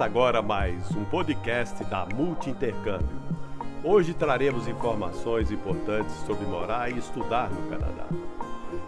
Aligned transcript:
Começa 0.00 0.18
agora 0.18 0.40
mais 0.40 0.90
um 0.96 1.04
podcast 1.04 1.84
da 1.84 2.06
Multi 2.06 2.48
Intercâmbio. 2.48 3.20
Hoje 3.84 4.14
traremos 4.14 4.66
informações 4.66 5.50
importantes 5.50 6.14
sobre 6.24 6.46
morar 6.46 6.90
e 6.90 6.98
estudar 6.98 7.50
no 7.50 7.68
Canadá. 7.68 8.06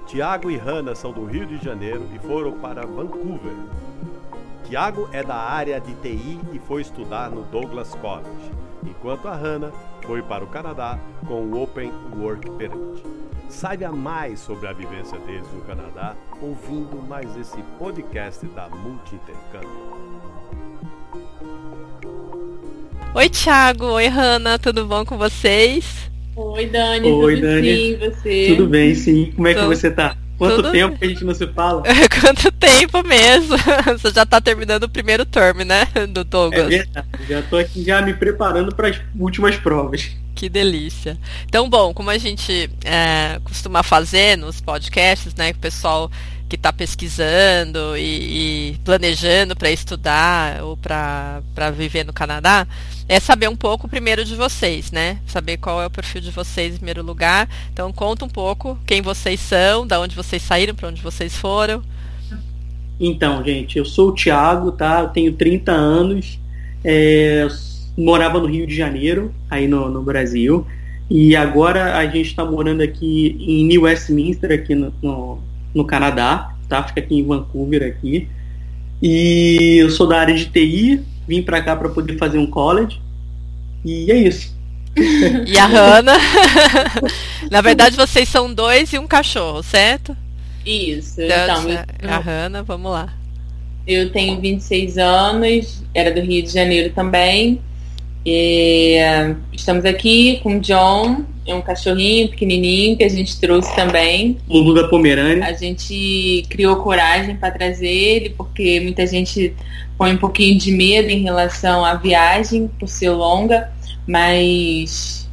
Tiago 0.06 0.50
e 0.50 0.56
Hanna 0.56 0.94
são 0.94 1.12
do 1.12 1.26
Rio 1.26 1.44
de 1.44 1.62
Janeiro 1.62 2.08
e 2.14 2.18
foram 2.18 2.52
para 2.52 2.86
Vancouver. 2.86 3.52
Tiago 4.64 5.06
é 5.12 5.22
da 5.22 5.36
área 5.36 5.78
de 5.78 5.94
TI 5.96 6.40
e 6.50 6.58
foi 6.58 6.80
estudar 6.80 7.30
no 7.30 7.42
Douglas 7.42 7.94
College, 7.96 8.50
enquanto 8.82 9.28
a 9.28 9.34
Hanna 9.34 9.70
foi 10.06 10.22
para 10.22 10.42
o 10.42 10.48
Canadá 10.48 10.98
com 11.28 11.42
o 11.42 11.62
Open 11.62 11.92
Work 12.16 12.50
Permit. 12.52 13.04
Saiba 13.50 13.92
mais 13.92 14.40
sobre 14.40 14.66
a 14.66 14.72
vivência 14.72 15.18
deles 15.18 15.52
no 15.52 15.60
Canadá 15.60 16.16
ouvindo 16.40 17.06
mais 17.06 17.36
esse 17.36 17.60
podcast 17.78 18.46
da 18.46 18.70
Multi 18.70 19.16
Intercâmbio. 19.16 20.01
Oi, 23.14 23.28
Thiago. 23.28 23.86
Oi, 23.92 24.06
Hanna. 24.08 24.58
Tudo 24.58 24.86
bom 24.86 25.04
com 25.04 25.18
vocês? 25.18 25.84
Oi, 26.34 26.66
Dani. 26.66 27.10
Oi, 27.10 27.34
tudo 27.36 27.46
Dani. 27.46 27.76
sim, 27.76 27.96
você? 27.98 28.46
Tudo 28.48 28.66
bem, 28.68 28.94
sim. 28.94 29.32
Como 29.36 29.48
é 29.48 29.54
que 29.54 29.60
Tudo- 29.60 29.68
você 29.74 29.90
tá? 29.90 30.16
Quanto 30.38 30.56
tudo 30.56 30.72
tempo 30.72 30.98
que 30.98 31.04
a 31.04 31.08
gente 31.08 31.24
não 31.24 31.34
se 31.34 31.46
fala? 31.48 31.82
Quanto 32.20 32.50
tempo 32.52 33.06
mesmo? 33.06 33.54
Você 33.96 34.10
já 34.12 34.26
tá 34.26 34.40
terminando 34.40 34.84
o 34.84 34.88
primeiro 34.88 35.24
term, 35.24 35.58
né? 35.58 35.86
Do 36.08 36.22
É 36.22 36.24
Douglas. 36.24 36.68
verdade. 36.68 37.06
Já 37.28 37.42
tô 37.42 37.56
aqui 37.58 37.84
já 37.84 38.02
me 38.02 38.12
preparando 38.12 38.74
para 38.74 38.88
as 38.88 39.00
últimas 39.16 39.54
provas. 39.56 40.10
Que 40.34 40.48
delícia. 40.48 41.16
Então, 41.44 41.70
bom, 41.70 41.94
como 41.94 42.10
a 42.10 42.18
gente 42.18 42.68
é, 42.84 43.38
costuma 43.44 43.84
fazer 43.84 44.36
nos 44.36 44.60
podcasts, 44.60 45.32
né? 45.36 45.52
Que 45.52 45.58
o 45.58 45.62
pessoal 45.62 46.10
que 46.52 46.56
está 46.56 46.70
pesquisando 46.70 47.96
e, 47.96 48.72
e 48.72 48.78
planejando 48.84 49.56
para 49.56 49.70
estudar 49.70 50.62
ou 50.62 50.76
para 50.76 51.70
viver 51.74 52.04
no 52.04 52.12
Canadá, 52.12 52.66
é 53.08 53.18
saber 53.18 53.48
um 53.48 53.56
pouco 53.56 53.88
primeiro 53.88 54.22
de 54.22 54.34
vocês, 54.34 54.92
né? 54.92 55.18
Saber 55.26 55.56
qual 55.56 55.80
é 55.80 55.86
o 55.86 55.90
perfil 55.90 56.20
de 56.20 56.30
vocês 56.30 56.74
em 56.74 56.76
primeiro 56.76 57.02
lugar. 57.02 57.48
Então, 57.72 57.90
conta 57.90 58.26
um 58.26 58.28
pouco 58.28 58.78
quem 58.86 59.00
vocês 59.00 59.40
são, 59.40 59.86
da 59.86 59.98
onde 59.98 60.14
vocês 60.14 60.42
saíram, 60.42 60.74
para 60.74 60.88
onde 60.88 61.00
vocês 61.00 61.34
foram. 61.34 61.82
Então, 63.00 63.42
gente, 63.42 63.78
eu 63.78 63.86
sou 63.86 64.10
o 64.10 64.14
Thiago, 64.14 64.72
tá? 64.72 65.00
Eu 65.00 65.08
tenho 65.08 65.32
30 65.32 65.72
anos, 65.72 66.38
é, 66.84 67.48
morava 67.96 68.38
no 68.38 68.46
Rio 68.46 68.66
de 68.66 68.76
Janeiro, 68.76 69.34
aí 69.48 69.66
no, 69.66 69.88
no 69.88 70.02
Brasil, 70.02 70.66
e 71.08 71.34
agora 71.34 71.96
a 71.96 72.04
gente 72.04 72.26
está 72.26 72.44
morando 72.44 72.82
aqui 72.82 73.38
em 73.40 73.64
New 73.64 73.84
Westminster, 73.84 74.52
aqui 74.52 74.74
no, 74.74 74.92
no, 75.02 75.38
no 75.74 75.84
Canadá, 75.84 76.54
tá? 76.68 76.82
Fica 76.82 77.00
aqui 77.00 77.14
em 77.16 77.24
Vancouver, 77.26 77.82
aqui. 77.86 78.28
E 79.02 79.76
eu 79.80 79.90
sou 79.90 80.06
da 80.06 80.20
área 80.20 80.34
de 80.34 80.46
TI, 80.46 81.02
vim 81.26 81.42
para 81.42 81.60
cá 81.62 81.74
para 81.76 81.88
poder 81.88 82.16
fazer 82.18 82.38
um 82.38 82.46
college, 82.46 83.00
e 83.84 84.10
é 84.10 84.16
isso. 84.16 84.52
E 85.46 85.58
a 85.58 85.66
Hanna. 85.66 86.12
Na 87.50 87.60
verdade, 87.60 87.96
vocês 87.96 88.28
são 88.28 88.52
dois 88.52 88.92
e 88.92 88.98
um 88.98 89.06
cachorro, 89.06 89.62
certo? 89.62 90.16
Isso. 90.64 91.20
Então, 91.20 91.70
Então, 91.70 92.10
a 92.10 92.16
eu, 92.16 92.22
Hanna, 92.22 92.62
vamos 92.62 92.92
lá. 92.92 93.08
eu 93.86 94.10
tenho 94.12 94.40
26 94.40 94.98
anos, 94.98 95.82
era 95.94 96.12
do 96.12 96.20
Rio 96.20 96.42
de 96.42 96.50
Janeiro 96.50 96.92
também. 96.94 97.60
E, 98.24 98.96
eh, 98.96 99.34
estamos 99.52 99.84
aqui 99.84 100.40
com 100.42 100.56
o 100.56 100.60
John, 100.60 101.24
é 101.46 101.54
um 101.54 101.60
cachorrinho 101.60 102.28
pequenininho 102.28 102.96
que 102.96 103.02
a 103.02 103.08
gente 103.08 103.38
trouxe 103.40 103.74
também. 103.74 104.38
Lulu 104.48 104.74
da 104.74 104.88
Pomerânia. 104.88 105.44
A 105.44 105.52
gente 105.52 106.46
criou 106.48 106.76
coragem 106.76 107.36
para 107.36 107.50
trazer 107.50 107.88
ele, 107.88 108.30
porque 108.30 108.80
muita 108.80 109.06
gente 109.06 109.54
põe 109.98 110.12
um 110.12 110.16
pouquinho 110.16 110.56
de 110.58 110.72
medo 110.72 111.08
em 111.10 111.22
relação 111.22 111.84
à 111.84 111.94
viagem, 111.94 112.70
por 112.78 112.88
ser 112.88 113.10
longa, 113.10 113.72
mas, 114.06 115.28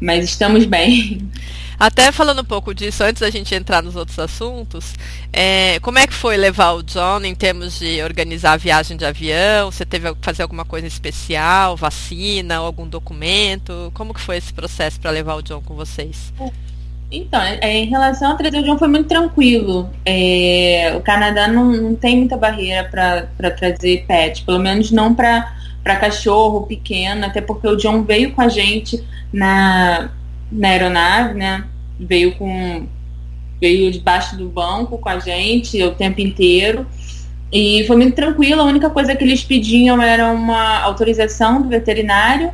mas 0.00 0.24
estamos 0.24 0.64
bem. 0.64 1.20
Até 1.78 2.12
falando 2.12 2.42
um 2.42 2.44
pouco 2.44 2.74
disso, 2.74 3.02
antes 3.02 3.20
da 3.20 3.30
gente 3.30 3.54
entrar 3.54 3.82
nos 3.82 3.96
outros 3.96 4.18
assuntos, 4.18 4.94
é, 5.32 5.80
como 5.80 5.98
é 5.98 6.06
que 6.06 6.14
foi 6.14 6.36
levar 6.36 6.72
o 6.72 6.82
John 6.82 7.20
em 7.24 7.34
termos 7.34 7.78
de 7.78 8.02
organizar 8.02 8.52
a 8.52 8.56
viagem 8.56 8.96
de 8.96 9.04
avião? 9.04 9.70
Você 9.70 9.84
teve 9.84 10.12
que 10.14 10.18
fazer 10.22 10.42
alguma 10.42 10.64
coisa 10.64 10.86
especial, 10.86 11.76
vacina, 11.76 12.56
algum 12.56 12.86
documento? 12.86 13.90
Como 13.94 14.14
que 14.14 14.20
foi 14.20 14.36
esse 14.36 14.52
processo 14.52 15.00
para 15.00 15.10
levar 15.10 15.34
o 15.34 15.42
John 15.42 15.60
com 15.60 15.74
vocês? 15.74 16.32
Então, 17.10 17.42
é, 17.42 17.76
em 17.76 17.86
relação 17.90 18.30
ao 18.30 18.36
trazer 18.38 18.58
o 18.58 18.64
John 18.64 18.78
foi 18.78 18.88
muito 18.88 19.06
tranquilo. 19.06 19.90
É, 20.04 20.94
o 20.96 21.00
Canadá 21.00 21.46
não, 21.46 21.70
não 21.70 21.94
tem 21.94 22.16
muita 22.16 22.38
barreira 22.38 22.88
para 22.88 23.50
trazer 23.50 24.06
pet, 24.06 24.42
pelo 24.44 24.58
menos 24.58 24.90
não 24.90 25.14
para 25.14 25.52
cachorro 25.84 26.62
pequeno, 26.62 27.26
até 27.26 27.42
porque 27.42 27.68
o 27.68 27.76
John 27.76 28.02
veio 28.02 28.32
com 28.32 28.40
a 28.40 28.48
gente 28.48 29.04
na, 29.30 30.10
na 30.52 30.68
aeronave, 30.68 31.34
né? 31.34 31.64
Veio 31.98 32.36
com 32.36 32.86
veio 33.60 33.92
debaixo 33.92 34.36
do 34.36 34.48
banco 34.48 34.98
com 34.98 35.08
a 35.08 35.18
gente 35.18 35.80
o 35.82 35.92
tempo 35.92 36.20
inteiro. 36.20 36.86
E 37.52 37.84
foi 37.86 37.96
muito 37.96 38.14
tranquilo, 38.14 38.60
a 38.60 38.64
única 38.64 38.90
coisa 38.90 39.14
que 39.14 39.22
eles 39.22 39.44
pediam 39.44 40.00
era 40.00 40.30
uma 40.32 40.80
autorização 40.80 41.62
do 41.62 41.68
veterinário 41.68 42.50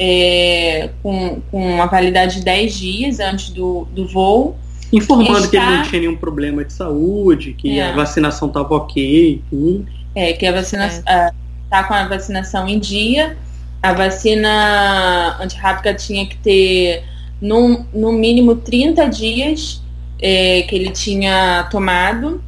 é, 0.00 0.88
com, 1.02 1.42
com 1.50 1.74
uma 1.74 1.86
validade 1.86 2.36
de 2.36 2.44
10 2.44 2.74
dias 2.74 3.20
antes 3.20 3.50
do, 3.50 3.86
do 3.92 4.08
voo. 4.08 4.56
Informando 4.90 5.48
que 5.48 5.56
ele 5.56 5.66
não 5.66 5.82
tinha 5.82 6.00
nenhum 6.00 6.16
problema 6.16 6.64
de 6.64 6.72
saúde, 6.72 7.52
que 7.52 7.78
É. 7.78 7.90
a 7.90 7.92
vacinação 7.92 8.48
estava 8.48 8.74
ok 8.74 9.32
e 9.32 9.42
tudo. 9.50 9.86
É, 10.14 10.32
que 10.32 10.46
a 10.46 10.52
vacina 10.52 10.90
ah, 11.06 11.32
tá 11.68 11.84
com 11.84 11.94
a 11.94 12.08
vacinação 12.08 12.66
em 12.66 12.78
dia. 12.78 13.36
A 13.82 13.92
vacina 13.92 15.36
antirrábica 15.40 15.94
tinha 15.94 16.26
que 16.26 16.36
ter 16.38 17.04
no, 17.40 17.86
no 17.92 18.12
mínimo 18.12 18.56
30 18.56 19.06
dias 19.08 19.82
é, 20.20 20.62
que 20.62 20.74
ele 20.74 20.90
tinha 20.90 21.64
tomado. 21.70 22.42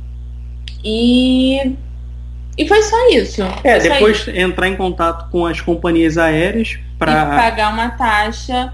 E, 0.84 1.76
e 2.58 2.66
foi 2.69 2.82
só 2.82 3.08
isso. 3.10 3.42
É, 3.64 3.81
Foi 3.81 3.88
depois 3.91 4.28
entrar 4.28 4.69
em 4.69 4.76
contato 4.76 5.31
com 5.31 5.47
as 5.47 5.60
companhias 5.60 6.19
aéreas 6.19 6.70
e 6.70 6.81
para 6.98 7.26
pagar 7.26 7.72
uma 7.72 7.91
taxa 7.91 8.72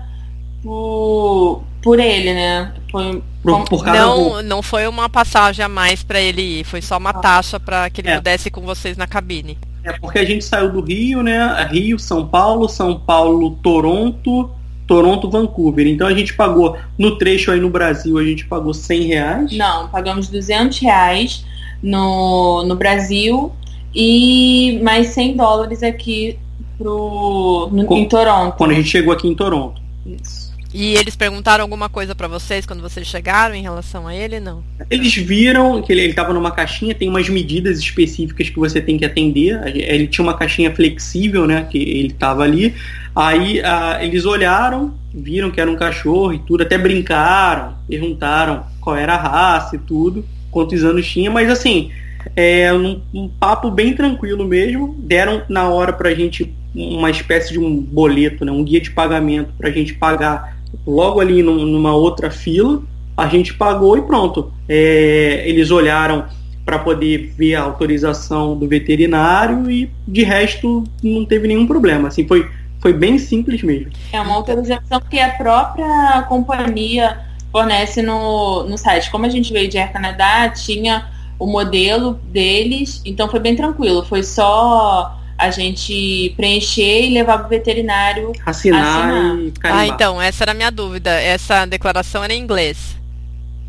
por, 0.62 1.62
por 1.82 2.00
ele, 2.00 2.32
né? 2.34 2.72
Foi, 2.90 3.22
por, 3.42 3.64
por 3.68 3.84
cada 3.84 4.06
voo. 4.06 4.36
Não, 4.36 4.42
não 4.42 4.62
foi 4.62 4.86
uma 4.86 5.08
passagem 5.08 5.64
a 5.64 5.68
mais 5.68 6.02
para 6.02 6.20
ele 6.20 6.60
ir, 6.60 6.64
foi 6.64 6.82
só 6.82 6.96
uma 6.98 7.12
taxa 7.12 7.60
para 7.60 7.88
que 7.90 8.00
ele 8.00 8.08
É. 8.08 8.16
pudesse 8.16 8.48
ir 8.48 8.50
com 8.50 8.62
vocês 8.62 8.96
na 8.96 9.06
cabine. 9.06 9.58
É 9.84 9.92
porque 9.92 10.18
a 10.18 10.24
gente 10.24 10.44
saiu 10.44 10.72
do 10.72 10.80
Rio, 10.80 11.22
né? 11.22 11.66
Rio, 11.70 11.98
São 11.98 12.26
Paulo, 12.26 12.68
São 12.68 12.98
Paulo, 12.98 13.52
Toronto, 13.62 14.50
Toronto, 14.88 15.31
Vancouver. 15.31 15.87
Então 15.87 16.06
a 16.06 16.15
gente 16.15 16.34
pagou 16.34 16.76
no 16.99 17.19
trecho 17.19 17.53
aí 17.53 17.60
no 17.60 17.69
Brasil 17.71 18.19
a 18.19 18.25
gente 18.25 18.47
pagou 18.47 18.72
100 18.75 19.03
reais. 19.03 19.53
Não, 19.53 19.87
pagamos 19.88 20.28
200 20.28 20.78
reais 20.81 21.44
no, 21.82 22.65
no 22.65 22.75
Brasil 22.75 23.53
e 23.94 24.81
mais 24.82 25.09
100 25.09 25.37
dólares 25.37 25.82
aqui 25.82 26.38
pro, 26.78 27.69
no, 27.71 27.84
Com- 27.84 27.99
em 27.99 28.09
Toronto. 28.09 28.56
Quando 28.56 28.71
a 28.71 28.75
gente 28.75 28.88
chegou 28.88 29.12
aqui 29.12 29.28
em 29.28 29.34
Toronto. 29.34 29.81
Isso. 30.06 30.49
E 30.72 30.94
eles 30.97 31.16
perguntaram 31.16 31.62
alguma 31.62 31.88
coisa 31.88 32.15
para 32.15 32.28
vocês 32.28 32.66
quando 32.66 32.82
vocês 32.82 33.06
chegaram 33.06 33.55
em 33.55 33.62
relação 33.62 34.06
a 34.06 34.15
ele? 34.15 34.38
Não. 34.38 34.62
Eles 34.91 35.14
viram 35.14 35.81
que 35.81 35.91
ele 35.91 36.02
estava 36.02 36.34
numa 36.34 36.50
caixinha, 36.50 36.94
tem 36.94 37.08
umas 37.08 37.26
medidas 37.29 37.79
específicas 37.79 38.50
que 38.50 38.58
você 38.58 38.79
tem 38.79 38.99
que 38.99 39.05
atender. 39.05 39.58
Ele 39.67 40.06
tinha 40.06 40.23
uma 40.23 40.37
caixinha 40.37 40.75
flexível, 40.75 41.46
né? 41.46 41.67
Que 41.70 41.79
ele 41.79 42.08
estava 42.08 42.43
ali. 42.43 42.75
Aí 43.19 43.61
ah, 43.65 43.99
eles 44.00 44.25
olharam, 44.25 44.94
viram 45.12 45.50
que 45.50 45.61
era 45.61 45.69
um 45.69 45.75
cachorro 45.75 46.32
e 46.32 46.38
tudo, 46.38 46.62
até 46.62 46.79
brincaram, 46.79 47.75
perguntaram 47.88 48.62
qual 48.81 48.94
era 48.94 49.15
a 49.15 49.17
raça 49.17 49.75
e 49.75 49.79
tudo, 49.81 50.25
quantos 50.53 50.85
anos 50.85 51.05
tinha, 51.05 51.29
mas 51.29 51.50
assim, 51.50 51.91
é 52.37 52.73
um, 52.73 53.00
um 53.12 53.29
papo 53.29 53.73
bem 53.73 53.93
tranquilo 53.93 54.44
mesmo. 54.44 54.94
Deram 55.00 55.43
na 55.49 55.69
hora 55.69 55.93
pra 55.93 56.15
gente 56.15 56.55
uma 56.73 57.11
espécie 57.11 57.53
de 57.53 57.59
um 57.59 57.81
boleto, 57.81 58.44
né? 58.44 58.53
Um 58.53 58.62
guia 58.62 58.81
de 58.81 58.93
pagamento 58.93 59.50
pra 59.59 59.69
gente 59.70 59.94
pagar 59.94 60.56
logo 60.87 61.19
ali 61.19 61.43
num- 61.43 61.67
numa 61.67 61.93
outra 61.94 62.31
fila 62.31 62.82
a 63.17 63.26
gente 63.26 63.53
pagou 63.53 63.99
e 63.99 64.03
pronto. 64.03 64.53
É, 64.69 65.43
eles 65.44 65.73
olharam 65.73 66.26
para 66.65 66.79
poder 66.79 67.32
ver 67.37 67.56
a 67.56 67.62
autorização 67.62 68.56
do 68.56 68.69
veterinário 68.69 69.69
e 69.69 69.91
de 70.06 70.23
resto 70.23 70.85
não 71.03 71.25
teve 71.25 71.49
nenhum 71.49 71.67
problema. 71.67 72.06
Assim, 72.06 72.25
foi, 72.29 72.47
foi 72.80 72.92
bem 72.92 73.19
simples 73.19 73.62
mesmo. 73.62 73.90
É 74.12 74.20
uma 74.20 74.34
autorização 74.34 75.00
que 75.08 75.19
a 75.19 75.30
própria 75.30 76.22
companhia 76.28 77.19
fornece 77.50 78.02
no, 78.02 78.64
no 78.64 78.78
site. 78.78 79.10
Como 79.10 79.26
a 79.26 79.28
gente 79.28 79.52
veio 79.52 79.69
de 79.69 79.78
Air 79.78 79.92
Canadá, 79.92 80.48
tinha 80.50 81.08
o 81.38 81.46
modelo 81.46 82.14
deles, 82.25 83.00
então 83.04 83.28
foi 83.28 83.40
bem 83.40 83.56
tranquilo. 83.56 84.04
Foi 84.04 84.22
só 84.22 85.16
a 85.36 85.50
gente 85.50 86.32
preencher 86.36 87.06
e 87.06 87.14
levar 87.14 87.38
para 87.38 87.46
o 87.46 87.50
veterinário. 87.50 88.32
Assinar, 88.44 88.81
Assinar. 88.82 89.38
e 89.38 89.50
carimbar. 89.52 89.82
Ah, 89.82 89.86
então, 89.86 90.20
essa 90.20 90.44
era 90.44 90.50
a 90.50 90.54
minha 90.54 90.70
dúvida. 90.70 91.10
Essa 91.10 91.64
declaração 91.64 92.24
era 92.24 92.34
em 92.34 92.40
inglês. 92.40 92.96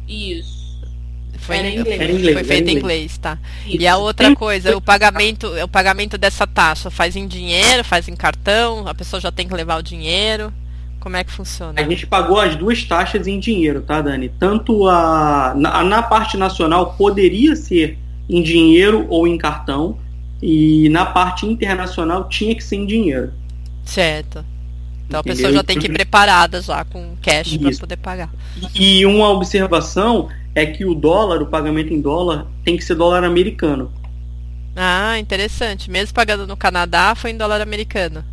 Isso. 0.08 0.59
Foi, 1.50 1.58
Era 1.58 1.68
em, 1.68 1.80
inglês. 1.80 1.96
foi- 1.98 2.04
Era 2.04 2.12
em 2.12 2.16
inglês, 2.16 2.34
foi 2.34 2.40
era 2.44 2.48
feito 2.48 2.68
em 2.70 2.72
inglês. 2.78 2.84
inglês, 3.02 3.18
tá? 3.18 3.38
Isso. 3.66 3.78
E 3.82 3.88
a 3.88 3.98
outra 3.98 4.36
coisa, 4.36 4.78
o 4.78 4.82
pagamento, 4.82 5.48
o 5.64 5.68
pagamento 5.68 6.18
dessa 6.18 6.46
taxa 6.48 6.90
faz 6.90 7.16
em 7.16 7.28
dinheiro, 7.28 7.84
faz 7.84 8.08
em 8.08 8.16
cartão, 8.16 8.88
a 8.88 8.94
pessoa 8.94 9.20
já 9.20 9.32
tem 9.32 9.48
que 9.48 9.54
levar 9.54 9.78
o 9.80 9.84
dinheiro. 9.84 10.54
Como 11.00 11.16
é 11.16 11.24
que 11.24 11.32
funciona? 11.32 11.80
A 11.80 11.84
gente 11.84 12.06
pagou 12.06 12.40
as 12.40 12.56
duas 12.58 12.84
taxas 12.84 13.26
em 13.26 13.40
dinheiro, 13.40 13.82
tá, 13.82 14.02
Dani? 14.02 14.30
Tanto 14.38 14.88
a 14.88 15.54
na, 15.56 15.84
na 15.84 16.04
parte 16.04 16.36
nacional 16.38 16.94
poderia 16.98 17.56
ser 17.56 17.98
em 18.30 18.44
dinheiro 18.44 19.06
ou 19.10 19.26
em 19.28 19.38
cartão, 19.38 19.98
e 20.42 20.88
na 20.90 21.06
parte 21.06 21.46
internacional 21.46 22.28
tinha 22.30 22.54
que 22.54 22.64
ser 22.64 22.76
em 22.76 22.86
dinheiro. 22.86 23.32
Certo. 23.84 24.46
Então 25.08 25.20
a 25.20 25.22
Entendeu? 25.22 25.36
pessoa 25.38 25.54
já 25.54 25.64
tem 25.64 25.80
que 25.80 25.88
ir 25.88 25.94
preparada 25.94 26.62
já 26.62 26.84
com 26.86 27.16
cash 27.22 27.58
para 27.58 27.76
poder 27.78 27.98
pagar. 27.98 28.30
E 28.76 29.06
uma 29.06 29.30
observação 29.30 30.30
é 30.60 30.66
que 30.66 30.86
o 30.86 30.94
dólar, 30.94 31.42
o 31.42 31.48
pagamento 31.48 31.94
em 31.94 32.02
dólar, 32.02 32.46
tem 32.64 32.76
que 32.76 32.84
ser 32.84 32.96
dólar 32.96 33.24
americano. 33.24 33.92
Ah, 34.76 35.18
interessante. 35.18 35.90
Mesmo 35.90 36.14
pagando 36.14 36.46
no 36.46 36.56
Canadá, 36.56 37.16
foi 37.16 37.32
em 37.32 37.38
dólar 37.38 37.62
americano. 37.62 38.24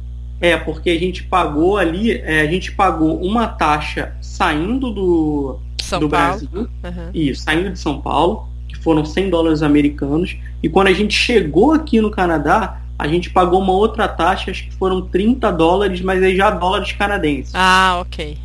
É, 0.41 0.57
porque 0.57 0.91
a 0.91 0.99
gente 0.99 1.23
pagou 1.25 1.79
ali, 1.79 2.13
é, 2.13 2.43
a 2.43 2.47
gente 2.47 2.73
pagou 2.73 3.21
uma 3.23 3.49
taxa 3.49 4.15
saindo 4.21 4.91
do, 4.91 5.59
São 5.81 6.01
do 6.01 6.09
Paulo. 6.09 6.29
Brasil, 6.39 6.69
Uhum. 6.85 7.11
Isso, 7.15 7.43
saindo 7.43 7.71
de 7.71 7.79
São 7.79 8.01
Paulo, 8.01 8.47
que 8.69 8.77
foram 8.77 9.05
100 9.05 9.31
dólares 9.31 9.63
americanos. 9.63 10.37
E 10.63 10.69
quando 10.69 10.89
a 10.89 10.93
gente 10.93 11.15
chegou 11.15 11.73
aqui 11.73 12.01
no 12.01 12.11
Canadá, 12.11 12.81
a 12.99 13.09
gente 13.09 13.31
pagou 13.31 13.61
uma 13.61 13.73
outra 13.73 14.07
taxa, 14.09 14.51
acho 14.51 14.65
que 14.65 14.75
foram 14.75 15.03
30 15.03 15.51
dólares, 15.53 16.01
mas 16.01 16.23
aí 16.23 16.37
já 16.37 16.51
dólares 16.51 16.93
canadenses. 16.93 17.53
Ah, 17.55 17.99
ok. 18.01 18.37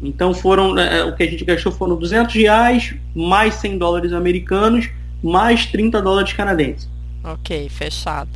Então 0.00 0.32
foram, 0.32 0.78
é, 0.78 1.04
o 1.04 1.14
que 1.14 1.22
a 1.22 1.30
gente 1.30 1.44
gastou 1.44 1.72
foram 1.72 1.96
200 1.96 2.34
reais, 2.34 2.94
mais 3.14 3.54
100 3.54 3.78
dólares 3.78 4.12
americanos, 4.12 4.88
mais 5.22 5.66
30 5.66 6.00
dólares 6.00 6.32
canadenses. 6.32 6.88
Ok, 7.24 7.68
fechado. 7.68 8.30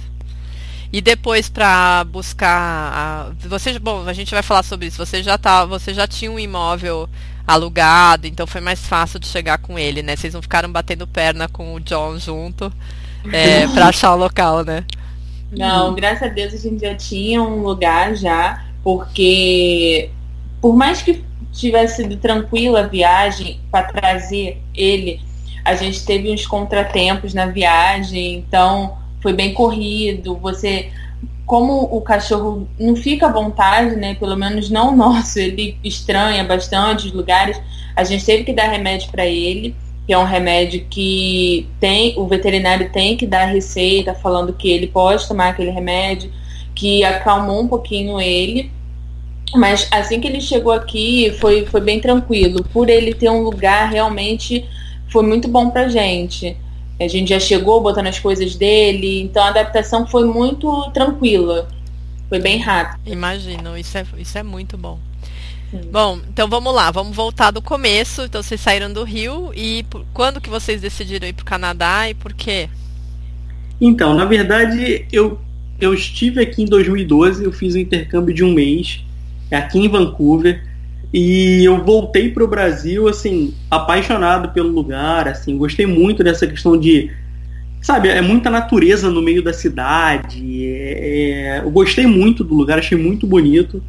E 0.93 1.01
depois 1.01 1.49
para 1.49 2.05
buscar 2.05 2.53
a... 2.95 3.49
você 3.49 3.79
bom, 3.79 4.05
a 4.07 4.13
gente 4.13 4.33
vai 4.33 4.43
falar 4.43 4.63
sobre 4.63 4.89
isso. 4.89 4.99
Você 4.99 5.23
já 5.23 5.39
tá, 5.39 5.65
você 5.65 5.95
já 5.95 6.07
tinha 6.07 6.31
um 6.31 6.39
imóvel 6.39 7.09
alugado, 7.47 8.27
então 8.27 8.47
foi 8.47 8.61
mais 8.61 8.87
fácil 8.87 9.19
de 9.19 9.27
chegar 9.27 9.59
com 9.59 9.79
ele, 9.79 10.03
né? 10.03 10.17
Vocês 10.17 10.35
não 10.35 10.43
ficaram 10.43 10.71
batendo 10.71 11.07
perna 11.07 11.49
com 11.49 11.75
o 11.75 11.81
John 11.81 12.19
junto 12.19 12.71
é, 13.33 13.67
para 13.73 13.89
achar 13.89 14.13
o 14.15 14.19
local, 14.19 14.65
né? 14.65 14.85
Não, 15.51 15.95
graças 15.95 16.25
a 16.25 16.29
Deus 16.29 16.53
a 16.55 16.59
gente 16.59 16.81
já 16.81 16.95
tinha 16.95 17.43
um 17.43 17.63
lugar 17.63 18.15
já, 18.15 18.65
porque 18.83 20.11
por 20.61 20.77
mais 20.77 21.03
que 21.03 21.25
tivesse 21.53 22.03
sido 22.03 22.17
tranquila 22.17 22.81
a 22.81 22.87
viagem 22.87 23.61
para 23.71 23.93
trazer 23.93 24.63
ele, 24.75 25.21
a 25.65 25.75
gente 25.75 26.05
teve 26.05 26.31
uns 26.33 26.47
contratempos 26.47 27.35
na 27.35 27.47
viagem, 27.47 28.35
então 28.35 28.97
foi 29.21 29.33
bem 29.33 29.55
corrido. 29.55 30.37
Você, 30.39 30.91
como 31.47 31.83
o 31.85 32.01
cachorro 32.01 32.67
não 32.79 32.97
fica 32.97 33.27
à 33.27 33.33
vontade, 33.33 33.95
né? 33.95 34.15
Pelo 34.15 34.37
menos 34.37 34.69
não 34.71 34.93
o 34.93 34.97
nosso, 34.97 35.39
ele 35.39 35.79
estranha 35.85 36.43
bastante 36.43 37.07
os 37.07 37.13
lugares. 37.13 37.61
A 37.95 38.03
gente 38.03 38.25
teve 38.25 38.43
que 38.43 38.53
dar 38.53 38.69
remédio 38.69 39.11
para 39.11 39.27
ele 39.27 39.77
que 40.07 40.13
é 40.13 40.19
um 40.19 40.25
remédio 40.25 40.85
que 40.91 41.69
tem 41.79 42.15
o 42.19 42.27
veterinário 42.27 42.91
tem 42.91 43.17
que 43.17 43.27
dar 43.27 43.47
receita 43.47 44.15
falando 44.15 44.53
que 44.53 44.71
ele 44.71 44.87
pode 44.87 45.27
tomar 45.29 45.51
aquele 45.51 45.71
remédio, 45.71 46.33
que 46.75 47.05
acalmou 47.05 47.63
um 47.63 47.69
pouquinho 47.69 48.21
ele. 48.21 48.71
Mas 49.55 49.87
assim 49.91 50.21
que 50.21 50.27
ele 50.27 50.41
chegou 50.41 50.73
aqui, 50.73 51.35
foi, 51.41 51.67
foi 51.67 51.81
bem 51.81 52.01
tranquilo. 52.01 52.65
Por 52.73 52.89
ele 52.89 53.13
ter 53.15 53.29
um 53.31 53.43
lugar, 53.43 53.91
realmente 53.91 54.65
foi 55.11 55.23
muito 55.25 55.47
bom 55.49 55.71
pra 55.71 55.89
gente. 55.89 56.57
A 56.99 57.07
gente 57.09 57.31
já 57.31 57.41
chegou 57.41 57.83
botando 57.83 58.07
as 58.07 58.19
coisas 58.19 58.55
dele, 58.55 59.23
então 59.23 59.43
a 59.43 59.49
adaptação 59.49 60.07
foi 60.07 60.25
muito 60.25 60.91
tranquila. 60.93 61.69
Foi 62.29 62.39
bem 62.39 62.59
rápido. 62.59 63.01
Imagino, 63.07 63.77
isso 63.77 63.99
é, 63.99 64.07
isso 64.19 64.39
é 64.39 64.43
muito 64.43 64.79
bom. 64.79 64.99
Sim. 65.71 65.81
Bom, 65.91 66.19
então 66.29 66.49
vamos 66.49 66.75
lá, 66.75 66.91
vamos 66.91 67.15
voltar 67.15 67.51
do 67.51 67.61
começo. 67.61 68.23
Então 68.23 68.43
vocês 68.43 68.61
saíram 68.61 68.93
do 68.93 69.05
Rio 69.05 69.51
e 69.55 69.83
por- 69.85 70.05
quando 70.15 70.41
que 70.41 70.49
vocês 70.49 70.81
decidiram 70.81 71.27
ir 71.29 71.33
para 71.33 71.43
o 71.43 71.47
Canadá 71.47 72.09
e 72.09 72.15
por 72.15 72.33
quê? 72.33 72.69
Então, 73.81 74.15
na 74.15 74.25
verdade, 74.25 75.07
eu, 75.13 75.39
eu 75.81 75.93
estive 75.93 76.41
aqui 76.41 76.63
em 76.63 76.67
2012, 76.67 77.45
eu 77.45 77.53
fiz 77.53 77.75
um 77.75 77.79
intercâmbio 77.79 78.35
de 78.35 78.45
um 78.45 78.53
mês, 78.53 79.01
aqui 79.55 79.79
em 79.79 79.89
Vancouver, 79.89 80.63
e 81.13 81.65
eu 81.65 81.85
voltei 81.85 82.31
para 82.31 82.43
o 82.43 82.49
Brasil, 82.49 83.07
assim, 83.07 83.53
apaixonado 83.71 84.49
pelo 84.51 84.69
lugar, 84.69 85.29
assim, 85.29 85.57
gostei 85.59 85.85
muito 85.85 86.25
dessa 86.25 86.47
questão 86.47 86.79
de, 86.79 87.11
sabe, 87.81 88.09
é 88.09 88.23
muita 88.23 88.49
natureza 88.49 89.11
no 89.11 89.21
meio 89.21 89.43
da 89.43 89.53
cidade, 89.53 90.67
é- 90.67 91.59
é- 91.59 91.61
eu 91.65 91.71
gostei 91.71 92.07
muito 92.07 92.43
do 92.43 92.55
lugar, 92.55 92.79
achei 92.79 92.97
muito 92.97 93.27
bonito, 93.27 93.83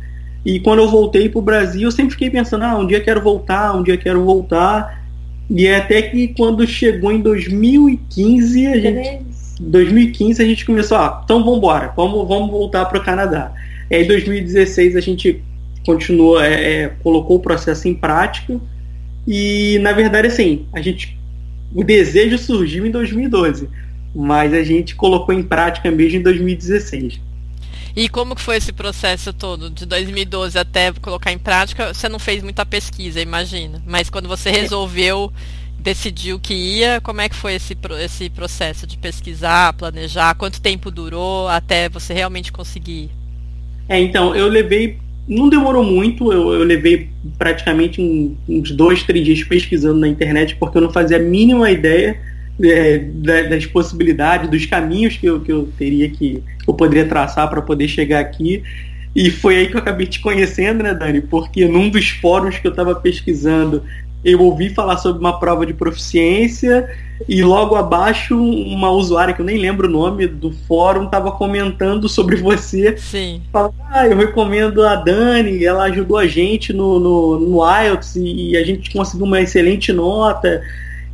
e 0.45 0.59
quando 0.59 0.79
eu 0.79 0.89
voltei 0.89 1.29
para 1.29 1.39
o 1.39 1.41
Brasil, 1.41 1.83
eu 1.83 1.91
sempre 1.91 2.11
fiquei 2.11 2.29
pensando, 2.29 2.65
ah, 2.65 2.77
um 2.77 2.85
dia 2.85 2.99
quero 2.99 3.21
voltar, 3.21 3.73
um 3.73 3.83
dia 3.83 3.95
quero 3.95 4.21
voltar, 4.25 5.01
e 5.49 5.65
é 5.65 5.77
até 5.77 6.01
que 6.01 6.29
quando 6.29 6.67
chegou 6.67 7.11
em 7.11 7.21
2015, 7.21 8.67
a 8.67 8.77
gente 8.77 9.33
2015 9.59 10.41
a 10.41 10.45
gente 10.45 10.65
começou, 10.65 10.97
ah, 10.97 11.21
então 11.23 11.39
vamos 11.43 11.57
embora, 11.57 11.93
vamos, 11.95 12.27
vamos 12.27 12.49
voltar 12.49 12.85
para 12.85 12.97
o 12.97 13.03
Canadá. 13.03 13.53
E 13.89 13.95
aí, 13.95 14.03
em 14.03 14.07
2016 14.07 14.95
a 14.95 14.99
gente 14.99 15.41
continuou, 15.85 16.41
é, 16.41 16.53
é, 16.53 16.89
colocou 17.01 17.37
o 17.37 17.39
processo 17.39 17.87
em 17.87 17.93
prática 17.93 18.59
e 19.27 19.77
na 19.81 19.91
verdade 19.93 20.27
assim, 20.27 20.65
a 20.73 20.81
gente 20.81 21.17
o 21.73 21.83
desejo 21.83 22.37
surgiu 22.37 22.85
em 22.85 22.91
2012, 22.91 23.67
mas 24.13 24.53
a 24.53 24.63
gente 24.63 24.95
colocou 24.95 25.33
em 25.33 25.41
prática 25.41 25.89
mesmo 25.89 26.19
em 26.19 26.21
2016. 26.21 27.19
E 27.95 28.09
como 28.09 28.35
que 28.35 28.41
foi 28.41 28.57
esse 28.57 28.71
processo 28.71 29.31
todo, 29.31 29.69
de 29.69 29.85
2012 29.85 30.57
até 30.57 30.91
colocar 30.93 31.31
em 31.31 31.37
prática? 31.37 31.93
Você 31.93 32.09
não 32.09 32.17
fez 32.17 32.41
muita 32.41 32.65
pesquisa, 32.65 33.21
imagina. 33.21 33.81
Mas 33.85 34.09
quando 34.09 34.27
você 34.27 34.49
resolveu, 34.49 35.31
decidiu 35.79 36.39
que 36.39 36.55
ia, 36.55 36.99
como 37.01 37.21
é 37.21 37.29
que 37.29 37.35
foi 37.35 37.53
esse, 37.53 37.77
esse 38.01 38.29
processo 38.31 38.87
de 38.87 38.97
pesquisar, 38.97 39.73
planejar? 39.73 40.33
Quanto 40.35 40.59
tempo 40.59 40.89
durou 40.89 41.47
até 41.47 41.87
você 41.87 42.13
realmente 42.13 42.51
conseguir? 42.51 43.11
É, 43.87 43.99
então, 43.99 44.35
eu 44.35 44.47
levei. 44.47 44.97
Não 45.27 45.49
demorou 45.49 45.83
muito, 45.83 46.31
eu, 46.33 46.53
eu 46.53 46.63
levei 46.63 47.09
praticamente 47.37 48.01
um- 48.01 48.35
uns 48.47 48.71
dois, 48.71 49.03
três 49.03 49.23
dias 49.25 49.43
pesquisando 49.43 49.99
na 49.99 50.07
internet, 50.07 50.55
porque 50.57 50.77
eu 50.77 50.81
não 50.81 50.91
fazia 50.91 51.17
a 51.17 51.19
mínima 51.19 51.71
ideia 51.71 52.17
é, 52.63 52.99
da- 52.99 53.41
das 53.43 53.65
possibilidades, 53.65 54.47
dos 54.47 54.65
caminhos 54.67 55.17
que 55.17 55.25
eu, 55.25 55.39
que 55.39 55.51
eu 55.51 55.69
teria 55.75 56.07
que 56.07 56.43
eu 56.67 56.73
poderia 56.75 57.05
traçar 57.07 57.49
para 57.49 57.63
poder 57.63 57.87
chegar 57.87 58.19
aqui. 58.19 58.61
E 59.15 59.31
foi 59.31 59.57
aí 59.57 59.67
que 59.67 59.75
eu 59.75 59.79
acabei 59.79 60.05
te 60.05 60.19
conhecendo, 60.19 60.83
né, 60.83 60.93
Dani? 60.93 61.21
Porque 61.21 61.67
num 61.67 61.89
dos 61.89 62.09
fóruns 62.09 62.59
que 62.59 62.67
eu 62.67 62.71
estava 62.71 62.93
pesquisando, 62.93 63.83
eu 64.23 64.41
ouvi 64.41 64.69
falar 64.69 64.97
sobre 64.97 65.19
uma 65.19 65.39
prova 65.39 65.65
de 65.65 65.73
proficiência 65.73 66.89
e 67.27 67.43
logo 67.43 67.75
abaixo 67.75 68.35
uma 68.35 68.89
usuária 68.89 69.33
que 69.33 69.41
eu 69.41 69.45
nem 69.45 69.57
lembro 69.57 69.87
o 69.87 69.91
nome 69.91 70.27
do 70.27 70.51
fórum 70.51 71.05
estava 71.05 71.31
comentando 71.31 72.07
sobre 72.07 72.35
você 72.37 72.97
Sim. 72.97 73.41
fala, 73.51 73.73
ah, 73.91 74.07
eu 74.07 74.17
recomendo 74.17 74.83
a 74.83 74.95
Dani, 74.95 75.63
ela 75.63 75.83
ajudou 75.85 76.17
a 76.17 76.27
gente 76.27 76.71
no, 76.71 76.99
no, 76.99 77.39
no 77.39 77.81
IELTS 77.81 78.15
e, 78.15 78.51
e 78.51 78.57
a 78.57 78.63
gente 78.63 78.91
conseguiu 78.91 79.25
uma 79.25 79.41
excelente 79.41 79.91
nota. 79.91 80.61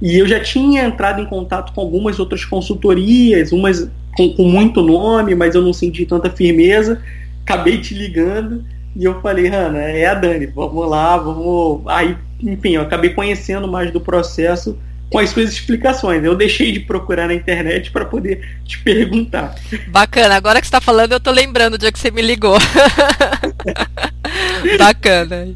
E 0.01 0.17
eu 0.17 0.27
já 0.27 0.39
tinha 0.39 0.83
entrado 0.83 1.21
em 1.21 1.25
contato 1.25 1.73
com 1.73 1.81
algumas 1.81 2.19
outras 2.19 2.45
consultorias, 2.45 3.51
umas 3.51 3.89
com, 4.15 4.33
com 4.33 4.43
muito 4.43 4.81
nome, 4.81 5.35
mas 5.35 5.55
eu 5.55 5.61
não 5.61 5.73
senti 5.73 6.05
tanta 6.05 6.29
firmeza. 6.29 7.01
Acabei 7.43 7.79
te 7.79 7.93
ligando 7.93 8.63
e 8.95 9.03
eu 9.03 9.21
falei, 9.21 9.47
Hanna, 9.47 9.79
é 9.79 10.05
a 10.05 10.13
Dani, 10.13 10.45
vamos 10.47 10.89
lá, 10.89 11.17
vamos. 11.17 11.81
Aí, 11.87 12.15
enfim, 12.41 12.75
eu 12.75 12.81
acabei 12.81 13.11
conhecendo 13.11 13.67
mais 13.67 13.91
do 13.91 13.99
processo 13.99 14.77
com 15.09 15.17
as 15.17 15.31
suas 15.31 15.51
explicações. 15.51 16.23
Eu 16.23 16.35
deixei 16.35 16.71
de 16.71 16.81
procurar 16.81 17.27
na 17.27 17.33
internet 17.33 17.91
para 17.91 18.05
poder 18.05 18.47
te 18.63 18.77
perguntar. 18.79 19.55
Bacana, 19.87 20.35
agora 20.35 20.61
que 20.61 20.67
você 20.67 20.69
está 20.69 20.81
falando, 20.81 21.13
eu 21.13 21.19
tô 21.19 21.31
lembrando 21.31 21.73
o 21.73 21.77
dia 21.77 21.91
que 21.91 21.99
você 21.99 22.11
me 22.11 22.21
ligou. 22.21 22.57
Bacana. 24.77 25.55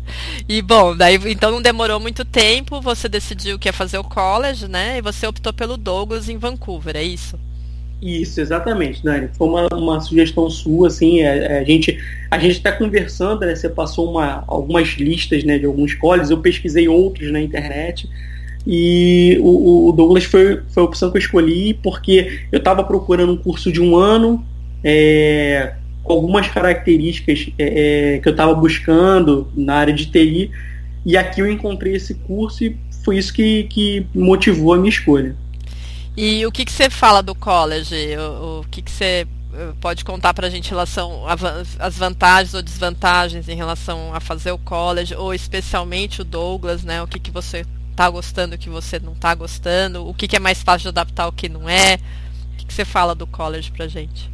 E 0.50 0.62
bom, 0.62 0.96
daí 0.96 1.20
então 1.28 1.52
não 1.52 1.62
demorou 1.62 2.00
muito 2.00 2.26
tempo, 2.26 2.82
você 2.82 3.08
decidiu 3.08 3.60
que 3.60 3.70
ia 3.70 3.74
fazer 3.74 3.98
o 3.98 4.04
college, 4.04 4.68
né? 4.68 4.98
E 4.98 5.02
você 5.02 5.28
optou 5.28 5.54
pelo 5.54 5.78
Douglas 5.78 6.28
em 6.28 6.38
Vancouver, 6.38 6.96
é 6.96 7.04
isso? 7.04 7.40
Isso, 8.04 8.42
exatamente, 8.42 9.02
Dani. 9.02 9.30
Foi 9.38 9.48
uma, 9.48 9.68
uma 9.74 10.02
sugestão 10.02 10.50
sua, 10.50 10.88
assim, 10.88 11.22
é, 11.22 11.38
é, 11.38 11.60
a 11.60 11.64
gente 11.64 11.98
a 12.30 12.38
gente 12.38 12.58
está 12.58 12.70
conversando, 12.70 13.46
né? 13.46 13.56
Você 13.56 13.70
passou 13.70 14.12
uma, 14.12 14.44
algumas 14.46 14.90
listas, 14.90 15.46
né, 15.46 15.58
de 15.58 15.66
alguns 15.66 15.94
colleges, 15.94 16.30
eu 16.30 16.40
pesquisei 16.40 16.88
outros 16.90 17.32
na 17.32 17.40
internet 17.40 18.10
e 18.68 19.38
o, 19.40 19.88
o 19.88 19.92
Douglas 19.94 20.26
foi, 20.26 20.62
foi 20.68 20.84
a 20.84 20.86
opção 20.86 21.12
que 21.12 21.18
eu 21.18 21.22
escolhi 21.22 21.76
porque 21.76 22.42
eu 22.52 22.60
estava 22.60 22.84
procurando 22.84 23.34
um 23.34 23.38
curso 23.38 23.72
de 23.72 23.82
um 23.82 23.96
ano 23.96 24.44
é, 24.84 25.74
com 26.04 26.14
algumas 26.14 26.48
características 26.48 27.52
é, 27.58 28.16
é, 28.16 28.20
que 28.20 28.28
eu 28.28 28.32
estava 28.32 28.54
buscando 28.54 29.48
na 29.56 29.76
área 29.76 29.94
de 29.94 30.08
TI 30.08 30.52
e 31.06 31.16
aqui 31.16 31.42
eu 31.42 31.50
encontrei 31.50 31.96
esse 31.96 32.16
curso 32.16 32.66
e 32.66 32.76
foi 33.04 33.18
isso 33.18 33.34
que, 33.34 33.64
que 33.64 34.06
motivou 34.14 34.74
a 34.74 34.78
minha 34.78 34.90
escolha. 34.90 35.36
E 36.16 36.46
o 36.46 36.52
que, 36.52 36.64
que 36.66 36.72
você 36.72 36.90
fala 36.90 37.24
do 37.24 37.34
college? 37.34 37.96
O, 38.18 38.62
o 38.62 38.66
que, 38.70 38.82
que 38.82 38.92
você 38.92 39.28
eh, 39.54 39.74
pode 39.82 40.06
contar 40.06 40.34
para 40.34 40.48
a 40.48 40.50
gente 40.50 40.68
em 40.68 40.70
relação 40.70 41.24
às 41.80 41.98
vantagens 41.98 42.54
ou 42.54 42.62
desvantagens 42.62 43.48
em 43.48 43.56
relação 43.56 44.14
a 44.14 44.20
fazer 44.20 44.52
o 44.52 44.58
college, 44.58 45.16
ou 45.16 45.34
especialmente 45.34 46.22
o 46.22 46.24
Douglas, 46.24 46.84
né? 46.84 47.02
O 47.02 47.08
que, 47.08 47.20
que 47.20 47.32
você 47.32 47.66
está 47.92 48.10
gostando, 48.10 48.56
o 48.56 48.58
que 48.58 48.70
você 48.70 49.00
não 49.00 49.14
está 49.14 49.34
gostando, 49.34 50.08
o 50.08 50.14
que, 50.14 50.28
que 50.28 50.36
é 50.36 50.40
mais 50.40 50.62
fácil 50.62 50.84
de 50.84 50.90
adaptar, 50.90 51.28
o 51.28 51.32
que 51.32 51.50
não 51.50 51.68
é. 51.68 51.96
O 52.54 52.58
que, 52.58 52.66
que 52.66 52.74
você 52.74 52.86
fala 52.86 53.16
do 53.16 53.26
college 53.26 53.72
para 53.72 53.88
gente? 53.88 54.32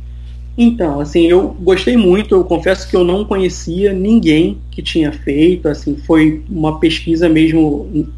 Então, 0.57 0.99
assim, 0.99 1.25
eu 1.27 1.55
gostei 1.61 1.95
muito, 1.95 2.35
eu 2.35 2.43
confesso 2.43 2.89
que 2.89 2.95
eu 2.95 3.03
não 3.05 3.23
conhecia 3.23 3.93
ninguém 3.93 4.57
que 4.71 4.81
tinha 4.81 5.11
feito, 5.11 5.69
assim, 5.69 5.95
foi 5.95 6.43
uma 6.49 6.79
pesquisa 6.79 7.29
mesmo 7.29 8.09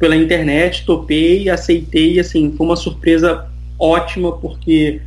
pela 0.00 0.16
internet, 0.16 0.84
topei, 0.84 1.48
aceitei, 1.48 2.18
assim, 2.18 2.52
foi 2.56 2.66
uma 2.66 2.74
surpresa 2.74 3.46
ótima, 3.78 4.32
porque 4.32 5.00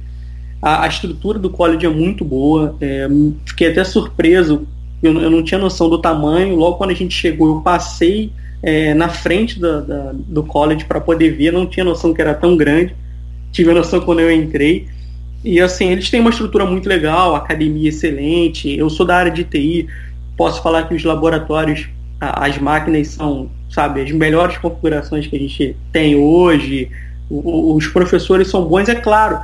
a, 0.61 0.85
a 0.85 0.87
estrutura 0.87 1.37
do 1.37 1.49
college 1.49 1.85
é 1.85 1.89
muito 1.89 2.23
boa, 2.23 2.77
é, 2.79 3.09
fiquei 3.45 3.71
até 3.71 3.83
surpreso, 3.83 4.65
eu, 5.01 5.19
eu, 5.19 5.29
não 5.29 5.43
tinha 5.43 5.59
noção 5.59 5.89
do 5.89 5.97
tamanho, 5.97 6.55
logo 6.55 6.77
quando 6.77 6.91
a 6.91 6.95
gente 6.95 7.13
chegou 7.13 7.55
eu 7.57 7.61
passei 7.61 8.31
é, 8.61 8.93
na 8.93 9.09
frente 9.09 9.59
da, 9.59 9.81
da, 9.81 10.11
do 10.13 10.43
college 10.43 10.85
para 10.85 11.01
poder 11.01 11.31
ver, 11.31 11.51
não 11.51 11.65
tinha 11.65 11.83
noção 11.83 12.13
que 12.13 12.21
era 12.21 12.33
tão 12.33 12.55
grande, 12.55 12.95
tive 13.51 13.71
a 13.71 13.73
noção 13.73 13.99
quando 13.99 14.19
eu 14.19 14.31
entrei, 14.31 14.87
e 15.43 15.59
assim, 15.59 15.89
eles 15.89 16.09
têm 16.09 16.21
uma 16.21 16.29
estrutura 16.29 16.65
muito 16.65 16.87
legal, 16.87 17.35
academia 17.35 17.89
excelente. 17.89 18.71
Eu 18.71 18.89
sou 18.89 19.05
da 19.05 19.17
área 19.17 19.31
de 19.31 19.43
TI, 19.43 19.87
posso 20.37 20.63
falar 20.63 20.87
que 20.87 20.95
os 20.95 21.03
laboratórios, 21.03 21.89
as 22.29 22.57
máquinas 22.57 23.09
são, 23.09 23.49
sabe, 23.69 24.01
as 24.01 24.11
melhores 24.11 24.57
configurações 24.57 25.27
que 25.27 25.35
a 25.35 25.39
gente 25.39 25.75
tem 25.91 26.15
hoje. 26.15 26.89
Os 27.29 27.87
professores 27.87 28.49
são 28.49 28.65
bons, 28.65 28.89
é 28.89 28.95
claro. 28.95 29.39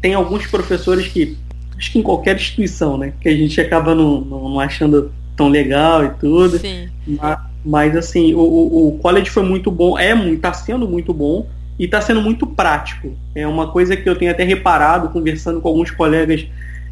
Tem 0.00 0.14
alguns 0.14 0.46
professores 0.46 1.08
que, 1.08 1.36
acho 1.76 1.92
que 1.92 1.98
em 1.98 2.02
qualquer 2.02 2.36
instituição, 2.36 2.96
né, 2.96 3.12
que 3.20 3.28
a 3.28 3.36
gente 3.36 3.60
acaba 3.60 3.94
não, 3.94 4.20
não 4.20 4.60
achando 4.60 5.12
tão 5.36 5.48
legal 5.48 6.04
e 6.04 6.10
tudo. 6.10 6.58
Sim. 6.58 6.88
Mas, 7.06 7.38
mas 7.64 7.96
assim, 7.96 8.34
o, 8.34 8.40
o 8.88 8.98
college 9.00 9.30
foi 9.30 9.42
muito 9.42 9.70
bom, 9.70 9.98
é 9.98 10.14
muito, 10.14 10.36
está 10.36 10.52
sendo 10.52 10.88
muito 10.88 11.12
bom 11.14 11.46
e 11.78 11.84
está 11.84 12.00
sendo 12.00 12.20
muito 12.20 12.46
prático. 12.46 13.16
É 13.34 13.46
uma 13.46 13.70
coisa 13.70 13.96
que 13.96 14.08
eu 14.08 14.16
tenho 14.16 14.30
até 14.30 14.42
reparado 14.42 15.10
conversando 15.10 15.60
com 15.60 15.68
alguns 15.68 15.90
colegas 15.90 16.46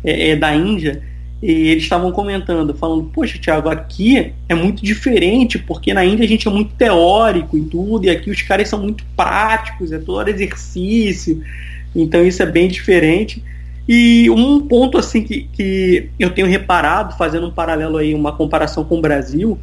é, 0.04 0.30
é, 0.30 0.36
da 0.36 0.54
Índia 0.54 1.02
e 1.42 1.68
eles 1.68 1.82
estavam 1.82 2.10
comentando, 2.12 2.74
falando, 2.74 3.04
poxa, 3.04 3.38
Thiago, 3.38 3.68
aqui 3.68 4.32
é 4.48 4.54
muito 4.54 4.82
diferente, 4.82 5.58
porque 5.58 5.92
na 5.92 6.04
Índia 6.04 6.24
a 6.24 6.28
gente 6.28 6.48
é 6.48 6.50
muito 6.50 6.74
teórico 6.74 7.58
e 7.58 7.62
tudo, 7.62 8.06
e 8.06 8.10
aqui 8.10 8.30
os 8.30 8.40
caras 8.42 8.68
são 8.68 8.80
muito 8.80 9.04
práticos, 9.14 9.92
é 9.92 9.98
todo 9.98 10.28
exercício, 10.28 11.42
então 11.94 12.24
isso 12.24 12.42
é 12.42 12.46
bem 12.46 12.68
diferente. 12.68 13.42
E 13.88 14.28
um 14.30 14.60
ponto 14.66 14.98
assim 14.98 15.22
que, 15.22 15.48
que 15.52 16.08
eu 16.18 16.30
tenho 16.30 16.46
reparado, 16.46 17.16
fazendo 17.16 17.46
um 17.46 17.52
paralelo 17.52 17.98
aí, 17.98 18.14
uma 18.14 18.32
comparação 18.32 18.82
com 18.82 18.98
o 18.98 19.00
Brasil, 19.00 19.58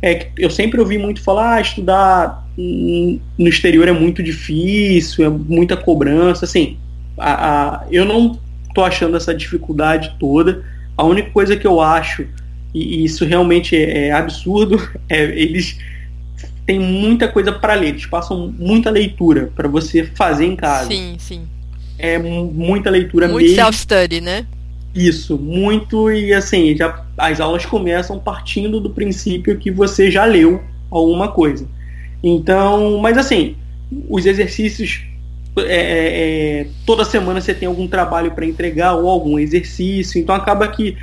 é 0.00 0.14
que 0.14 0.42
eu 0.42 0.50
sempre 0.50 0.80
ouvi 0.80 0.96
muito 0.96 1.22
falar, 1.22 1.56
ah, 1.56 1.60
estudar 1.60 2.48
no 2.56 3.48
exterior 3.48 3.86
é 3.86 3.92
muito 3.92 4.22
difícil, 4.22 5.24
é 5.24 5.28
muita 5.28 5.76
cobrança, 5.76 6.44
assim, 6.44 6.76
a, 7.16 7.32
a, 7.76 7.86
eu 7.90 8.04
não 8.04 8.38
tô 8.74 8.82
achando 8.82 9.16
essa 9.16 9.34
dificuldade 9.34 10.14
toda, 10.18 10.64
a 10.98 11.04
única 11.04 11.30
coisa 11.30 11.56
que 11.56 11.66
eu 11.66 11.80
acho, 11.80 12.26
e, 12.74 13.04
isso 13.04 13.24
realmente 13.24 13.76
é, 13.76 14.08
é 14.08 14.12
absurdo, 14.12 14.76
é 15.08 15.22
eles 15.22 15.78
têm 16.66 16.80
muita 16.80 17.28
coisa 17.28 17.52
para 17.52 17.74
ler, 17.74 17.90
eles 17.90 18.04
passam 18.04 18.52
muita 18.58 18.90
leitura 18.90 19.50
para 19.54 19.68
você 19.68 20.04
fazer 20.04 20.44
em 20.44 20.56
casa. 20.56 20.88
Sim, 20.88 21.16
sim. 21.18 21.42
É 21.96 22.18
muita 22.18 22.90
leitura 22.90 23.26
muito 23.28 23.46
mesmo. 23.46 23.56
Muito 23.56 23.64
self-study, 23.64 24.20
né? 24.20 24.44
Isso, 24.94 25.38
muito 25.38 26.10
e 26.10 26.34
assim, 26.34 26.76
já 26.76 27.04
as 27.16 27.40
aulas 27.40 27.64
começam 27.64 28.18
partindo 28.18 28.80
do 28.80 28.90
princípio 28.90 29.56
que 29.56 29.70
você 29.70 30.10
já 30.10 30.24
leu 30.24 30.62
alguma 30.90 31.28
coisa. 31.28 31.68
Então, 32.22 32.98
mas 32.98 33.16
assim, 33.16 33.56
os 34.08 34.26
exercícios 34.26 35.02
é, 35.60 35.72
é, 35.72 36.60
é 36.60 36.66
toda 36.86 37.04
semana 37.04 37.40
você 37.40 37.54
tem 37.54 37.68
algum 37.68 37.86
trabalho 37.86 38.32
para 38.32 38.46
entregar 38.46 38.94
ou 38.94 39.08
algum 39.08 39.38
exercício, 39.38 40.20
então 40.20 40.34
acaba 40.34 40.66
que 40.68 40.96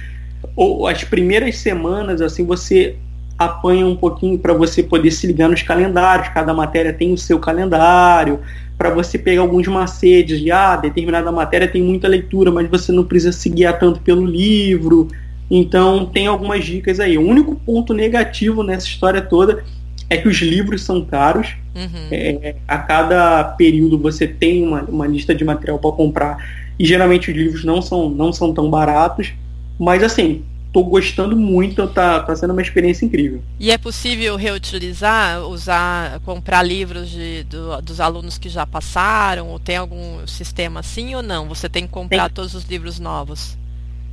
ou, 0.55 0.87
as 0.87 1.03
primeiras 1.03 1.57
semanas 1.57 2.21
assim 2.21 2.45
você 2.45 2.95
apanha 3.37 3.85
um 3.85 3.95
pouquinho 3.95 4.37
para 4.37 4.53
você 4.53 4.81
poder 4.81 5.11
se 5.11 5.27
ligar 5.27 5.49
nos 5.49 5.61
calendários, 5.61 6.29
cada 6.29 6.53
matéria 6.53 6.93
tem 6.93 7.11
o 7.11 7.17
seu 7.17 7.37
calendário, 7.37 8.39
para 8.77 8.89
você 8.89 9.17
pegar 9.17 9.41
alguns 9.41 9.67
macetes 9.67 10.39
de 10.39 10.51
ah, 10.51 10.75
determinada 10.75 11.31
matéria 11.31 11.67
tem 11.67 11.81
muita 11.81 12.07
leitura, 12.07 12.51
mas 12.51 12.69
você 12.69 12.91
não 12.91 13.03
precisa 13.03 13.31
se 13.31 13.49
guiar 13.49 13.77
tanto 13.79 13.99
pelo 14.01 14.25
livro. 14.25 15.07
Então 15.49 16.05
tem 16.05 16.27
algumas 16.27 16.65
dicas 16.65 16.99
aí. 16.99 17.17
O 17.17 17.21
único 17.21 17.55
ponto 17.55 17.93
negativo 17.93 18.63
nessa 18.63 18.87
história 18.87 19.21
toda 19.21 19.63
é 20.09 20.17
que 20.17 20.27
os 20.27 20.37
livros 20.37 20.83
são 20.83 21.03
caros. 21.03 21.55
Uhum. 21.75 22.07
É, 22.11 22.55
a 22.67 22.77
cada 22.77 23.43
período 23.43 23.97
você 23.97 24.27
tem 24.27 24.65
uma, 24.65 24.81
uma 24.83 25.07
lista 25.07 25.33
de 25.33 25.43
material 25.43 25.79
para 25.79 25.91
comprar. 25.91 26.37
E 26.77 26.85
geralmente 26.85 27.31
os 27.31 27.37
livros 27.37 27.63
não 27.63 27.81
são, 27.81 28.09
não 28.09 28.31
são 28.31 28.53
tão 28.53 28.69
baratos. 28.69 29.33
Mas 29.79 30.03
assim, 30.03 30.43
tô 30.75 30.83
gostando 30.83 31.37
muito, 31.37 31.87
tá, 31.87 32.19
tá 32.19 32.35
sendo 32.35 32.51
uma 32.51 32.61
experiência 32.61 33.05
incrível. 33.05 33.41
E 33.57 33.71
é 33.71 33.77
possível 33.77 34.35
reutilizar, 34.35 35.41
usar, 35.47 36.19
comprar 36.25 36.61
livros 36.63 37.09
de, 37.09 37.43
do, 37.43 37.81
dos 37.81 38.01
alunos 38.01 38.37
que 38.37 38.49
já 38.49 38.65
passaram? 38.65 39.47
Ou 39.47 39.57
tem 39.57 39.77
algum 39.77 40.27
sistema 40.27 40.81
assim 40.81 41.15
ou 41.15 41.23
não? 41.23 41.47
Você 41.47 41.69
tem 41.69 41.87
que 41.87 41.93
comprar 41.93 42.25
tem. 42.25 42.33
todos 42.33 42.53
os 42.53 42.65
livros 42.65 42.99
novos? 42.99 43.57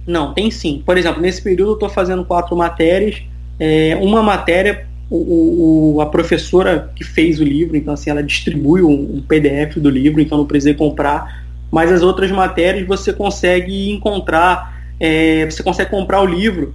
Não, 0.07 0.33
tem 0.35 0.53
sim. 0.53 0.83
Por 0.87 0.97
exemplo, 0.97 1.21
nesse 1.21 1.43
período 1.43 1.73
eu 1.73 1.75
estou 1.75 1.89
fazendo 1.89 2.25
quatro 2.25 2.57
matérias. 2.57 3.23
É, 3.59 3.99
uma 4.01 4.23
matéria, 4.23 4.87
o, 5.17 5.95
o, 5.95 6.01
a 6.01 6.07
professora 6.07 6.91
que 6.95 7.05
fez 7.05 7.41
o 7.41 7.45
livro, 7.45 7.77
então 7.77 7.95
assim, 7.95 8.11
ela 8.11 8.23
distribui 8.23 8.83
um, 8.83 9.17
um 9.17 9.23
PDF 9.23 9.77
do 9.77 9.91
livro, 9.91 10.21
então 10.21 10.39
não 10.39 10.47
precisei 10.47 10.75
comprar. 10.75 11.43
Mas 11.71 11.91
as 11.91 12.03
outras 12.03 12.31
matérias 12.31 12.87
você 12.87 13.13
consegue 13.13 13.91
encontrar 13.91 14.73
é, 15.03 15.45
você 15.47 15.65
consegue 15.65 15.91
comprar 15.91 16.23
o 16.23 16.27
livro 16.27 16.73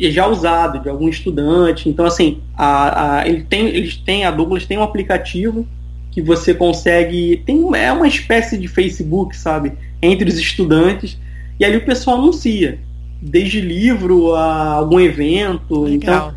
já 0.00 0.26
usado 0.26 0.80
de 0.80 0.88
algum 0.88 1.10
estudante. 1.10 1.90
Então, 1.90 2.06
assim, 2.06 2.40
a, 2.56 3.18
a, 3.18 3.28
ele 3.28 3.44
tem, 3.44 3.66
eles 3.66 3.96
têm, 3.98 4.24
a 4.24 4.30
Douglas 4.30 4.64
tem 4.64 4.78
um 4.78 4.82
aplicativo 4.82 5.68
que 6.10 6.22
você 6.22 6.54
consegue. 6.54 7.42
Tem, 7.44 7.62
é 7.76 7.92
uma 7.92 8.08
espécie 8.08 8.56
de 8.56 8.66
Facebook, 8.66 9.36
sabe? 9.36 9.74
Entre 10.00 10.26
os 10.26 10.38
estudantes. 10.38 11.18
E 11.60 11.66
ali 11.66 11.76
o 11.76 11.84
pessoal 11.84 12.16
anuncia. 12.16 12.78
Desde 13.20 13.60
livro 13.60 14.34
a 14.34 14.72
algum 14.72 14.98
evento. 14.98 15.82
Legal. 15.82 16.28
Então, 16.28 16.34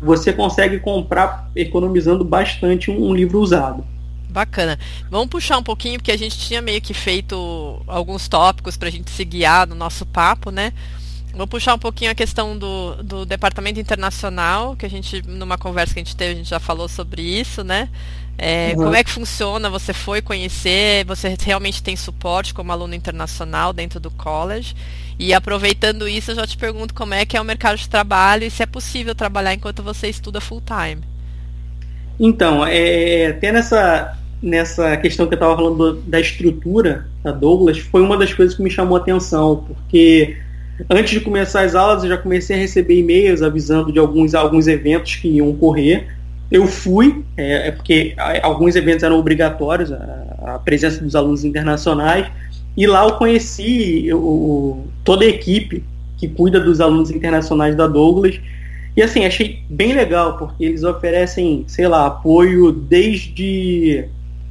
você 0.00 0.32
consegue 0.32 0.78
comprar 0.78 1.50
economizando 1.54 2.24
bastante 2.24 2.90
um, 2.90 3.14
livro 3.14 3.38
usado. 3.40 3.84
Bacana. 4.28 4.78
Vamos 5.10 5.28
puxar 5.28 5.58
um 5.58 5.62
pouquinho, 5.62 5.98
porque 5.98 6.12
a 6.12 6.16
gente 6.16 6.38
tinha 6.38 6.62
meio 6.62 6.80
que 6.80 6.94
feito 6.94 7.82
alguns 7.86 8.28
tópicos 8.28 8.76
para 8.76 8.88
a 8.88 8.92
gente 8.92 9.10
se 9.10 9.24
guiar 9.24 9.66
no 9.66 9.74
nosso 9.74 10.06
papo, 10.06 10.50
né? 10.50 10.72
Vou 11.34 11.46
puxar 11.46 11.74
um 11.74 11.78
pouquinho 11.78 12.10
a 12.10 12.14
questão 12.14 12.58
do, 12.58 13.02
do 13.02 13.26
departamento 13.26 13.78
internacional, 13.78 14.74
que 14.74 14.86
a 14.86 14.90
gente, 14.90 15.22
numa 15.28 15.56
conversa 15.56 15.94
que 15.94 16.00
a 16.00 16.04
gente 16.04 16.16
teve, 16.16 16.32
a 16.32 16.36
gente 16.36 16.48
já 16.48 16.58
falou 16.58 16.88
sobre 16.88 17.22
isso, 17.22 17.62
né? 17.62 17.88
É, 18.36 18.70
uhum. 18.70 18.84
Como 18.84 18.96
é 18.96 19.04
que 19.04 19.10
funciona? 19.10 19.68
Você 19.68 19.92
foi 19.92 20.22
conhecer, 20.22 21.04
você 21.04 21.36
realmente 21.40 21.82
tem 21.82 21.94
suporte 21.94 22.54
como 22.54 22.72
aluno 22.72 22.94
internacional 22.94 23.72
dentro 23.72 24.00
do 24.00 24.10
college. 24.10 24.74
E 25.20 25.34
aproveitando 25.34 26.08
isso, 26.08 26.30
eu 26.30 26.36
já 26.36 26.46
te 26.46 26.56
pergunto 26.56 26.94
como 26.94 27.12
é 27.12 27.26
que 27.26 27.36
é 27.36 27.40
o 27.40 27.44
mercado 27.44 27.76
de 27.76 27.86
trabalho 27.86 28.44
e 28.44 28.50
se 28.50 28.62
é 28.62 28.66
possível 28.66 29.14
trabalhar 29.14 29.52
enquanto 29.52 29.82
você 29.82 30.08
estuda 30.08 30.40
full 30.40 30.62
time. 30.62 31.02
Então, 32.18 32.64
é, 32.66 33.26
até 33.26 33.52
nessa, 33.52 34.16
nessa 34.42 34.96
questão 34.96 35.26
que 35.26 35.34
eu 35.34 35.36
estava 35.36 35.54
falando 35.54 36.00
da 36.06 36.18
estrutura 36.18 37.06
da 37.22 37.32
Douglas, 37.32 37.78
foi 37.78 38.00
uma 38.00 38.16
das 38.16 38.32
coisas 38.32 38.56
que 38.56 38.62
me 38.62 38.70
chamou 38.70 38.96
a 38.96 39.00
atenção, 39.02 39.62
porque 39.66 40.38
antes 40.88 41.10
de 41.12 41.20
começar 41.20 41.64
as 41.64 41.74
aulas 41.74 42.02
eu 42.02 42.08
já 42.08 42.16
comecei 42.16 42.56
a 42.56 42.58
receber 42.58 42.98
e-mails 42.98 43.42
avisando 43.42 43.92
de 43.92 43.98
alguns, 43.98 44.34
alguns 44.34 44.66
eventos 44.68 45.16
que 45.16 45.28
iam 45.28 45.50
ocorrer. 45.50 46.06
Eu 46.50 46.66
fui, 46.66 47.22
é, 47.36 47.68
é 47.68 47.70
porque 47.70 48.14
alguns 48.42 48.74
eventos 48.74 49.02
eram 49.02 49.18
obrigatórios, 49.18 49.92
a, 49.92 50.54
a, 50.54 50.58
presença 50.58 51.04
dos 51.04 51.14
alunos 51.14 51.44
internacionais, 51.44 52.26
e 52.76 52.86
lá 52.86 53.04
eu 53.04 53.12
conheci 53.12 54.06
eu, 54.06 54.86
toda 55.04 55.24
a 55.24 55.28
equipe 55.28 55.84
que 56.16 56.28
cuida 56.28 56.60
dos 56.60 56.80
alunos 56.80 57.10
internacionais 57.10 57.74
da 57.74 57.86
Douglas, 57.86 58.38
e 58.96 59.02
assim, 59.02 59.24
achei 59.24 59.62
bem 59.70 59.92
legal, 59.92 60.36
porque 60.36 60.64
eles 60.64 60.82
oferecem, 60.82 61.64
sei 61.66 61.86
lá, 61.86 62.06
apoio 62.06 62.72
desde 62.72 64.04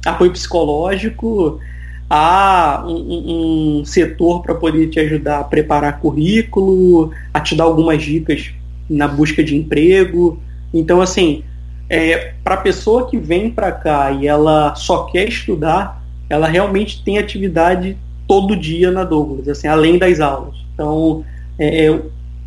apoio 0.04 0.32
psicológico 0.32 1.60
a 2.08 2.82
um, 2.86 3.80
um 3.80 3.84
setor 3.84 4.42
para 4.42 4.54
poder 4.54 4.88
te 4.88 4.98
ajudar 4.98 5.40
a 5.40 5.44
preparar 5.44 6.00
currículo, 6.00 7.12
a 7.32 7.40
te 7.40 7.54
dar 7.54 7.64
algumas 7.64 8.02
dicas 8.02 8.50
na 8.88 9.06
busca 9.06 9.44
de 9.44 9.54
emprego. 9.54 10.40
Então, 10.72 11.00
assim, 11.00 11.44
é, 11.88 12.32
para 12.42 12.54
a 12.54 12.58
pessoa 12.58 13.08
que 13.08 13.16
vem 13.16 13.50
para 13.50 13.70
cá 13.70 14.10
e 14.10 14.26
ela 14.26 14.74
só 14.74 15.04
quer 15.04 15.28
estudar, 15.28 16.02
ela 16.28 16.48
realmente 16.48 17.04
tem 17.04 17.18
atividade 17.18 17.96
todo 18.30 18.54
dia 18.54 18.92
na 18.92 19.02
Douglas, 19.02 19.48
assim, 19.48 19.66
além 19.66 19.98
das 19.98 20.20
aulas. 20.20 20.54
Então, 20.72 21.24
é, 21.58 21.86
é 21.86 22.00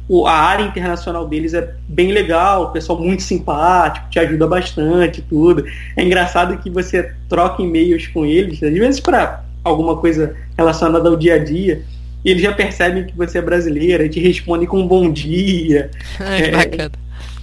o, 0.07 0.25
a 0.25 0.31
área 0.31 0.63
internacional 0.63 1.27
deles 1.27 1.53
é 1.53 1.73
bem 1.89 2.13
legal, 2.13 2.63
o 2.63 2.71
pessoal 2.71 2.97
muito 2.97 3.21
simpático, 3.21 4.09
te 4.09 4.17
ajuda 4.17 4.47
bastante, 4.47 5.21
tudo. 5.21 5.65
É 5.97 6.01
engraçado 6.01 6.57
que 6.59 6.69
você 6.69 7.11
troca 7.27 7.61
e-mails 7.61 8.07
com 8.07 8.25
eles, 8.25 8.63
às 8.63 8.73
vezes 8.73 9.01
para 9.01 9.43
alguma 9.61 9.97
coisa 9.97 10.33
relacionada 10.57 11.09
ao 11.09 11.17
dia 11.17 11.35
a 11.35 11.37
dia, 11.39 11.81
e 12.23 12.31
eles 12.31 12.43
já 12.43 12.53
percebem 12.53 13.05
que 13.05 13.17
você 13.17 13.39
é 13.39 13.41
brasileira, 13.41 14.05
e 14.05 14.09
te 14.09 14.21
respondem 14.21 14.65
com 14.65 14.79
um 14.79 14.87
bom 14.87 15.11
dia. 15.11 15.91
Ai, 16.17 16.43
é, 16.43 16.51
bacana. 16.51 16.91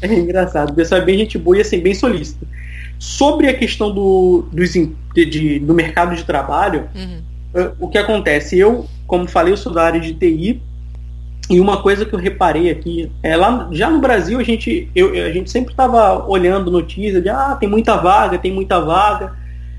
É, 0.01 0.07
é 0.07 0.15
engraçado, 0.15 0.71
o 0.71 0.75
pessoal 0.75 1.03
é 1.03 1.05
bem 1.05 1.19
gente 1.19 1.37
boa 1.37 1.59
e 1.59 1.61
assim, 1.61 1.79
bem 1.79 1.93
solícito. 1.93 2.49
Sobre 2.99 3.49
a 3.49 3.55
questão 3.55 3.93
do, 3.93 4.49
dos, 4.51 4.73
de, 4.73 5.27
de, 5.27 5.59
do 5.59 5.75
mercado 5.75 6.17
de 6.17 6.25
trabalho, 6.25 6.89
uhum. 6.95 7.29
O 7.79 7.89
que 7.89 7.99
acontece? 7.99 8.59
Eu, 8.59 8.87
como 9.07 9.29
falei, 9.29 9.53
eu 9.53 9.57
sou 9.57 9.73
da 9.73 9.83
área 9.83 10.01
de 10.01 10.15
TI, 10.15 10.63
e 11.51 11.59
uma 11.59 11.83
coisa 11.83 12.07
que 12.07 12.15
eu 12.15 12.19
reparei 12.19 12.71
aqui, 12.71 13.11
é 13.25 13.37
lá 13.37 13.69
já 13.73 13.91
no 13.91 13.99
Brasil 13.99 14.39
a 14.39 14.43
gente, 14.45 14.89
eu, 14.95 15.11
a 15.11 15.33
gente 15.33 15.51
sempre 15.51 15.73
estava 15.73 16.25
olhando 16.29 16.71
notícias 16.71 17.21
de 17.21 17.29
ah, 17.29 17.57
tem 17.59 17.69
muita 17.69 17.97
vaga, 17.97 18.39
tem 18.39 18.53
muita 18.53 18.79
vaga. 18.81 19.35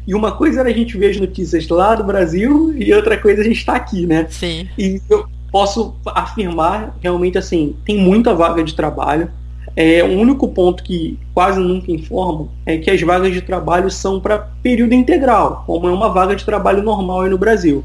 E 0.05 0.13
uma 0.13 0.33
coisa 0.33 0.59
era 0.59 0.69
a 0.69 0.73
gente 0.73 0.97
ver 0.97 1.11
as 1.11 1.17
notícias 1.17 1.69
lá 1.69 1.95
do 1.95 2.03
Brasil 2.03 2.73
e 2.75 2.93
outra 2.93 3.17
coisa 3.17 3.39
a 3.39 3.43
gente 3.45 3.59
está 3.59 3.73
aqui, 3.73 4.05
né? 4.05 4.27
Sim. 4.29 4.67
E 4.77 5.01
eu 5.09 5.25
posso 5.49 5.95
afirmar 6.07 6.97
realmente 7.01 7.37
assim, 7.37 7.73
tem 7.85 7.97
muita 7.97 8.33
vaga 8.33 8.63
de 8.63 8.75
trabalho. 8.75 9.31
É, 9.75 10.03
o 10.03 10.19
único 10.19 10.47
ponto 10.49 10.83
que 10.83 11.17
quase 11.33 11.59
nunca 11.59 11.91
informam 11.91 12.49
é 12.65 12.77
que 12.77 12.89
as 12.89 13.01
vagas 13.01 13.33
de 13.33 13.41
trabalho 13.41 13.89
são 13.89 14.19
para 14.19 14.49
período 14.61 14.93
integral, 14.93 15.63
como 15.65 15.87
é 15.87 15.91
uma 15.91 16.09
vaga 16.09 16.35
de 16.35 16.43
trabalho 16.43 16.83
normal 16.83 17.21
aí 17.21 17.29
no 17.29 17.37
Brasil. 17.37 17.83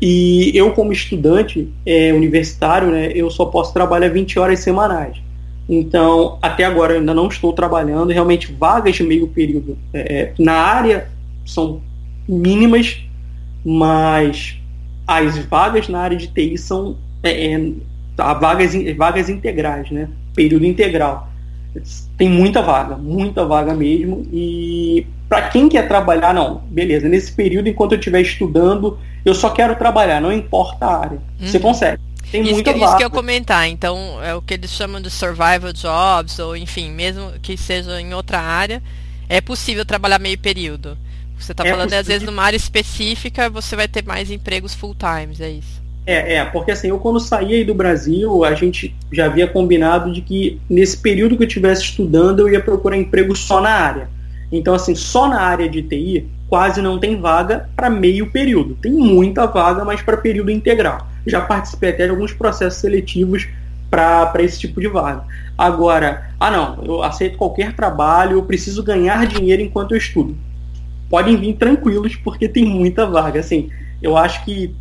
E 0.00 0.50
eu, 0.54 0.72
como 0.72 0.92
estudante 0.92 1.72
é, 1.84 2.12
universitário, 2.12 2.90
né, 2.90 3.10
eu 3.14 3.30
só 3.30 3.46
posso 3.46 3.72
trabalhar 3.72 4.08
20 4.08 4.38
horas 4.38 4.60
semanais. 4.60 5.16
Então, 5.68 6.38
até 6.40 6.64
agora 6.64 6.94
eu 6.94 7.00
ainda 7.00 7.14
não 7.14 7.28
estou 7.28 7.52
trabalhando. 7.52 8.12
Realmente, 8.12 8.52
vagas 8.52 8.94
de 8.94 9.02
meio 9.02 9.26
período 9.28 9.76
é, 9.92 10.14
é 10.14 10.34
na 10.38 10.54
área 10.54 11.08
são 11.44 11.80
mínimas, 12.28 12.98
mas 13.64 14.56
as 15.06 15.38
vagas 15.46 15.88
na 15.88 16.00
área 16.00 16.16
de 16.16 16.28
TI 16.28 16.58
são 16.58 16.96
é, 17.22 17.52
é 17.52 17.72
vagas, 18.16 18.72
vagas 18.96 19.28
integrais, 19.28 19.90
né? 19.90 20.08
Período 20.36 20.64
integral. 20.64 21.28
Tem 22.16 22.28
muita 22.28 22.62
vaga, 22.62 22.96
muita 22.96 23.44
vaga 23.44 23.74
mesmo. 23.74 24.26
E 24.32 25.06
para 25.28 25.48
quem 25.48 25.68
quer 25.68 25.88
trabalhar, 25.88 26.32
não, 26.32 26.58
beleza, 26.68 27.08
nesse 27.08 27.32
período, 27.32 27.68
enquanto 27.68 27.92
eu 27.92 27.98
estiver 27.98 28.20
estudando, 28.20 28.98
eu 29.24 29.34
só 29.34 29.50
quero 29.50 29.74
trabalhar, 29.74 30.20
não 30.20 30.32
importa 30.32 30.86
a 30.86 31.00
área. 31.00 31.18
Uhum. 31.40 31.48
Você 31.48 31.58
consegue. 31.58 32.00
Tem 32.30 32.42
isso 32.42 32.54
muita 32.54 32.72
que, 32.72 32.78
vaga. 32.78 32.90
Isso 32.90 32.98
que 32.98 33.04
eu 33.04 33.10
comentar, 33.10 33.68
então 33.68 34.22
é 34.22 34.34
o 34.34 34.42
que 34.42 34.54
eles 34.54 34.70
chamam 34.70 35.00
de 35.00 35.10
survival 35.10 35.72
jobs, 35.72 36.38
ou 36.38 36.56
enfim, 36.56 36.90
mesmo 36.90 37.32
que 37.42 37.56
seja 37.56 38.00
em 38.00 38.14
outra 38.14 38.40
área, 38.40 38.82
é 39.28 39.40
possível 39.40 39.84
trabalhar 39.84 40.18
meio 40.18 40.38
período. 40.38 40.96
Você 41.38 41.52
está 41.52 41.64
é 41.64 41.70
falando, 41.70 41.88
possível. 41.88 42.00
às 42.00 42.06
vezes, 42.06 42.26
numa 42.26 42.42
área 42.42 42.56
específica, 42.56 43.50
você 43.50 43.76
vai 43.76 43.86
ter 43.86 44.04
mais 44.04 44.30
empregos 44.30 44.74
full 44.74 44.94
times, 44.94 45.40
é 45.40 45.50
isso. 45.50 45.85
É, 46.06 46.34
é, 46.34 46.44
porque 46.44 46.70
assim, 46.70 46.88
eu 46.88 47.00
quando 47.00 47.18
saí 47.18 47.52
aí 47.52 47.64
do 47.64 47.74
Brasil, 47.74 48.44
a 48.44 48.54
gente 48.54 48.94
já 49.12 49.26
havia 49.26 49.48
combinado 49.48 50.12
de 50.12 50.20
que 50.20 50.60
nesse 50.70 50.96
período 50.96 51.36
que 51.36 51.42
eu 51.42 51.48
estivesse 51.48 51.82
estudando, 51.82 52.40
eu 52.40 52.48
ia 52.48 52.60
procurar 52.60 52.96
emprego 52.96 53.34
só 53.34 53.60
na 53.60 53.70
área. 53.70 54.08
Então, 54.52 54.72
assim, 54.72 54.94
só 54.94 55.28
na 55.28 55.40
área 55.40 55.68
de 55.68 55.82
TI, 55.82 56.28
quase 56.48 56.80
não 56.80 57.00
tem 57.00 57.20
vaga 57.20 57.68
para 57.74 57.90
meio 57.90 58.30
período. 58.30 58.76
Tem 58.76 58.92
muita 58.92 59.46
vaga, 59.46 59.84
mas 59.84 60.00
para 60.00 60.16
período 60.16 60.50
integral. 60.50 61.08
Já 61.26 61.40
participei 61.40 61.90
até 61.90 62.04
de 62.04 62.10
alguns 62.10 62.32
processos 62.32 62.80
seletivos 62.80 63.48
para 63.90 64.32
esse 64.38 64.60
tipo 64.60 64.80
de 64.80 64.86
vaga. 64.86 65.24
Agora, 65.58 66.30
ah 66.38 66.50
não, 66.50 66.84
eu 66.84 67.02
aceito 67.02 67.36
qualquer 67.36 67.74
trabalho, 67.74 68.36
eu 68.36 68.42
preciso 68.42 68.82
ganhar 68.82 69.26
dinheiro 69.26 69.62
enquanto 69.62 69.92
eu 69.92 69.98
estudo. 69.98 70.36
Podem 71.10 71.36
vir 71.36 71.54
tranquilos, 71.54 72.14
porque 72.14 72.48
tem 72.48 72.64
muita 72.64 73.06
vaga. 73.06 73.40
Assim, 73.40 73.70
eu 74.00 74.16
acho 74.16 74.44
que 74.44 74.72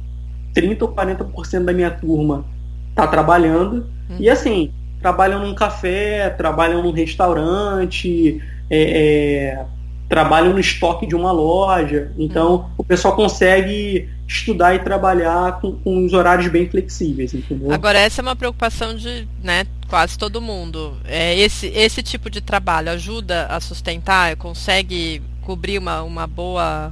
30 0.56 0.86
ou 0.86 0.92
40% 0.92 1.66
da 1.66 1.74
minha 1.74 1.92
turma 1.92 2.46
está 2.90 3.06
trabalhando. 3.06 3.86
Hum. 4.10 4.16
E 4.18 4.30
assim, 4.30 4.72
trabalham 5.02 5.46
num 5.46 5.54
café, 5.54 6.30
trabalham 6.30 6.82
num 6.82 6.92
restaurante, 6.92 8.42
é, 8.70 8.80
é, 8.80 9.66
trabalham 10.08 10.54
no 10.54 10.60
estoque 10.60 11.06
de 11.06 11.16
uma 11.16 11.32
loja. 11.32 12.12
Então, 12.18 12.56
hum. 12.56 12.66
o 12.78 12.84
pessoal 12.84 13.16
consegue 13.16 14.10
estudar 14.28 14.74
e 14.74 14.80
trabalhar 14.80 15.60
com, 15.60 15.74
com 15.74 16.06
os 16.06 16.14
horários 16.14 16.48
bem 16.48 16.68
flexíveis, 16.68 17.34
entendeu? 17.34 17.72
Agora, 17.72 18.00
essa 18.00 18.22
é 18.22 18.24
uma 18.24 18.36
preocupação 18.36 18.96
de 18.96 19.28
né, 19.44 19.68
quase 19.88 20.18
todo 20.18 20.42
mundo. 20.42 20.98
É, 21.06 21.38
esse, 21.38 21.68
esse 21.68 22.02
tipo 22.02 22.30
de 22.30 22.42
trabalho 22.42 22.90
ajuda 22.90 23.46
a 23.48 23.60
sustentar, 23.60 24.36
consegue 24.38 25.22
cobrir 25.42 25.78
uma, 25.78 26.02
uma 26.02 26.26
boa 26.26 26.92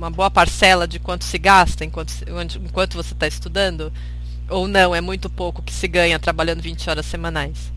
uma 0.00 0.10
boa 0.10 0.30
parcela 0.30 0.88
de 0.88 0.98
quanto 0.98 1.24
se 1.24 1.36
gasta 1.36 1.84
enquanto, 1.84 2.10
enquanto 2.64 2.94
você 2.94 3.12
está 3.12 3.26
estudando? 3.26 3.92
Ou 4.48 4.66
não, 4.66 4.94
é 4.94 5.00
muito 5.02 5.28
pouco 5.28 5.62
que 5.62 5.74
se 5.74 5.86
ganha 5.86 6.18
trabalhando 6.18 6.62
20 6.62 6.88
horas 6.88 7.04
semanais? 7.04 7.70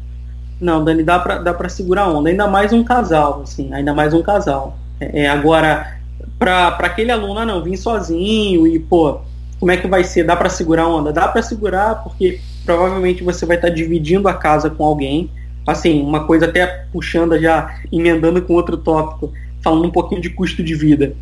Não, 0.60 0.86
Dani, 0.86 1.04
dá 1.04 1.20
para 1.20 1.40
dá 1.40 1.70
segurar 1.70 2.08
onda. 2.08 2.30
Ainda 2.30 2.48
mais 2.48 2.72
um 2.72 2.82
casal, 2.82 3.42
assim, 3.44 3.74
ainda 3.74 3.94
mais 3.94 4.14
um 4.14 4.24
casal. 4.24 4.78
É, 5.02 5.24
é 5.24 5.30
agora, 5.30 5.98
para 6.40 6.70
aquele 6.70 7.12
aluno, 7.12 7.40
ah, 7.40 7.46
não, 7.46 7.62
vim 7.62 7.76
sozinho 7.76 8.66
e, 8.66 8.80
pô, 8.80 9.20
como 9.60 9.72
é 9.72 9.76
que 9.76 9.88
vai 9.88 10.06
ser? 10.06 10.24
Dá 10.24 10.38
para 10.38 10.50
segurar 10.50 10.88
onda? 10.88 11.12
Dá 11.12 11.28
para 11.28 11.42
segurar 11.42 12.04
porque 12.04 12.40
provavelmente 12.66 13.22
você 13.22 13.46
vai 13.46 13.58
estar 13.58 13.68
tá 13.68 13.74
dividindo 13.74 14.30
a 14.30 14.34
casa 14.34 14.70
com 14.70 14.86
alguém. 14.86 15.30
Assim, 15.68 16.02
uma 16.02 16.26
coisa 16.26 16.46
até 16.46 16.86
puxando 16.94 17.38
já, 17.38 17.82
emendando 17.92 18.42
com 18.42 18.54
outro 18.54 18.78
tópico, 18.78 19.34
falando 19.62 19.88
um 19.88 19.92
pouquinho 19.92 20.22
de 20.22 20.30
custo 20.30 20.64
de 20.64 20.74
vida 20.74 21.14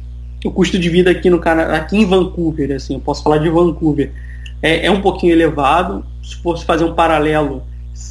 o 0.44 0.52
custo 0.52 0.78
de 0.80 0.90
vida 0.90 1.12
aqui 1.12 1.30
no 1.30 1.40
Canadá, 1.40 1.76
aqui 1.76 1.98
em 1.98 2.06
Vancouver, 2.06 2.76
assim, 2.76 2.96
eu 2.96 3.00
posso 3.00 3.24
falar 3.24 3.38
de 3.38 3.50
Vancouver, 3.50 4.12
é, 4.62 4.86
é 4.86 4.92
um 4.92 5.02
pouquinho 5.02 5.34
elevado. 5.34 6.06
Se 6.24 6.36
fosse 6.38 6.66
fazer 6.66 6.84
um 6.84 6.94
paralelo, 6.94 7.64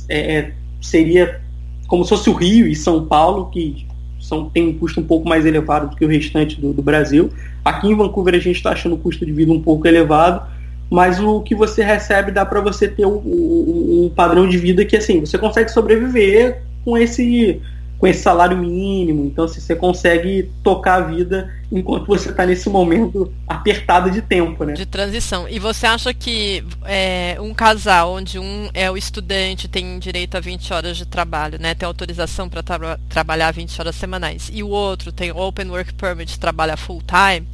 é, 0.08 0.36
é, 0.36 0.52
seria 0.80 1.40
como 1.86 2.04
se 2.04 2.10
fosse 2.10 2.30
o 2.30 2.34
Rio 2.34 2.66
e 2.66 2.74
São 2.74 3.04
Paulo, 3.06 3.50
que 3.50 3.86
são, 4.20 4.48
tem 4.48 4.68
um 4.68 4.78
custo 4.78 5.00
um 5.00 5.04
pouco 5.04 5.28
mais 5.28 5.44
elevado 5.46 5.90
do 5.90 5.96
que 5.96 6.04
o 6.04 6.08
restante 6.08 6.60
do, 6.60 6.72
do 6.72 6.82
Brasil. 6.82 7.30
Aqui 7.64 7.88
em 7.88 7.96
Vancouver 7.96 8.34
a 8.34 8.38
gente 8.38 8.56
está 8.56 8.70
achando 8.70 8.94
o 8.94 8.98
custo 8.98 9.24
de 9.24 9.32
vida 9.32 9.52
um 9.52 9.60
pouco 9.60 9.88
elevado, 9.88 10.46
mas 10.90 11.20
o 11.20 11.40
que 11.40 11.54
você 11.54 11.82
recebe 11.82 12.30
dá 12.30 12.44
para 12.44 12.60
você 12.60 12.86
ter 12.86 13.06
um, 13.06 13.16
um, 13.16 14.04
um 14.04 14.12
padrão 14.14 14.48
de 14.48 14.58
vida 14.58 14.84
que 14.84 14.96
assim 14.96 15.20
você 15.20 15.38
consegue 15.38 15.70
sobreviver 15.70 16.62
com 16.84 16.96
esse 16.96 17.60
com 18.00 18.06
esse 18.06 18.22
salário 18.22 18.56
mínimo. 18.56 19.26
Então, 19.26 19.46
se 19.46 19.60
você 19.60 19.76
consegue 19.76 20.50
tocar 20.64 20.94
a 20.94 21.00
vida 21.02 21.54
enquanto 21.70 22.06
você 22.06 22.30
está 22.30 22.46
nesse 22.46 22.68
momento 22.70 23.30
apertado 23.46 24.10
de 24.10 24.22
tempo, 24.22 24.64
né? 24.64 24.72
De 24.72 24.86
transição. 24.86 25.46
E 25.46 25.58
você 25.58 25.86
acha 25.86 26.14
que 26.14 26.64
é, 26.86 27.36
um 27.38 27.52
casal 27.52 28.14
onde 28.14 28.38
um 28.38 28.70
é 28.72 28.90
o 28.90 28.96
estudante, 28.96 29.68
tem 29.68 29.98
direito 29.98 30.34
a 30.34 30.40
20 30.40 30.72
horas 30.72 30.96
de 30.96 31.04
trabalho, 31.04 31.60
né? 31.60 31.74
Tem 31.74 31.86
autorização 31.86 32.48
para 32.48 32.62
tra 32.62 32.98
trabalhar 33.08 33.52
20 33.52 33.78
horas 33.78 33.94
semanais, 33.94 34.50
e 34.52 34.62
o 34.62 34.68
outro 34.68 35.12
tem 35.12 35.30
Open 35.30 35.68
Work 35.68 35.92
Permit, 35.92 36.40
trabalha 36.40 36.78
full 36.78 37.02
time, 37.06 37.46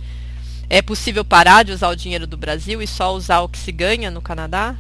é 0.70 0.80
possível 0.80 1.24
parar 1.24 1.64
de 1.64 1.72
usar 1.72 1.88
o 1.88 1.96
dinheiro 1.96 2.26
do 2.26 2.36
Brasil 2.36 2.80
e 2.80 2.86
só 2.86 3.12
usar 3.12 3.40
o 3.40 3.48
que 3.48 3.58
se 3.58 3.72
ganha 3.72 4.10
no 4.10 4.22
Canadá? 4.22 4.76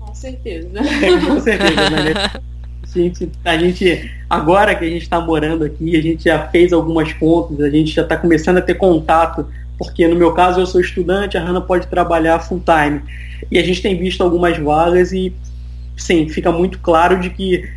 Com 0.00 0.14
certeza. 0.14 0.68
É, 0.82 1.26
com 1.26 1.40
certeza, 1.40 1.90
né? 1.90 2.30
Gente, 2.92 3.30
a 3.44 3.56
gente, 3.56 4.10
agora 4.28 4.74
que 4.74 4.84
a 4.84 4.88
gente 4.88 5.02
está 5.02 5.20
morando 5.20 5.64
aqui, 5.64 5.96
a 5.96 6.02
gente 6.02 6.24
já 6.24 6.48
fez 6.48 6.72
algumas 6.72 7.12
contas, 7.12 7.60
a 7.60 7.70
gente 7.70 7.92
já 7.92 8.02
está 8.02 8.16
começando 8.16 8.58
a 8.58 8.62
ter 8.62 8.74
contato, 8.74 9.46
porque 9.78 10.08
no 10.08 10.16
meu 10.16 10.32
caso 10.32 10.60
eu 10.60 10.66
sou 10.66 10.80
estudante, 10.80 11.38
a 11.38 11.40
Hanna 11.40 11.60
pode 11.60 11.86
trabalhar 11.86 12.40
full 12.40 12.60
time. 12.60 13.00
E 13.50 13.58
a 13.58 13.62
gente 13.62 13.80
tem 13.80 13.96
visto 13.96 14.22
algumas 14.22 14.58
vagas 14.58 15.12
e, 15.12 15.32
sim, 15.96 16.28
fica 16.28 16.50
muito 16.50 16.80
claro 16.80 17.20
de 17.20 17.30
que 17.30 17.68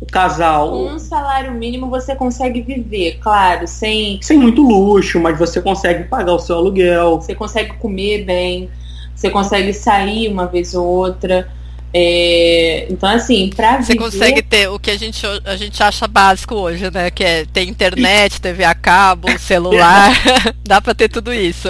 o 0.00 0.06
casal. 0.06 0.70
Com 0.70 0.92
um 0.92 0.98
salário 0.98 1.52
mínimo 1.52 1.88
você 1.88 2.14
consegue 2.14 2.60
viver, 2.60 3.18
claro, 3.20 3.66
sem. 3.66 4.18
Sem 4.22 4.38
muito 4.38 4.62
luxo, 4.62 5.18
mas 5.20 5.38
você 5.38 5.60
consegue 5.60 6.04
pagar 6.04 6.34
o 6.34 6.38
seu 6.38 6.56
aluguel. 6.56 7.16
Você 7.16 7.34
consegue 7.34 7.74
comer 7.78 8.24
bem, 8.24 8.68
você 9.14 9.30
consegue 9.30 9.72
sair 9.72 10.28
uma 10.28 10.46
vez 10.46 10.74
ou 10.74 10.86
outra. 10.86 11.48
É, 11.96 12.88
então, 12.90 13.08
assim, 13.08 13.50
pra 13.54 13.80
Você 13.80 13.94
consegue 13.94 14.42
ter 14.42 14.68
o 14.68 14.80
que 14.80 14.90
a 14.90 14.98
gente, 14.98 15.24
a 15.44 15.54
gente 15.54 15.80
acha 15.80 16.08
básico 16.08 16.56
hoje, 16.56 16.90
né? 16.90 17.08
Que 17.08 17.22
é 17.22 17.44
ter 17.44 17.62
internet, 17.62 18.40
TV 18.40 18.64
a 18.64 18.74
cabo, 18.74 19.28
celular. 19.38 20.10
Dá 20.66 20.80
pra 20.80 20.92
ter 20.92 21.08
tudo 21.08 21.32
isso. 21.32 21.68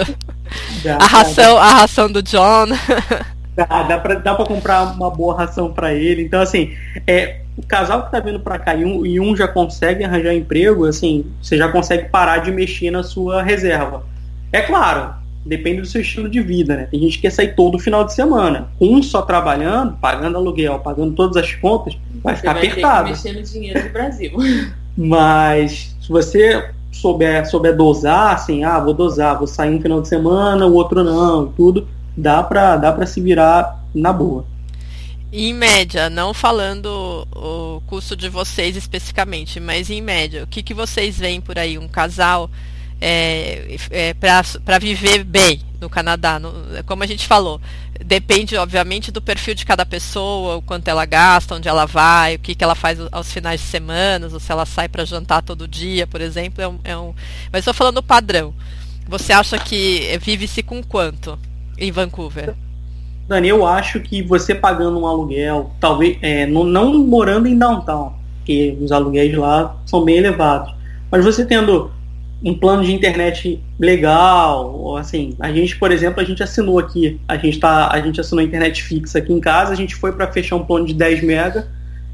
Dá, 0.83 0.97
a, 0.99 1.05
ração, 1.05 1.57
a 1.59 1.73
ração 1.73 2.11
do 2.11 2.23
John. 2.23 2.65
Dá, 3.55 3.83
dá, 3.83 3.99
pra, 3.99 4.15
dá 4.15 4.33
pra 4.33 4.45
comprar 4.45 4.95
uma 4.95 5.11
boa 5.11 5.37
ração 5.37 5.71
para 5.71 5.93
ele. 5.93 6.23
Então, 6.23 6.41
assim, 6.41 6.75
é, 7.05 7.41
o 7.55 7.61
casal 7.61 8.05
que 8.05 8.11
tá 8.11 8.19
vindo 8.19 8.39
para 8.39 8.57
cá 8.57 8.73
e 8.73 8.83
um, 8.83 9.05
e 9.05 9.19
um 9.19 9.35
já 9.35 9.47
consegue 9.47 10.03
arranjar 10.03 10.33
emprego, 10.33 10.85
assim, 10.85 11.25
você 11.39 11.55
já 11.55 11.67
consegue 11.67 12.09
parar 12.09 12.39
de 12.39 12.51
mexer 12.51 12.89
na 12.89 13.03
sua 13.03 13.43
reserva. 13.43 14.03
É 14.51 14.61
claro, 14.61 15.13
depende 15.45 15.81
do 15.81 15.87
seu 15.87 16.01
estilo 16.01 16.27
de 16.27 16.41
vida, 16.41 16.75
né? 16.75 16.87
Tem 16.89 16.99
gente 16.99 17.17
que 17.17 17.21
quer 17.21 17.29
sair 17.29 17.55
todo 17.55 17.77
final 17.77 18.03
de 18.03 18.13
semana. 18.13 18.69
Um 18.81 19.03
só 19.03 19.21
trabalhando, 19.21 19.95
pagando 19.97 20.37
aluguel, 20.37 20.79
pagando 20.79 21.13
todas 21.13 21.37
as 21.37 21.53
contas, 21.53 21.95
vai 22.23 22.33
Você 22.33 22.41
ficar 22.41 22.53
vai 22.53 22.67
apertado. 22.67 23.09
ter 23.09 23.15
que 23.15 23.23
mexer 23.27 23.39
no 23.39 23.45
dinheiro 23.45 23.83
do 23.83 23.89
Brasil. 23.89 24.31
Mas 24.97 25.95
se 26.01 26.09
você 26.09 26.69
souber, 26.91 27.45
souber 27.49 27.75
dosar, 27.75 28.33
assim, 28.33 28.63
ah, 28.63 28.79
vou 28.79 28.93
dosar, 28.93 29.37
vou 29.37 29.45
sair 29.45 29.75
um 29.75 29.81
final 29.81 30.01
de 30.01 30.07
semana, 30.07 30.65
o 30.65 30.73
outro 30.73 31.03
não, 31.03 31.47
tudo, 31.47 31.87
dá 32.15 32.41
pra, 32.41 32.77
dá 32.77 32.91
pra 32.91 33.05
se 33.05 33.21
virar 33.21 33.83
na 33.93 34.11
boa. 34.11 34.45
Em 35.31 35.53
média, 35.53 36.09
não 36.09 36.33
falando 36.33 37.27
o 37.35 37.81
custo 37.87 38.15
de 38.15 38.29
vocês 38.29 38.77
especificamente, 38.77 39.59
mas 39.59 39.89
em 39.89 40.01
média, 40.01 40.43
o 40.43 40.47
que, 40.47 40.63
que 40.63 40.73
vocês 40.73 41.19
veem 41.19 41.41
por 41.41 41.59
aí? 41.59 41.77
Um 41.77 41.89
casal 41.89 42.49
é, 43.01 43.77
é, 43.91 44.13
para 44.13 44.79
viver 44.79 45.23
bem 45.23 45.61
no 45.79 45.89
Canadá? 45.89 46.39
No, 46.39 46.51
como 46.85 47.03
a 47.03 47.07
gente 47.07 47.27
falou, 47.27 47.61
depende, 48.03 48.55
obviamente, 48.57 49.11
do 49.11 49.21
perfil 49.21 49.53
de 49.55 49.65
cada 49.65 49.85
pessoa, 49.85 50.57
o 50.57 50.61
quanto 50.61 50.87
ela 50.87 51.05
gasta, 51.05 51.55
onde 51.55 51.67
ela 51.67 51.85
vai, 51.85 52.35
o 52.35 52.39
que, 52.39 52.55
que 52.55 52.63
ela 52.63 52.75
faz 52.75 52.99
aos 53.11 53.31
finais 53.31 53.61
de 53.61 53.67
semana, 53.67 54.27
ou 54.31 54.39
se 54.39 54.51
ela 54.51 54.65
sai 54.65 54.87
para 54.87 55.05
jantar 55.05 55.41
todo 55.41 55.67
dia, 55.67 56.07
por 56.07 56.21
exemplo. 56.21 56.61
É 56.61 56.67
um, 56.67 56.79
é 56.83 56.97
um... 56.97 57.13
Mas 57.51 57.59
estou 57.59 57.73
falando 57.73 58.01
padrão. 58.01 58.53
Você 59.07 59.31
acha 59.31 59.57
que 59.59 60.17
vive-se 60.21 60.63
com 60.63 60.83
quanto 60.83 61.37
em 61.77 61.91
Vancouver? 61.91 62.55
Dani, 63.27 63.49
eu 63.49 63.65
acho 63.65 63.99
que 63.99 64.21
você 64.21 64.53
pagando 64.53 64.99
um 64.99 65.07
aluguel, 65.07 65.71
talvez 65.79 66.17
é, 66.21 66.45
não, 66.45 66.63
não 66.63 66.93
morando 66.99 67.47
em 67.47 67.57
downtown, 67.57 68.13
porque 68.37 68.77
os 68.79 68.91
aluguéis 68.91 69.35
lá 69.35 69.75
são 69.85 70.03
bem 70.03 70.17
elevados, 70.17 70.75
mas 71.09 71.25
você 71.25 71.43
tendo 71.43 71.91
um 72.43 72.53
plano 72.53 72.83
de 72.83 72.93
internet 72.93 73.61
legal, 73.79 74.73
ou 74.73 74.97
assim, 74.97 75.35
a 75.39 75.51
gente, 75.51 75.77
por 75.77 75.91
exemplo, 75.91 76.21
a 76.21 76.23
gente 76.23 76.43
assinou 76.43 76.77
aqui, 76.79 77.19
a 77.27 77.37
gente 77.37 77.59
tá, 77.59 77.89
a 77.91 77.99
gente 77.99 78.19
assinou 78.19 78.43
internet 78.43 78.83
fixa 78.83 79.19
aqui 79.19 79.33
em 79.33 79.39
casa, 79.39 79.71
a 79.71 79.75
gente 79.75 79.95
foi 79.95 80.11
para 80.11 80.31
fechar 80.31 80.55
um 80.55 80.63
plano 80.63 80.85
de 80.85 80.93
10 80.93 81.23
mega 81.23 81.67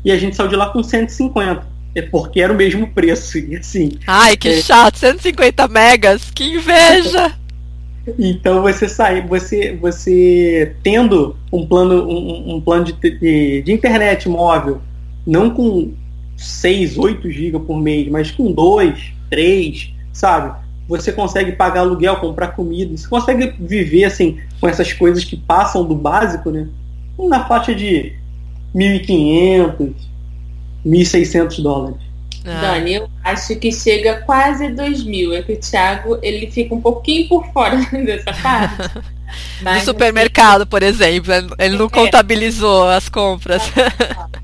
e 0.03 0.11
a 0.11 0.17
gente 0.17 0.35
saiu 0.35 0.47
de 0.47 0.55
lá 0.55 0.69
com 0.69 0.81
150. 0.81 1.69
É 1.93 2.01
porque 2.01 2.39
era 2.39 2.53
o 2.53 2.55
mesmo 2.55 2.87
preço, 2.87 3.37
e 3.37 3.55
assim. 3.57 3.91
Ai, 4.07 4.37
que 4.37 4.47
é... 4.47 4.61
chato, 4.61 4.97
150 4.97 5.67
megas, 5.67 6.31
que 6.31 6.45
inveja! 6.45 7.33
Então 8.17 8.63
você 8.63 8.89
sai, 8.89 9.21
você, 9.21 9.77
você 9.79 10.75
tendo 10.81 11.35
um 11.53 11.67
plano, 11.67 12.03
um, 12.09 12.55
um 12.55 12.59
plano 12.59 12.85
de, 12.85 12.93
de, 12.93 13.61
de, 13.61 13.71
internet 13.71 14.27
móvel, 14.27 14.81
não 15.25 15.51
com 15.51 15.93
6, 16.35 16.97
8 16.97 17.29
GB 17.29 17.59
por 17.59 17.79
mês, 17.79 18.07
mas 18.09 18.31
com 18.31 18.51
2, 18.51 18.99
3, 19.29 19.93
sabe? 20.11 20.59
Você 20.87 21.11
consegue 21.11 21.53
pagar 21.53 21.81
aluguel, 21.81 22.17
comprar 22.17 22.47
comida, 22.49 22.95
você 22.97 23.07
consegue 23.07 23.53
viver 23.59 24.05
assim 24.05 24.39
com 24.59 24.67
essas 24.67 24.91
coisas 24.93 25.23
que 25.23 25.37
passam 25.37 25.85
do 25.85 25.95
básico, 25.95 26.51
né? 26.51 26.67
Na 27.17 27.45
faixa 27.45 27.73
de 27.73 28.13
1.500, 28.75 29.93
1.600 30.85 31.61
dólares. 31.61 32.11
Ah. 32.45 32.61
Dani, 32.61 32.95
eu 32.95 33.09
acho 33.23 33.55
que 33.55 33.71
chega 33.71 34.21
quase 34.21 34.69
2 34.69 35.03
mil. 35.03 35.33
É 35.33 35.43
que 35.43 35.53
o 35.53 35.59
Thiago 35.59 36.17
ele 36.21 36.49
fica 36.49 36.73
um 36.73 36.81
pouquinho 36.81 37.27
por 37.27 37.45
fora 37.53 37.77
dessa 38.03 38.33
parte. 38.33 38.89
no 39.61 39.79
supermercado, 39.81 40.65
por 40.65 40.81
exemplo, 40.81 41.31
ele 41.59 41.77
não 41.77 41.85
é. 41.85 41.89
contabilizou 41.89 42.89
as 42.89 43.07
compras. 43.07 43.61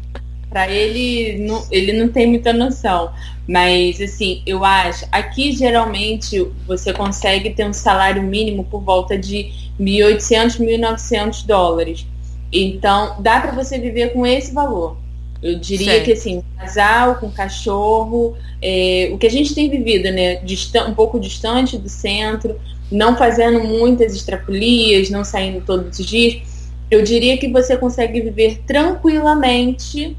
Para 0.49 0.69
ele, 0.69 1.39
não, 1.45 1.65
ele 1.69 1.93
não 1.93 2.09
tem 2.09 2.27
muita 2.27 2.53
noção. 2.53 3.11
Mas, 3.47 4.01
assim, 4.01 4.41
eu 4.45 4.63
acho. 4.63 5.05
Aqui, 5.11 5.51
geralmente, 5.51 6.45
você 6.65 6.93
consegue 6.93 7.51
ter 7.51 7.65
um 7.65 7.73
salário 7.73 8.21
mínimo 8.23 8.63
por 8.63 8.81
volta 8.81 9.17
de 9.17 9.51
1.800, 9.79 10.59
1.900 10.59 11.45
dólares. 11.45 12.05
Então, 12.51 13.15
dá 13.19 13.39
para 13.39 13.51
você 13.51 13.77
viver 13.77 14.13
com 14.13 14.25
esse 14.25 14.53
valor. 14.53 14.97
Eu 15.41 15.59
diria 15.59 16.01
que 16.01 16.13
assim, 16.13 16.43
casal 16.57 17.15
com 17.15 17.29
cachorro, 17.29 18.35
é, 18.61 19.09
o 19.13 19.17
que 19.17 19.27
a 19.27 19.29
gente 19.29 19.53
tem 19.53 19.69
vivido, 19.69 20.11
né? 20.11 20.41
um 20.87 20.93
pouco 20.95 21.19
distante 21.19 21.77
do 21.77 21.87
centro, 21.87 22.59
não 22.91 23.15
fazendo 23.15 23.63
muitas 23.63 24.15
extrapolias, 24.15 25.09
não 25.09 25.23
saindo 25.23 25.61
todos 25.61 25.99
os 25.99 26.05
dias, 26.05 26.41
eu 26.89 27.03
diria 27.03 27.37
que 27.37 27.47
você 27.49 27.77
consegue 27.77 28.21
viver 28.21 28.61
tranquilamente 28.65 30.17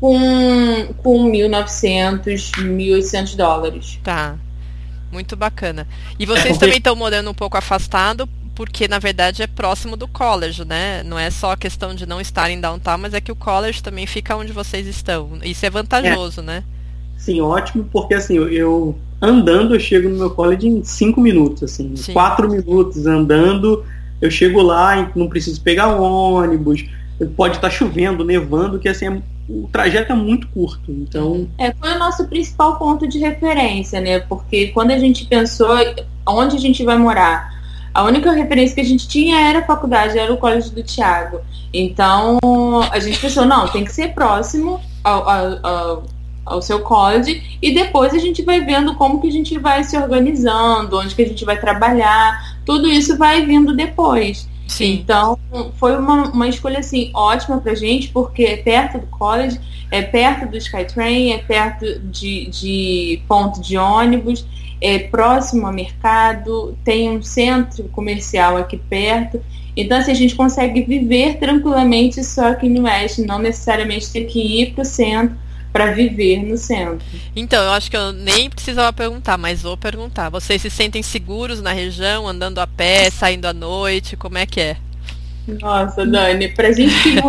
com, 0.00 0.94
com 0.98 1.30
1.900, 1.30 2.52
1.800 2.52 3.36
dólares. 3.36 3.98
Tá. 4.02 4.36
Muito 5.10 5.36
bacana. 5.36 5.86
E 6.18 6.26
vocês 6.26 6.58
também 6.58 6.78
estão 6.78 6.94
morando 6.94 7.30
um 7.30 7.34
pouco 7.34 7.56
afastado 7.56 8.28
porque 8.58 8.88
na 8.88 8.98
verdade 8.98 9.40
é 9.40 9.46
próximo 9.46 9.96
do 9.96 10.08
college, 10.08 10.64
né? 10.64 11.04
Não 11.04 11.16
é 11.16 11.30
só 11.30 11.52
a 11.52 11.56
questão 11.56 11.94
de 11.94 12.04
não 12.04 12.20
estar 12.20 12.50
em 12.50 12.60
downtown, 12.60 12.98
mas 12.98 13.14
é 13.14 13.20
que 13.20 13.30
o 13.30 13.36
college 13.36 13.80
também 13.80 14.04
fica 14.04 14.34
onde 14.34 14.52
vocês 14.52 14.84
estão. 14.88 15.30
Isso 15.44 15.64
é 15.64 15.70
vantajoso, 15.70 16.40
é. 16.40 16.44
né? 16.44 16.64
Sim, 17.16 17.40
ótimo, 17.40 17.88
porque 17.92 18.14
assim, 18.14 18.34
eu 18.34 18.98
andando 19.22 19.74
eu 19.74 19.80
chego 19.80 20.08
no 20.08 20.16
meu 20.16 20.30
college 20.30 20.66
em 20.66 20.82
cinco 20.82 21.20
minutos, 21.20 21.62
assim, 21.62 21.94
Sim. 21.94 22.12
quatro 22.12 22.50
minutos 22.50 23.06
andando, 23.06 23.84
eu 24.20 24.30
chego 24.30 24.60
lá, 24.60 25.10
não 25.14 25.28
preciso 25.28 25.60
pegar 25.60 25.94
ônibus, 25.94 26.84
pode 27.36 27.56
estar 27.56 27.70
chovendo, 27.70 28.24
nevando, 28.24 28.78
que 28.80 28.88
assim, 28.88 29.06
é, 29.06 29.22
o 29.48 29.68
trajeto 29.72 30.12
é 30.12 30.14
muito 30.14 30.46
curto, 30.48 30.92
então... 30.92 31.48
É, 31.56 31.72
foi 31.72 31.94
o 31.94 31.98
nosso 31.98 32.26
principal 32.26 32.78
ponto 32.78 33.08
de 33.08 33.18
referência, 33.18 34.00
né, 34.00 34.20
porque 34.20 34.68
quando 34.68 34.90
a 34.90 34.98
gente 34.98 35.24
pensou 35.24 35.68
onde 36.26 36.56
a 36.56 36.60
gente 36.60 36.84
vai 36.84 36.98
morar, 36.98 37.58
a 37.94 38.04
única 38.04 38.30
referência 38.32 38.74
que 38.74 38.80
a 38.80 38.84
gente 38.84 39.08
tinha 39.08 39.40
era 39.40 39.60
a 39.60 39.64
faculdade, 39.64 40.18
era 40.18 40.32
o 40.32 40.36
colégio 40.36 40.70
do 40.70 40.82
Tiago. 40.84 41.40
Então 41.72 42.38
a 42.92 42.98
gente 43.00 43.18
pensou, 43.18 43.44
não, 43.44 43.66
tem 43.66 43.84
que 43.84 43.92
ser 43.92 44.14
próximo 44.14 44.80
ao, 45.02 45.28
ao, 45.28 46.02
ao, 46.46 46.62
seu 46.62 46.80
college 46.80 47.58
e 47.60 47.74
depois 47.74 48.14
a 48.14 48.18
gente 48.18 48.42
vai 48.42 48.60
vendo 48.60 48.94
como 48.94 49.20
que 49.20 49.28
a 49.28 49.32
gente 49.32 49.58
vai 49.58 49.82
se 49.82 49.96
organizando, 49.96 50.98
onde 50.98 51.14
que 51.14 51.22
a 51.22 51.26
gente 51.26 51.44
vai 51.44 51.58
trabalhar, 51.58 52.56
tudo 52.64 52.86
isso 52.86 53.18
vai 53.18 53.44
vindo 53.44 53.74
depois. 53.74 54.48
Sim. 54.68 55.00
Então 55.02 55.36
foi 55.74 55.96
uma, 55.96 56.30
uma 56.30 56.46
escolha 56.46 56.78
assim 56.78 57.10
ótima 57.12 57.58
pra 57.58 57.74
gente, 57.74 58.10
porque 58.10 58.44
é 58.44 58.56
perto 58.58 58.98
do 58.98 59.06
college, 59.08 59.58
é 59.90 60.02
perto 60.02 60.46
do 60.46 60.56
Skytrain, 60.56 61.32
é 61.32 61.38
perto 61.38 61.98
de, 62.00 62.46
de 62.46 63.22
ponto 63.26 63.60
de 63.60 63.76
ônibus 63.76 64.46
é 64.80 64.98
próximo 64.98 65.66
ao 65.66 65.72
mercado, 65.72 66.76
tem 66.84 67.10
um 67.10 67.22
centro 67.22 67.84
comercial 67.88 68.56
aqui 68.56 68.76
perto. 68.76 69.40
Então, 69.76 69.98
assim, 69.98 70.10
a 70.10 70.14
gente 70.14 70.34
consegue 70.34 70.82
viver 70.82 71.38
tranquilamente 71.38 72.22
só 72.24 72.48
aqui 72.48 72.68
no 72.68 72.84
Oeste, 72.84 73.22
não 73.22 73.38
necessariamente 73.38 74.10
ter 74.10 74.24
que 74.24 74.40
ir 74.40 74.72
para 74.72 74.82
o 74.82 74.84
centro 74.84 75.36
para 75.72 75.92
viver 75.92 76.42
no 76.42 76.56
centro. 76.56 77.06
Então, 77.34 77.62
eu 77.62 77.70
acho 77.70 77.90
que 77.90 77.96
eu 77.96 78.12
nem 78.12 78.50
precisava 78.50 78.92
perguntar, 78.92 79.38
mas 79.38 79.62
vou 79.62 79.76
perguntar. 79.76 80.28
Vocês 80.28 80.62
se 80.62 80.70
sentem 80.70 81.02
seguros 81.02 81.60
na 81.60 81.72
região, 81.72 82.26
andando 82.26 82.58
a 82.58 82.66
pé, 82.66 83.10
saindo 83.10 83.46
à 83.46 83.52
noite? 83.52 84.16
Como 84.16 84.38
é 84.38 84.46
que 84.46 84.60
é? 84.60 84.76
Nossa, 85.46 86.04
Dani, 86.04 86.48
pra 86.48 86.72
gente 86.72 86.94
que 87.02 87.20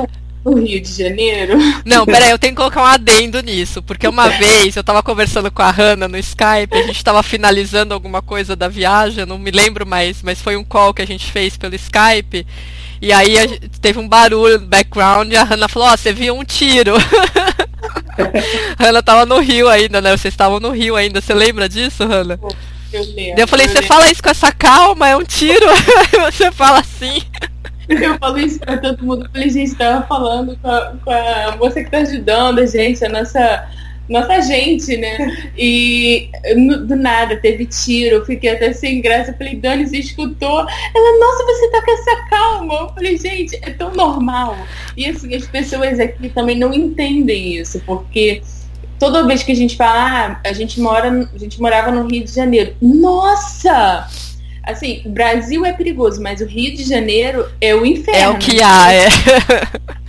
no 0.44 0.56
Rio 0.56 0.82
de 0.82 0.92
Janeiro. 0.92 1.58
Não, 1.86 2.06
peraí, 2.06 2.32
eu 2.32 2.40
tenho 2.40 2.54
que 2.54 2.58
colocar 2.58 2.82
um 2.82 2.86
adendo 2.86 3.42
nisso, 3.42 3.82
porque 3.82 4.08
uma 4.08 4.30
vez 4.30 4.76
eu 4.76 4.84
tava 4.84 5.04
conversando 5.04 5.52
com 5.52 5.62
a 5.62 5.72
Hanna 5.72 6.08
no 6.08 6.18
Skype, 6.18 6.74
a 6.74 6.84
gente 6.84 7.04
tava 7.04 7.22
finalizando 7.22 7.94
alguma 7.94 8.22
coisa 8.22 8.56
da 8.56 8.68
viagem, 8.68 9.26
não 9.26 9.38
me 9.38 9.52
lembro 9.52 9.86
mais, 9.86 10.22
mas 10.24 10.42
foi 10.42 10.56
um 10.56 10.64
call 10.64 10.94
que 10.94 11.02
a 11.02 11.08
gente 11.08 11.32
fez 11.32 11.58
pelo 11.58 11.76
Skype. 11.76 12.46
E 13.02 13.14
aí 13.14 13.60
teve 13.82 13.98
um 14.00 14.08
barulho 14.08 14.60
no 14.60 14.68
background 14.68 15.32
e 15.32 15.38
a 15.38 15.44
Hanna 15.44 15.70
falou, 15.70 15.90
ó, 15.90 15.94
oh, 15.94 15.98
você 15.98 16.12
viu 16.12 16.36
um 16.38 16.44
tiro. 16.44 16.94
Hanna 18.80 19.04
tava 19.04 19.26
no 19.26 19.40
Rio 19.40 19.68
ainda, 19.68 20.02
né? 20.02 20.16
Vocês 20.16 20.34
estavam 20.34 20.60
no 20.60 20.72
Rio 20.72 20.96
ainda, 20.96 21.22
você 21.22 21.34
lembra 21.34 21.68
disso, 21.68 22.06
Hanna? 22.06 22.40
Eu 22.92 23.04
lembro. 23.14 23.42
Eu 23.42 23.48
falei, 23.48 23.68
você 23.68 23.82
fala 23.84 24.10
isso 24.10 24.22
com 24.22 24.30
essa 24.30 24.52
calma, 24.52 25.08
é 25.08 25.16
um 25.16 25.24
tiro. 25.24 25.66
você 26.26 26.52
fala 26.52 26.80
assim. 26.80 27.22
Eu 27.88 28.18
falo 28.18 28.40
isso 28.40 28.60
pra 28.60 28.78
todo 28.78 29.04
mundo. 29.04 29.26
Eu 29.26 29.32
falei, 29.32 29.50
gente, 29.50 29.76
tava 29.76 30.06
falando 30.06 30.58
com 30.58 30.70
a, 30.70 30.94
com 31.04 31.12
a 31.12 31.56
moça 31.58 31.84
que 31.84 31.90
tá 31.90 32.00
ajudando 32.00 32.60
a 32.60 32.66
gente, 32.66 33.04
a 33.04 33.10
nossa, 33.10 33.68
nossa 34.10 34.42
gente, 34.42 34.98
né? 34.98 35.52
E 35.56 36.30
do 36.88 36.96
nada 36.96 37.38
teve 37.38 37.66
tiro, 37.66 38.18
eu 38.18 38.26
fiquei 38.26 38.52
até 38.52 38.74
sem 38.74 39.02
graça. 39.02 39.32
Eu 39.32 39.38
falei, 39.38 39.56
Dani, 39.56 39.88
você 39.88 39.98
escutou? 39.98 40.60
Ela, 40.60 41.20
nossa, 41.20 41.44
você 41.46 41.70
tá 41.70 41.86
com 41.86 41.92
essa 41.92 42.30
calma. 42.30 42.74
Eu 42.74 42.90
falei, 42.90 43.18
gente, 43.18 43.56
é 43.62 43.70
tão 43.70 43.94
normal. 43.94 44.58
E 44.98 45.06
assim, 45.06 45.34
as 45.36 45.46
pessoas 45.46 46.00
aqui 46.00 46.30
também 46.30 46.58
não 46.58 46.74
entendem 46.74 47.56
isso, 47.56 47.82
porque 47.86 48.42
toda 48.98 49.28
vez 49.28 49.44
que 49.44 49.52
a 49.52 49.56
gente 49.56 49.78
fala, 49.78 50.40
ah, 50.44 50.50
a 50.50 50.54
gente 50.54 50.82
mora, 50.82 51.30
a 51.34 51.38
gente 51.38 51.62
morava 51.62 51.92
no 51.92 52.08
Rio 52.08 52.26
de 52.26 52.34
Janeiro. 52.34 52.76
Nossa! 52.82 54.08
assim, 54.72 55.02
o 55.06 55.10
Brasil 55.10 55.66
é 55.66 55.74
perigoso, 55.74 56.22
mas 56.22 56.42
o 56.42 56.46
Rio 56.46 56.76
de 56.76 56.84
Janeiro 56.84 57.50
é 57.60 57.74
o 57.74 57.86
inferno. 57.86 58.22
É 58.22 58.30
o 58.30 58.38
que 58.38 58.62
há, 58.62 58.94
é. 58.94 59.08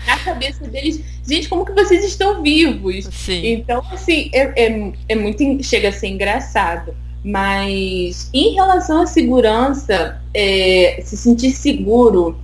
Na 0.07 0.19
cabeça 0.19 0.67
deles, 0.67 1.01
gente, 1.35 1.49
como 1.49 1.65
que 1.65 1.73
vocês 1.73 2.05
estão 2.05 2.43
vivos? 2.43 3.07
Sim. 3.07 3.53
Então, 3.53 3.83
assim, 3.91 4.31
é, 4.33 4.67
é, 4.67 4.93
é 5.09 5.15
muito. 5.15 5.63
chega 5.63 5.89
a 5.89 5.93
ser 5.93 6.09
engraçado. 6.09 6.95
Mas 7.23 8.31
em 8.33 8.55
relação 8.55 9.03
à 9.03 9.07
segurança, 9.07 10.21
é, 10.33 11.01
se 11.05 11.17
sentir 11.19 11.51
seguro 11.51 12.39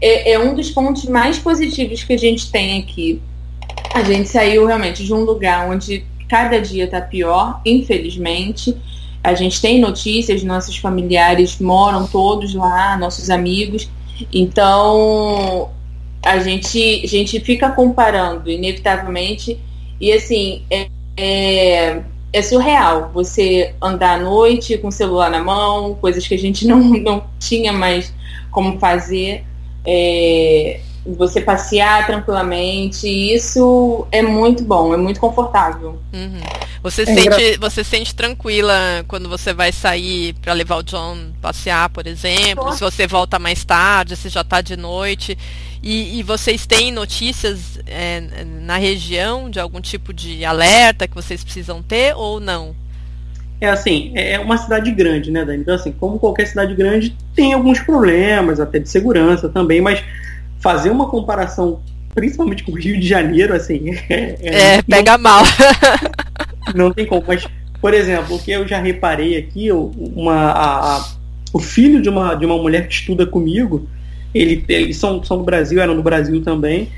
é, 0.00 0.32
é 0.32 0.38
um 0.38 0.54
dos 0.54 0.70
pontos 0.70 1.04
mais 1.06 1.38
positivos 1.38 2.04
que 2.04 2.12
a 2.12 2.18
gente 2.18 2.50
tem 2.50 2.80
aqui. 2.80 3.20
A 3.94 4.02
gente 4.02 4.28
saiu 4.28 4.66
realmente 4.66 5.04
de 5.04 5.12
um 5.12 5.20
lugar 5.20 5.68
onde 5.68 6.04
cada 6.28 6.60
dia 6.60 6.84
está 6.84 7.00
pior, 7.00 7.60
infelizmente. 7.64 8.76
A 9.22 9.34
gente 9.34 9.60
tem 9.60 9.80
notícias, 9.80 10.42
nossos 10.42 10.76
familiares 10.76 11.58
moram 11.60 12.06
todos 12.06 12.54
lá, 12.54 12.96
nossos 12.96 13.30
amigos. 13.30 13.88
Então, 14.32 15.70
a 16.24 16.38
gente, 16.38 17.02
a 17.04 17.06
gente 17.06 17.40
fica 17.40 17.70
comparando, 17.70 18.50
inevitavelmente. 18.50 19.58
E 20.00 20.12
assim, 20.12 20.62
é, 20.70 20.88
é, 21.16 22.02
é, 22.32 22.42
surreal 22.42 23.10
você 23.12 23.74
andar 23.82 24.18
à 24.18 24.22
noite 24.22 24.78
com 24.78 24.88
o 24.88 24.92
celular 24.92 25.30
na 25.30 25.42
mão, 25.42 25.94
coisas 25.94 26.26
que 26.26 26.34
a 26.34 26.38
gente 26.38 26.66
não, 26.68 26.80
não 26.80 27.24
tinha 27.38 27.72
mais 27.72 28.12
como 28.50 28.78
fazer. 28.78 29.44
É, 29.84 30.80
você 31.04 31.40
passear 31.40 32.06
tranquilamente, 32.06 33.08
isso 33.08 34.06
é 34.12 34.22
muito 34.22 34.62
bom, 34.62 34.94
é 34.94 34.96
muito 34.96 35.18
confortável. 35.18 35.98
Uhum. 36.12 36.40
Você, 36.82 37.02
é 37.02 37.06
sente, 37.06 37.58
você 37.58 37.84
sente 37.84 38.14
tranquila 38.14 39.04
quando 39.06 39.28
você 39.28 39.52
vai 39.54 39.70
sair 39.70 40.34
para 40.34 40.52
levar 40.52 40.76
o 40.76 40.82
John 40.82 41.16
passear, 41.40 41.88
por 41.90 42.06
exemplo, 42.08 42.64
Nossa. 42.64 42.78
se 42.78 42.84
você 42.84 43.06
volta 43.06 43.38
mais 43.38 43.64
tarde, 43.64 44.16
se 44.16 44.28
já 44.28 44.40
está 44.40 44.60
de 44.60 44.76
noite. 44.76 45.38
E, 45.80 46.18
e, 46.18 46.22
vocês 46.22 46.64
têm 46.64 46.92
notícias 46.92 47.80
é, 47.86 48.22
na 48.62 48.76
região 48.76 49.50
de 49.50 49.58
algum 49.58 49.80
tipo 49.80 50.12
de 50.12 50.44
alerta 50.44 51.08
que 51.08 51.14
vocês 51.14 51.42
precisam 51.42 51.82
ter 51.82 52.14
ou 52.16 52.38
não? 52.38 52.74
É 53.60 53.68
assim, 53.68 54.12
é 54.16 54.40
uma 54.40 54.58
cidade 54.58 54.90
grande, 54.90 55.30
né, 55.30 55.44
Dani? 55.44 55.60
Então, 55.60 55.74
assim, 55.76 55.92
como 55.92 56.18
qualquer 56.18 56.48
cidade 56.48 56.74
grande, 56.74 57.16
tem 57.32 57.52
alguns 57.52 57.78
problemas, 57.78 58.58
até 58.58 58.80
de 58.80 58.88
segurança 58.88 59.48
também, 59.48 59.80
mas 59.80 60.02
fazer 60.58 60.90
uma 60.90 61.08
comparação, 61.08 61.80
principalmente 62.12 62.64
com 62.64 62.72
o 62.72 62.74
Rio 62.74 62.98
de 62.98 63.06
Janeiro, 63.06 63.54
assim. 63.54 63.90
É, 64.10 64.36
é, 64.40 64.74
é 64.76 64.82
pega 64.82 65.16
não, 65.16 65.22
mal. 65.22 65.44
não 66.74 66.92
tem 66.92 67.06
como. 67.06 67.22
Mas, 67.26 67.46
por 67.80 67.94
exemplo, 67.94 68.36
o 68.36 68.38
que 68.38 68.50
eu 68.50 68.66
já 68.66 68.78
reparei 68.78 69.36
aqui, 69.36 69.70
uma, 69.72 70.34
a, 70.34 70.96
a, 70.96 71.08
o 71.52 71.58
filho 71.58 72.00
de 72.00 72.08
uma, 72.08 72.34
de 72.34 72.46
uma 72.46 72.56
mulher 72.56 72.86
que 72.86 72.94
estuda 72.94 73.26
comigo, 73.26 73.88
ele, 74.34 74.64
eles 74.68 74.96
são, 74.96 75.22
são 75.22 75.38
do 75.38 75.44
Brasil, 75.44 75.80
eram 75.80 75.94
do 75.94 76.02
Brasil 76.02 76.42
também. 76.42 76.88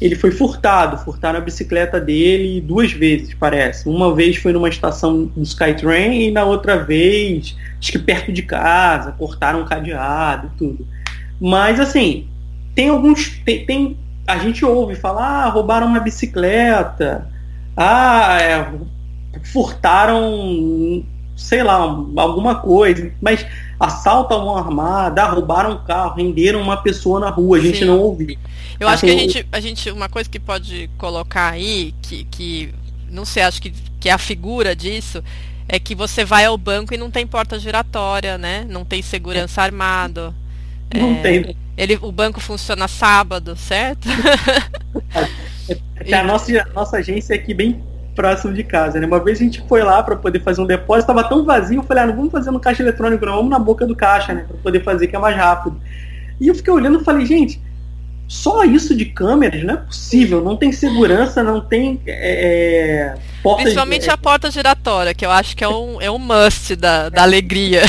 Ele 0.00 0.16
foi 0.16 0.30
furtado, 0.32 0.98
furtaram 0.98 1.38
a 1.38 1.42
bicicleta 1.42 2.00
dele 2.00 2.60
duas 2.60 2.92
vezes, 2.92 3.32
parece. 3.34 3.88
Uma 3.88 4.14
vez 4.14 4.36
foi 4.36 4.52
numa 4.52 4.68
estação 4.68 5.26
do 5.26 5.42
Skytrain 5.42 6.28
e 6.28 6.30
na 6.30 6.44
outra 6.44 6.82
vez, 6.82 7.56
acho 7.78 7.92
que 7.92 7.98
perto 7.98 8.32
de 8.32 8.42
casa, 8.42 9.12
cortaram 9.12 9.62
um 9.62 9.64
cadeado 9.64 10.50
e 10.52 10.58
tudo. 10.58 10.86
Mas 11.40 11.78
assim, 11.78 12.26
tem 12.74 12.88
alguns. 12.88 13.38
Tem, 13.44 13.64
tem, 13.64 13.96
a 14.26 14.38
gente 14.38 14.64
ouve 14.64 14.96
falar, 14.96 15.44
ah, 15.44 15.48
roubaram 15.48 15.86
uma 15.86 16.00
bicicleta, 16.00 17.28
ah, 17.76 18.38
é, 18.40 18.72
furtaram, 19.42 21.04
sei 21.36 21.62
lá, 21.62 21.74
alguma 21.74 22.56
coisa, 22.56 23.12
mas 23.20 23.46
assalto 23.78 24.34
a 24.34 24.38
mão 24.38 24.56
armada, 24.56 25.24
roubaram 25.26 25.72
um 25.72 25.84
carro, 25.84 26.16
renderam 26.16 26.60
uma 26.60 26.76
pessoa 26.76 27.20
na 27.20 27.30
rua, 27.30 27.58
a 27.58 27.60
gente 27.60 27.78
Sim. 27.78 27.86
não 27.86 27.98
ouviu. 27.98 28.36
Eu 28.78 28.88
acho 28.88 29.04
assim, 29.04 29.06
que 29.06 29.12
a 29.12 29.18
gente, 29.18 29.48
a 29.52 29.60
gente, 29.60 29.90
uma 29.90 30.08
coisa 30.08 30.28
que 30.28 30.40
pode 30.40 30.90
colocar 30.98 31.50
aí, 31.50 31.94
que, 32.02 32.24
que 32.24 32.74
não 33.10 33.24
sei, 33.24 33.42
acho 33.42 33.62
que, 33.62 33.72
que 34.00 34.08
é 34.08 34.12
a 34.12 34.18
figura 34.18 34.74
disso, 34.74 35.22
é 35.68 35.78
que 35.78 35.94
você 35.94 36.24
vai 36.24 36.44
ao 36.44 36.58
banco 36.58 36.92
e 36.92 36.96
não 36.96 37.10
tem 37.10 37.26
porta 37.26 37.58
giratória, 37.58 38.36
né? 38.36 38.66
Não 38.68 38.84
tem 38.84 39.02
segurança 39.02 39.60
é. 39.60 39.64
armado. 39.64 40.34
Não 40.94 41.12
é, 41.12 41.22
tem. 41.22 41.56
Ele, 41.76 41.98
o 42.02 42.12
banco 42.12 42.38
funciona 42.38 42.86
sábado, 42.86 43.56
certo? 43.56 44.06
é, 46.06 46.14
a 46.14 46.22
nossa, 46.22 46.52
a 46.60 46.72
nossa 46.72 46.98
agência 46.98 47.34
é 47.34 47.36
aqui 47.36 47.52
bem 47.52 47.82
próximo 48.14 48.52
de 48.52 48.62
casa, 48.62 49.00
né? 49.00 49.06
Uma 49.06 49.22
vez 49.22 49.40
a 49.40 49.44
gente 49.44 49.62
foi 49.68 49.82
lá 49.82 50.02
para 50.02 50.16
poder 50.16 50.40
fazer 50.40 50.60
um 50.60 50.66
depósito, 50.66 51.10
estava 51.10 51.28
tão 51.28 51.44
vazio, 51.44 51.80
eu 51.80 51.82
falei, 51.82 52.04
ah, 52.04 52.06
não 52.06 52.16
vamos 52.16 52.32
fazer 52.32 52.50
no 52.50 52.60
caixa 52.60 52.82
eletrônico, 52.82 53.26
não, 53.26 53.36
vamos 53.36 53.50
na 53.50 53.58
boca 53.58 53.86
do 53.86 53.96
caixa, 53.96 54.32
né? 54.32 54.44
Para 54.46 54.56
poder 54.58 54.82
fazer 54.82 55.06
que 55.08 55.16
é 55.16 55.18
mais 55.18 55.36
rápido. 55.36 55.80
E 56.40 56.48
eu 56.48 56.54
fiquei 56.54 56.72
olhando 56.72 57.00
e 57.00 57.04
falei, 57.04 57.26
gente, 57.26 57.60
só 58.26 58.64
isso 58.64 58.96
de 58.96 59.04
câmeras 59.04 59.62
não 59.62 59.74
é 59.74 59.76
possível, 59.76 60.42
não 60.42 60.56
tem 60.56 60.72
segurança, 60.72 61.42
não 61.42 61.60
tem 61.60 62.00
é, 62.06 63.12
é 63.12 63.14
porta 63.42 63.62
Principalmente 63.62 64.04
de... 64.04 64.10
a 64.10 64.16
porta 64.16 64.50
giratória, 64.50 65.14
que 65.14 65.26
eu 65.26 65.30
acho 65.30 65.56
que 65.56 65.62
é 65.62 65.68
um, 65.68 66.00
é 66.00 66.10
um 66.10 66.18
must 66.18 66.74
da, 66.76 67.08
da 67.10 67.22
alegria. 67.22 67.82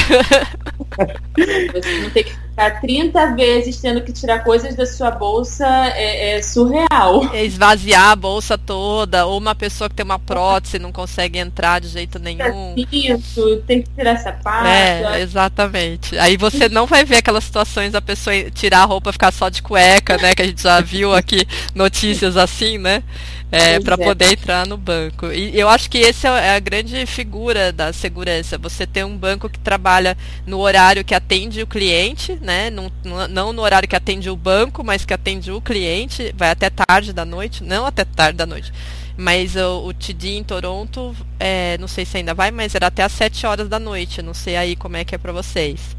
Você 1.73 2.01
não 2.03 2.09
tem 2.09 2.23
que 2.23 2.44
ficar 2.55 2.79
30 2.79 3.35
vezes 3.35 3.77
tendo 3.77 4.01
que 4.01 4.13
tirar 4.13 4.39
coisas 4.39 4.75
da 4.75 4.85
sua 4.85 5.11
bolsa 5.11 5.67
é, 5.67 6.37
é, 6.37 6.41
surreal. 6.41 7.29
É 7.33 7.43
esvaziar 7.43 8.11
a 8.11 8.15
bolsa 8.15 8.57
toda, 8.57 9.25
ou 9.25 9.37
uma 9.37 9.53
pessoa 9.53 9.89
que 9.89 9.95
tem 9.95 10.05
uma 10.05 10.17
prótese 10.17 10.79
não 10.79 10.91
consegue 10.91 11.37
entrar 11.37 11.81
de 11.81 11.89
jeito 11.89 12.17
nenhum. 12.17 12.73
Isso, 12.91 13.61
tem 13.67 13.81
que 13.81 13.89
tirar 13.89 14.17
sapato. 14.17 14.67
É, 14.67 15.21
exatamente. 15.21 16.17
Aí 16.17 16.37
você 16.37 16.69
não 16.69 16.85
vai 16.85 17.03
ver 17.03 17.17
aquelas 17.17 17.43
situações 17.43 17.91
da 17.91 18.01
pessoa 18.01 18.49
tirar 18.51 18.83
a 18.83 18.85
roupa 18.85 19.09
e 19.09 19.13
ficar 19.13 19.33
só 19.33 19.49
de 19.49 19.61
cueca, 19.61 20.17
né? 20.17 20.33
Que 20.33 20.41
a 20.41 20.45
gente 20.45 20.63
já 20.63 20.79
viu 20.79 21.13
aqui 21.13 21.45
notícias 21.73 22.37
assim, 22.37 22.77
né? 22.77 23.03
É, 23.51 23.79
para 23.79 23.95
é. 23.95 23.97
poder 23.97 24.33
entrar 24.33 24.65
no 24.67 24.77
banco. 24.77 25.31
E 25.31 25.57
eu 25.57 25.69
acho 25.69 25.89
que 25.89 25.99
essa 25.99 26.27
é 26.39 26.55
a 26.55 26.59
grande 26.59 27.05
figura 27.05 27.71
da 27.71 27.93
segurança. 27.93 28.57
Você 28.57 28.85
ter 28.85 29.05
um 29.05 29.15
banco 29.15 29.49
que 29.49 29.59
trabalha 29.59 30.17
no 30.45 30.59
horário 30.59 31.03
que 31.03 31.13
atende 31.13 31.61
o 31.61 31.67
cliente, 31.67 32.37
né? 32.41 32.69
Não, 32.69 32.91
não 33.29 33.53
no 33.53 33.61
horário 33.61 33.87
que 33.87 33.95
atende 33.95 34.29
o 34.29 34.35
banco, 34.35 34.83
mas 34.83 35.05
que 35.05 35.13
atende 35.13 35.51
o 35.51 35.61
cliente, 35.61 36.33
vai 36.35 36.49
até 36.49 36.69
tarde 36.69 37.13
da 37.13 37.25
noite, 37.25 37.63
não 37.63 37.85
até 37.85 38.03
tarde 38.03 38.37
da 38.37 38.45
noite. 38.45 38.73
Mas 39.17 39.55
o, 39.55 39.87
o 39.87 39.93
TD 39.93 40.37
em 40.37 40.43
Toronto, 40.43 41.15
é, 41.39 41.77
não 41.77 41.87
sei 41.87 42.05
se 42.05 42.17
ainda 42.17 42.33
vai, 42.33 42.51
mas 42.51 42.75
era 42.75 42.87
até 42.87 43.03
às 43.03 43.13
7 43.13 43.45
horas 43.45 43.69
da 43.69 43.79
noite. 43.79 44.21
Não 44.21 44.33
sei 44.33 44.57
aí 44.57 44.75
como 44.75 44.97
é 44.97 45.05
que 45.05 45.15
é 45.15 45.17
para 45.17 45.31
vocês. 45.31 45.95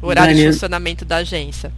O 0.00 0.06
horário 0.06 0.32
Daniel. 0.32 0.50
de 0.50 0.54
funcionamento 0.54 1.04
da 1.04 1.16
agência. 1.16 1.70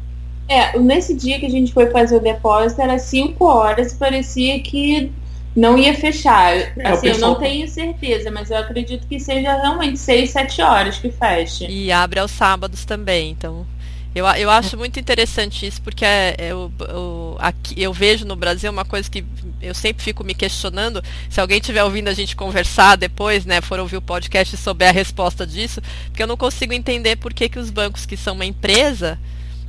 É, 0.48 0.78
nesse 0.78 1.14
dia 1.14 1.38
que 1.38 1.46
a 1.46 1.50
gente 1.50 1.72
foi 1.72 1.90
fazer 1.90 2.16
o 2.16 2.20
depósito 2.20 2.80
era 2.82 2.98
5 2.98 3.44
horas 3.44 3.92
e 3.92 3.96
parecia 3.96 4.60
que 4.60 5.10
não 5.54 5.78
ia 5.78 5.94
fechar. 5.94 6.54
É, 6.54 6.88
assim, 6.88 7.08
pessoal... 7.08 7.32
eu 7.32 7.34
não 7.34 7.34
tenho 7.40 7.68
certeza, 7.68 8.30
mas 8.30 8.50
eu 8.50 8.56
acredito 8.56 9.06
que 9.06 9.20
seja 9.20 9.54
realmente 9.54 9.98
6, 9.98 10.30
7 10.30 10.62
horas 10.62 10.98
que 10.98 11.10
feche. 11.10 11.66
E 11.66 11.92
abre 11.92 12.20
aos 12.20 12.30
sábados 12.30 12.84
também, 12.84 13.30
então. 13.30 13.66
Eu, 14.14 14.26
eu 14.26 14.50
acho 14.50 14.76
muito 14.76 15.00
interessante 15.00 15.66
isso, 15.66 15.80
porque 15.80 16.04
é, 16.04 16.36
eu, 16.38 16.70
eu, 16.80 17.36
aqui, 17.38 17.80
eu 17.80 17.94
vejo 17.94 18.26
no 18.26 18.36
Brasil 18.36 18.70
uma 18.70 18.84
coisa 18.84 19.10
que 19.10 19.24
eu 19.60 19.74
sempre 19.74 20.02
fico 20.02 20.22
me 20.22 20.34
questionando. 20.34 21.02
Se 21.30 21.40
alguém 21.40 21.58
estiver 21.58 21.82
ouvindo 21.82 22.08
a 22.08 22.14
gente 22.14 22.36
conversar 22.36 22.96
depois, 22.96 23.46
né, 23.46 23.62
for 23.62 23.80
ouvir 23.80 23.96
o 23.96 24.02
podcast 24.02 24.54
e 24.54 24.58
souber 24.58 24.90
a 24.90 24.92
resposta 24.92 25.46
disso, 25.46 25.80
porque 26.08 26.22
eu 26.22 26.26
não 26.26 26.36
consigo 26.36 26.74
entender 26.74 27.16
por 27.16 27.32
que, 27.32 27.48
que 27.48 27.58
os 27.58 27.70
bancos 27.70 28.04
que 28.04 28.16
são 28.16 28.34
uma 28.34 28.44
empresa 28.44 29.18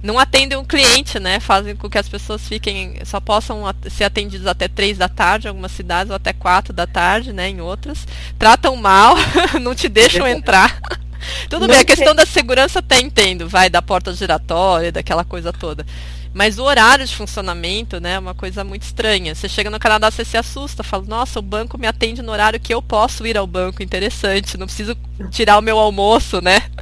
não 0.03 0.19
atendem 0.19 0.57
o 0.57 0.65
cliente, 0.65 1.17
né? 1.17 1.39
Fazem 1.39 1.77
com 1.77 1.89
que 1.89 1.97
as 1.97 2.09
pessoas 2.09 2.45
fiquem, 2.45 2.99
só 3.05 3.21
possam 3.21 3.63
ser 3.89 4.03
atendidas 4.03 4.45
até 4.45 4.67
três 4.67 4.97
da 4.97 5.07
tarde 5.07 5.47
em 5.47 5.49
algumas 5.49 5.71
cidades, 5.71 6.09
ou 6.09 6.15
até 6.17 6.33
quatro 6.33 6.73
da 6.73 6.85
tarde, 6.85 7.31
né? 7.31 7.47
Em 7.47 7.61
outras. 7.61 8.05
Tratam 8.37 8.75
mal, 8.75 9.15
não 9.61 9.73
te 9.73 9.87
deixam 9.87 10.27
entrar. 10.27 10.77
Tudo 11.49 11.61
não 11.61 11.67
bem, 11.69 11.79
a 11.79 11.85
questão 11.85 12.13
da 12.13 12.25
segurança 12.25 12.79
até 12.79 12.99
entendo, 12.99 13.47
vai, 13.47 13.69
da 13.69 13.81
porta 13.81 14.13
giratória, 14.13 14.91
daquela 14.91 15.23
coisa 15.23 15.53
toda. 15.53 15.85
Mas 16.33 16.57
o 16.57 16.63
horário 16.63 17.05
de 17.05 17.15
funcionamento, 17.15 18.01
né, 18.01 18.15
é 18.15 18.19
uma 18.19 18.33
coisa 18.33 18.61
muito 18.61 18.81
estranha. 18.81 19.33
Você 19.33 19.47
chega 19.47 19.69
no 19.69 19.79
Canadá, 19.79 20.11
você 20.11 20.25
se 20.25 20.35
assusta, 20.35 20.83
fala, 20.83 21.05
nossa, 21.07 21.39
o 21.39 21.41
banco 21.41 21.77
me 21.77 21.87
atende 21.87 22.21
no 22.21 22.31
horário 22.33 22.59
que 22.59 22.73
eu 22.73 22.81
posso 22.81 23.25
ir 23.25 23.37
ao 23.37 23.47
banco, 23.47 23.81
interessante, 23.81 24.57
não 24.57 24.65
preciso 24.65 24.97
tirar 25.31 25.57
o 25.57 25.61
meu 25.61 25.79
almoço, 25.79 26.41
né? 26.41 26.61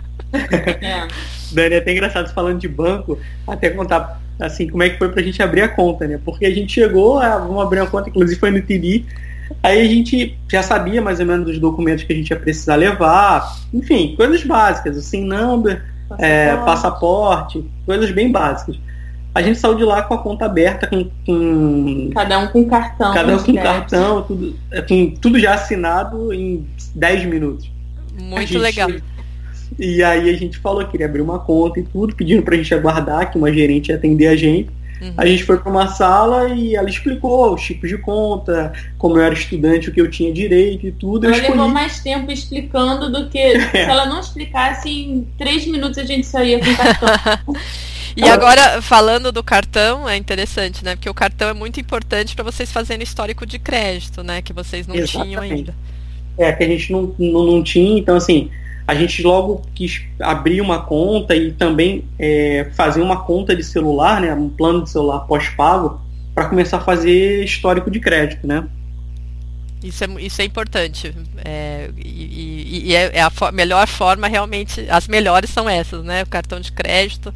É. 0.82 1.41
Dani, 1.54 1.76
é 1.76 1.78
até 1.78 1.92
engraçado 1.92 2.34
falando 2.34 2.60
de 2.60 2.68
banco, 2.68 3.20
até 3.48 3.70
contar 3.70 4.22
assim 4.40 4.68
como 4.68 4.82
é 4.82 4.90
que 4.90 4.98
foi 4.98 5.10
pra 5.10 5.22
gente 5.22 5.42
abrir 5.42 5.62
a 5.62 5.68
conta, 5.68 6.08
né? 6.08 6.20
Porque 6.24 6.46
a 6.46 6.54
gente 6.54 6.74
chegou, 6.74 7.20
ah, 7.20 7.38
vamos 7.38 7.62
abrir 7.62 7.80
uma 7.80 7.90
conta, 7.90 8.10
inclusive 8.10 8.40
foi 8.40 8.52
no 8.52 8.62
TD, 8.62 9.06
aí 9.62 9.80
a 9.80 9.88
gente 9.88 10.38
já 10.50 10.64
sabia 10.64 11.02
mais 11.02 11.20
ou 11.20 11.26
menos 11.26 11.46
dos 11.46 11.60
documentos 11.60 12.04
que 12.04 12.14
a 12.14 12.16
gente 12.16 12.30
ia 12.30 12.40
precisar 12.40 12.76
levar, 12.76 13.56
enfim, 13.74 14.16
coisas 14.16 14.44
básicas, 14.44 14.98
o 14.98 15.02
SIM 15.02 15.26
number, 15.26 15.84
passaporte. 16.10 16.26
É, 16.26 16.56
passaporte, 16.58 17.72
coisas 17.86 18.12
bem 18.12 18.32
básicas. 18.32 18.80
A 19.34 19.42
gente 19.42 19.60
saiu 19.60 19.76
de 19.76 19.84
lá 19.84 20.02
com 20.02 20.14
a 20.14 20.18
conta 20.18 20.46
aberta, 20.46 20.88
com. 20.88 21.10
com 21.26 22.10
cada 22.14 22.40
um 22.40 22.48
com 22.48 22.68
cartão. 22.68 23.14
Cada 23.14 23.36
um 23.38 23.40
com 23.40 23.54
cartão, 23.56 24.22
tudo, 24.24 24.60
é, 24.70 24.82
com 24.82 25.12
tudo 25.12 25.40
já 25.40 25.54
assinado 25.54 26.34
em 26.34 26.68
10 26.96 27.26
minutos. 27.26 27.72
Muito 28.20 28.58
legal. 28.58 28.90
E 29.80 30.04
aí 30.04 30.30
a 30.30 30.38
gente 30.38 30.58
falou 30.58 30.84
que 30.86 30.92
queria 30.92 31.06
abrir 31.06 31.22
uma 31.22 31.40
conta 31.40 31.80
e 31.80 31.84
tudo, 31.84 32.16
pedindo 32.16 32.42
pra 32.42 32.56
gente 32.56 32.74
aguardar 32.74 33.32
que 33.32 33.38
uma 33.38 33.52
gerente 33.52 33.90
ia 33.90 33.96
atender 33.96 34.28
a 34.28 34.36
gente. 34.36 34.70
Uhum. 35.02 35.14
A 35.18 35.26
gente 35.26 35.44
foi 35.44 35.58
para 35.58 35.72
uma 35.72 35.88
sala 35.88 36.50
e 36.50 36.76
ela 36.76 36.88
explicou 36.88 37.56
os 37.56 37.62
tipos 37.64 37.90
de 37.90 37.98
conta, 37.98 38.72
como 39.00 39.18
eu 39.18 39.24
era 39.24 39.34
estudante, 39.34 39.90
o 39.90 39.94
que 39.94 40.00
eu 40.00 40.10
tinha 40.10 40.32
direito 40.32 40.86
e 40.86 40.92
tudo. 40.92 41.26
Ela 41.26 41.36
escolhi... 41.36 41.58
levou 41.58 41.70
mais 41.70 42.00
tempo 42.02 42.32
explicando 42.32 43.12
do 43.12 43.28
que 43.28 43.40
é. 43.40 43.60
se 43.72 43.78
ela 43.78 44.06
não 44.06 44.20
explicasse, 44.20 44.90
em 44.90 45.28
três 45.38 45.66
minutos 45.66 45.98
a 45.98 46.04
gente 46.04 46.28
saía 46.28 46.60
com 46.60 46.70
o 46.70 46.78
cartão. 46.78 47.56
E 48.16 48.24
agora, 48.24 48.82
falando 48.82 49.32
do 49.32 49.42
cartão, 49.42 50.08
é 50.08 50.18
interessante, 50.18 50.84
né? 50.84 50.96
Porque 50.96 51.10
o 51.10 51.14
cartão 51.14 51.48
é 51.48 51.54
muito 51.54 51.80
importante 51.80 52.36
para 52.36 52.44
vocês 52.44 52.70
fazerem 52.70 53.04
histórico 53.04 53.46
de 53.46 53.58
crédito, 53.58 54.22
né? 54.22 54.42
Que 54.42 54.52
vocês 54.52 54.86
não 54.86 54.96
Exatamente. 54.96 55.30
tinham 55.30 55.42
ainda. 55.42 55.76
É, 56.38 56.52
que 56.52 56.64
a 56.64 56.68
gente 56.68 56.92
não, 56.92 57.16
não, 57.18 57.46
não 57.46 57.64
tinha, 57.64 57.98
então 58.00 58.16
assim, 58.16 58.50
a 58.92 58.96
gente 58.96 59.24
logo 59.24 59.62
quis 59.74 60.02
abrir 60.20 60.60
uma 60.60 60.82
conta 60.82 61.34
e 61.34 61.54
também 61.54 62.04
é, 62.20 62.70
fazer 62.74 63.02
uma 63.02 63.24
conta 63.24 63.56
de 63.56 63.64
celular, 63.64 64.20
né, 64.20 64.34
um 64.34 64.50
plano 64.50 64.84
de 64.84 64.90
celular 64.90 65.22
pós-pago, 65.22 66.02
para 66.36 66.50
começar 66.50 66.78
a 66.78 66.82
fazer 66.82 67.42
histórico 67.42 67.90
de 67.90 68.02
crédito, 68.02 68.46
né? 68.46 68.68
Isso 69.82 70.04
é, 70.04 70.08
isso 70.20 70.42
é 70.42 70.46
importante. 70.46 71.16
É, 71.44 71.90
e, 71.98 72.90
e 72.90 72.96
é, 72.96 73.12
é, 73.14 73.22
a 73.22 73.30
for 73.30 73.54
melhor 73.54 73.88
forma, 73.88 74.28
realmente, 74.28 74.86
as 74.90 75.08
melhores 75.08 75.50
são 75.50 75.70
essas, 75.70 76.04
né? 76.04 76.24
O 76.24 76.28
cartão 76.28 76.60
de 76.60 76.72
crédito, 76.74 77.34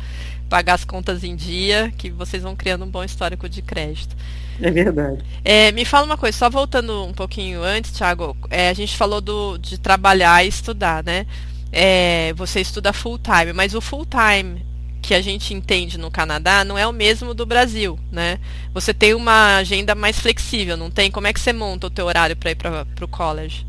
pagar 0.50 0.76
as 0.76 0.86
contas 0.86 1.24
em 1.24 1.36
dia, 1.36 1.92
que 1.98 2.10
vocês 2.10 2.44
vão 2.44 2.56
criando 2.56 2.86
um 2.86 2.90
bom 2.90 3.04
histórico 3.04 3.50
de 3.50 3.62
crédito. 3.62 4.16
É 4.62 4.72
verdade. 4.72 5.24
É, 5.44 5.72
me 5.72 5.84
fala 5.84 6.06
uma 6.06 6.18
coisa, 6.18 6.38
só 6.38 6.50
voltando 6.50 7.06
um 7.06 7.14
pouquinho 7.14 7.62
antes, 7.62 7.92
Thiago, 7.92 8.36
é, 8.50 8.70
a 8.70 8.74
gente 8.74 8.96
falou 8.96 9.20
do, 9.20 9.58
de 9.58 9.78
trabalhar 9.78 10.46
e 10.46 10.48
estudar, 10.48 11.04
né? 11.04 11.26
É, 11.72 12.34
você 12.34 12.62
estuda 12.62 12.94
full 12.94 13.20
time, 13.20 13.52
mas 13.52 13.74
o 13.76 13.82
full 13.82 14.06
time 14.06 14.66
que 15.02 15.14
a 15.14 15.22
gente 15.22 15.54
entende 15.54 16.00
no 16.00 16.10
Canadá 16.10 16.64
não 16.64 16.78
é 16.78 16.88
o 16.88 16.94
mesmo 16.94 17.34
do 17.34 17.46
Brasil, 17.46 18.00
né? 18.12 18.40
Você 18.74 18.94
tem 18.94 19.14
uma 19.14 19.58
agenda 19.58 19.94
mais 19.94 20.20
flexível, 20.20 20.76
não 20.76 20.90
tem? 20.90 21.12
Como 21.12 21.28
é 21.28 21.34
que 21.34 21.40
você 21.40 21.54
monta 21.54 21.88
o 21.88 21.92
teu 21.92 22.06
horário 22.06 22.36
para 22.36 22.52
ir 22.52 22.56
para 22.56 22.86
o 23.02 23.08
college? 23.08 23.68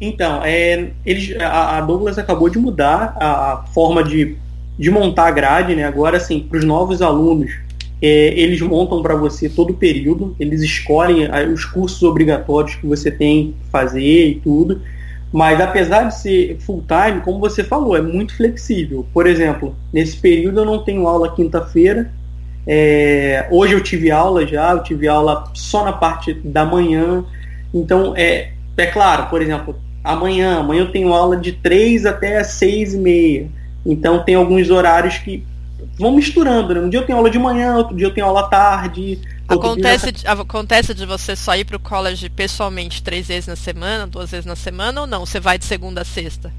Então, 0.00 0.42
é, 0.44 0.90
eles, 1.04 1.40
a, 1.40 1.78
a 1.78 1.80
Douglas 1.82 2.18
acabou 2.18 2.48
de 2.50 2.58
mudar 2.58 3.16
a 3.18 3.64
forma 3.72 4.02
de, 4.02 4.36
de 4.78 4.90
montar 4.90 5.28
a 5.28 5.30
grade, 5.30 5.74
né? 5.74 5.84
Agora, 5.84 6.16
assim, 6.16 6.40
para 6.40 6.58
os 6.58 6.64
novos 6.64 7.00
alunos, 7.00 7.52
é, 8.00 8.08
eles 8.38 8.60
montam 8.60 9.02
para 9.02 9.14
você 9.14 9.48
todo 9.48 9.70
o 9.70 9.74
período, 9.74 10.36
eles 10.38 10.60
escolhem 10.62 11.28
os 11.52 11.64
cursos 11.64 12.02
obrigatórios 12.02 12.74
que 12.76 12.86
você 12.86 13.10
tem 13.10 13.54
que 13.62 13.70
fazer 13.70 14.26
e 14.26 14.34
tudo. 14.36 14.80
Mas 15.32 15.60
apesar 15.60 16.04
de 16.04 16.18
ser 16.18 16.56
full 16.60 16.84
time, 16.86 17.20
como 17.20 17.40
você 17.40 17.64
falou, 17.64 17.96
é 17.96 18.02
muito 18.02 18.36
flexível. 18.36 19.06
Por 19.12 19.26
exemplo, 19.26 19.74
nesse 19.92 20.16
período 20.16 20.60
eu 20.60 20.64
não 20.64 20.84
tenho 20.84 21.06
aula 21.06 21.34
quinta-feira. 21.34 22.10
É, 22.66 23.46
hoje 23.50 23.74
eu 23.74 23.82
tive 23.82 24.10
aula 24.10 24.46
já, 24.46 24.72
eu 24.72 24.82
tive 24.82 25.06
aula 25.08 25.44
só 25.54 25.84
na 25.84 25.92
parte 25.92 26.34
da 26.34 26.64
manhã. 26.64 27.24
Então, 27.72 28.14
é, 28.16 28.52
é 28.76 28.86
claro, 28.86 29.28
por 29.28 29.42
exemplo, 29.42 29.76
amanhã, 30.02 30.60
amanhã 30.60 30.82
eu 30.82 30.92
tenho 30.92 31.12
aula 31.12 31.36
de 31.36 31.52
3 31.52 32.06
até 32.06 32.42
6 32.42 32.94
e 32.94 32.98
meia. 32.98 33.48
Então 33.86 34.22
tem 34.24 34.34
alguns 34.34 34.68
horários 34.68 35.18
que 35.18 35.44
vão 35.98 36.12
misturando, 36.12 36.74
né? 36.74 36.80
Um 36.80 36.90
dia 36.90 37.00
eu 37.00 37.06
tenho 37.06 37.16
aula 37.16 37.30
de 37.30 37.38
manhã, 37.38 37.76
outro 37.76 37.96
dia 37.96 38.06
eu 38.06 38.12
tenho 38.12 38.26
aula 38.26 38.40
à 38.40 38.48
tarde. 38.48 39.18
Acontece, 39.48 40.12
dia... 40.12 40.12
de, 40.12 40.26
acontece 40.26 40.92
de 40.92 41.06
você 41.06 41.36
só 41.36 41.54
ir 41.56 41.64
para 41.64 41.76
o 41.76 41.80
college 41.80 42.28
pessoalmente 42.28 43.02
três 43.02 43.28
vezes 43.28 43.46
na 43.46 43.56
semana, 43.56 44.06
duas 44.06 44.30
vezes 44.30 44.44
na 44.44 44.56
semana 44.56 45.02
ou 45.02 45.06
não? 45.06 45.24
Você 45.24 45.38
vai 45.38 45.56
de 45.56 45.64
segunda 45.64 46.02
a 46.02 46.04
sexta? 46.04 46.52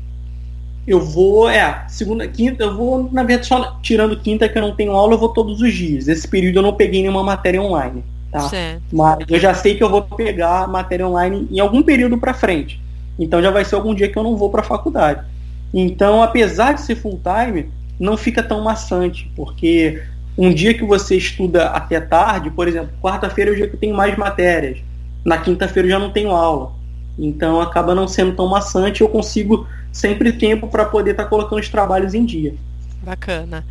Eu 0.87 1.01
vou, 1.01 1.49
é, 1.49 1.85
segunda, 1.89 2.25
quinta, 2.25 2.63
eu 2.63 2.77
vou, 2.77 3.09
na 3.11 3.21
verdade, 3.23 3.47
só 3.47 3.77
tirando 3.81 4.17
quinta 4.17 4.47
que 4.47 4.57
eu 4.57 4.61
não 4.61 4.73
tenho 4.73 4.93
aula, 4.93 5.15
eu 5.15 5.17
vou 5.17 5.29
todos 5.29 5.59
os 5.59 5.73
dias. 5.73 6.07
Esse 6.07 6.25
período 6.25 6.59
eu 6.59 6.61
não 6.61 6.73
peguei 6.73 7.01
nenhuma 7.01 7.21
matéria 7.21 7.61
online, 7.61 8.05
tá? 8.31 8.47
Certo. 8.47 8.83
Mas 8.93 9.17
eu 9.27 9.37
já 9.37 9.53
sei 9.53 9.75
que 9.75 9.83
eu 9.83 9.89
vou 9.89 10.01
pegar 10.01 10.65
matéria 10.65 11.05
online 11.05 11.45
em 11.51 11.59
algum 11.59 11.83
período 11.83 12.17
para 12.17 12.33
frente. 12.33 12.81
Então 13.19 13.41
já 13.41 13.51
vai 13.51 13.65
ser 13.65 13.75
algum 13.75 13.93
dia 13.93 14.07
que 14.07 14.17
eu 14.17 14.23
não 14.23 14.37
vou 14.37 14.49
para 14.49 14.61
a 14.61 14.63
faculdade. 14.63 15.25
Então, 15.73 16.21
apesar 16.23 16.73
de 16.73 16.81
ser 16.81 16.95
full 16.95 17.19
time, 17.21 17.69
não 17.99 18.15
fica 18.15 18.41
tão 18.41 18.61
maçante, 18.61 19.31
porque 19.35 20.01
um 20.37 20.53
dia 20.53 20.73
que 20.73 20.83
você 20.83 21.17
estuda 21.17 21.69
até 21.69 21.99
tarde, 21.99 22.49
por 22.51 22.67
exemplo, 22.67 22.91
quarta-feira 23.01 23.51
é 23.51 23.53
o 23.53 23.55
dia 23.55 23.67
que 23.67 23.75
eu 23.75 23.79
tenho 23.79 23.95
mais 23.95 24.15
matérias, 24.17 24.79
na 25.25 25.37
quinta-feira 25.37 25.87
eu 25.87 25.91
já 25.91 25.99
não 25.99 26.11
tenho 26.11 26.31
aula. 26.31 26.73
Então 27.17 27.59
acaba 27.59 27.95
não 27.95 28.07
sendo 28.07 28.35
tão 28.35 28.47
maçante, 28.47 29.01
eu 29.01 29.09
consigo 29.09 29.67
sempre 29.91 30.31
tempo 30.31 30.67
para 30.67 30.85
poder 30.85 31.11
estar 31.11 31.23
tá 31.23 31.29
colocando 31.29 31.59
os 31.59 31.69
trabalhos 31.69 32.13
em 32.13 32.23
dia. 32.23 32.53
Bacana. 33.01 33.65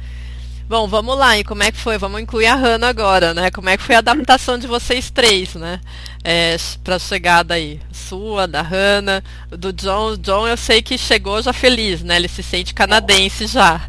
Bom, 0.68 0.88
vamos 0.88 1.16
lá, 1.16 1.38
e 1.38 1.44
como 1.44 1.62
é 1.62 1.70
que 1.70 1.78
foi? 1.78 1.96
Vamos 1.96 2.20
incluir 2.20 2.46
a 2.46 2.56
Hannah 2.56 2.88
agora, 2.88 3.32
né? 3.32 3.52
Como 3.52 3.68
é 3.68 3.76
que 3.76 3.84
foi 3.84 3.94
a 3.94 3.98
adaptação 3.98 4.58
de 4.58 4.66
vocês 4.66 5.10
três, 5.10 5.54
né? 5.54 5.80
É, 6.24 6.56
para 6.82 6.96
a 6.96 6.98
chegada 6.98 7.54
aí, 7.54 7.80
sua, 7.92 8.48
da 8.48 8.62
Hannah, 8.62 9.22
do 9.48 9.72
John. 9.72 10.16
John 10.16 10.48
eu 10.48 10.56
sei 10.56 10.82
que 10.82 10.98
chegou 10.98 11.40
já 11.40 11.52
feliz, 11.52 12.02
né? 12.02 12.16
Ele 12.16 12.26
se 12.26 12.42
sente 12.42 12.74
canadense 12.74 13.46
já. 13.46 13.86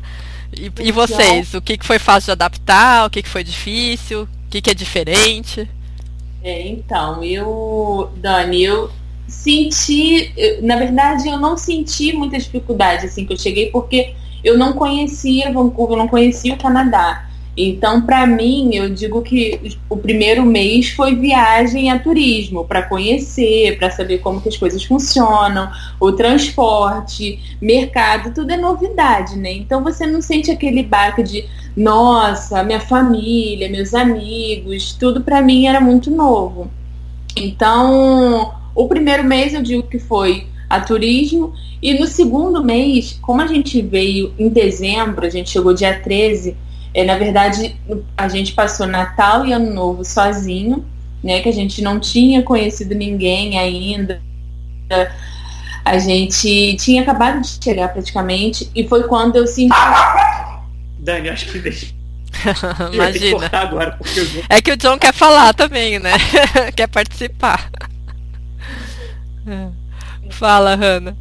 E, 0.55 0.71
e 0.79 0.91
vocês, 0.91 1.55
o 1.55 1.61
que, 1.61 1.79
que 1.79 1.85
foi 1.85 1.97
fácil 1.97 2.27
de 2.27 2.31
adaptar? 2.33 3.07
O 3.07 3.09
que, 3.09 3.23
que 3.23 3.29
foi 3.29 3.43
difícil? 3.43 4.23
O 4.23 4.49
que, 4.49 4.61
que 4.61 4.69
é 4.69 4.75
diferente? 4.75 5.67
É, 6.43 6.67
então, 6.67 7.23
eu, 7.23 8.11
Dani, 8.17 8.63
eu 8.63 8.91
senti, 9.27 10.31
na 10.61 10.75
verdade, 10.75 11.27
eu 11.27 11.39
não 11.39 11.57
senti 11.57 12.13
muita 12.13 12.37
dificuldade 12.37 13.07
assim 13.07 13.25
que 13.25 13.33
eu 13.33 13.37
cheguei, 13.37 13.71
porque 13.71 14.15
eu 14.47 14.57
não 14.57 14.73
conhecia 14.73 15.51
Vancouver, 15.51 15.95
eu 15.95 15.99
não 15.99 16.07
conhecia 16.07 16.53
o 16.53 16.57
Canadá. 16.57 17.25
Então, 17.59 18.01
para 18.03 18.25
mim, 18.27 18.75
eu 18.75 18.87
digo 18.87 19.23
que 19.23 19.77
o 19.89 19.97
primeiro 19.97 20.45
mês 20.45 20.89
foi 20.89 21.15
viagem 21.15 21.89
a 21.89 21.97
turismo, 21.97 22.63
para 22.63 22.83
conhecer, 22.83 23.79
para 23.79 23.89
saber 23.89 24.19
como 24.19 24.39
que 24.39 24.47
as 24.47 24.55
coisas 24.55 24.83
funcionam, 24.83 25.69
o 25.99 26.11
transporte, 26.11 27.57
mercado, 27.59 28.31
tudo 28.33 28.51
é 28.51 28.57
novidade, 28.57 29.35
né? 29.35 29.51
Então 29.51 29.83
você 29.83 30.05
não 30.05 30.21
sente 30.21 30.51
aquele 30.51 30.83
baque 30.83 31.23
de, 31.23 31.45
nossa, 31.75 32.63
minha 32.63 32.79
família, 32.79 33.67
meus 33.69 33.95
amigos, 33.95 34.93
tudo 34.93 35.21
para 35.21 35.41
mim 35.41 35.65
era 35.65 35.81
muito 35.81 36.11
novo. 36.11 36.69
Então, 37.35 38.53
o 38.75 38.87
primeiro 38.87 39.23
mês 39.23 39.55
eu 39.55 39.63
digo 39.63 39.81
que 39.81 39.97
foi 39.97 40.45
a 40.69 40.79
turismo, 40.81 41.53
e 41.81 41.93
no 41.93 42.05
segundo 42.05 42.63
mês, 42.63 43.17
como 43.21 43.41
a 43.41 43.47
gente 43.47 43.81
veio 43.81 44.33
em 44.37 44.49
dezembro, 44.49 45.25
a 45.25 45.29
gente 45.29 45.49
chegou 45.49 45.73
dia 45.73 45.99
13, 45.99 46.55
é, 46.93 47.03
na 47.03 47.15
verdade, 47.15 47.79
a 48.17 48.27
gente 48.27 48.53
passou 48.53 48.87
Natal 48.87 49.45
e 49.45 49.53
Ano 49.53 49.71
Novo 49.71 50.03
sozinho, 50.03 50.83
né? 51.23 51.41
Que 51.41 51.49
a 51.49 51.53
gente 51.53 51.79
não 51.81 51.99
tinha 51.99 52.41
conhecido 52.41 52.95
ninguém 52.95 53.59
ainda. 53.59 54.19
A 55.85 55.99
gente 55.99 56.75
tinha 56.77 57.03
acabado 57.03 57.41
de 57.41 57.63
chegar 57.63 57.89
praticamente 57.89 58.71
e 58.73 58.87
foi 58.87 59.03
quando 59.03 59.35
eu 59.35 59.45
senti. 59.45 59.75
Dani, 60.97 61.29
acho 61.29 61.51
que 61.51 61.59
deixa. 61.59 61.87
Imagina. 62.91 63.49
Agora, 63.51 63.99
eu... 64.15 64.43
É 64.49 64.59
que 64.59 64.71
o 64.71 64.77
John 64.77 64.97
quer 64.97 65.13
falar 65.13 65.53
também, 65.53 65.99
né? 65.99 66.13
quer 66.75 66.87
participar. 66.87 67.69
Fala, 70.29 70.75
Hannah. 70.75 71.15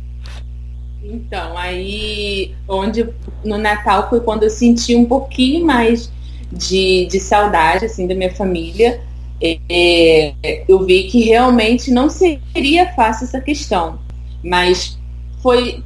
Então, 1.03 1.57
aí 1.57 2.55
onde 2.69 3.09
no 3.45 3.57
Natal 3.59 4.09
foi 4.09 4.21
quando 4.21 4.43
eu 4.43 4.51
senti 4.51 4.97
um 4.97 5.05
pouquinho 5.05 5.65
mais 5.65 6.11
de, 6.51 7.07
de 7.07 7.21
saudade 7.21 7.85
assim 7.85 8.07
da 8.07 8.15
minha 8.15 8.35
família. 8.35 9.01
É, 9.41 10.33
eu 10.67 10.85
vi 10.85 11.05
que 11.05 11.21
realmente 11.21 11.91
não 11.91 12.09
seria 12.09 12.93
fácil 12.95 13.25
essa 13.25 13.41
questão, 13.41 13.99
mas 14.43 14.99
foi 15.43 15.85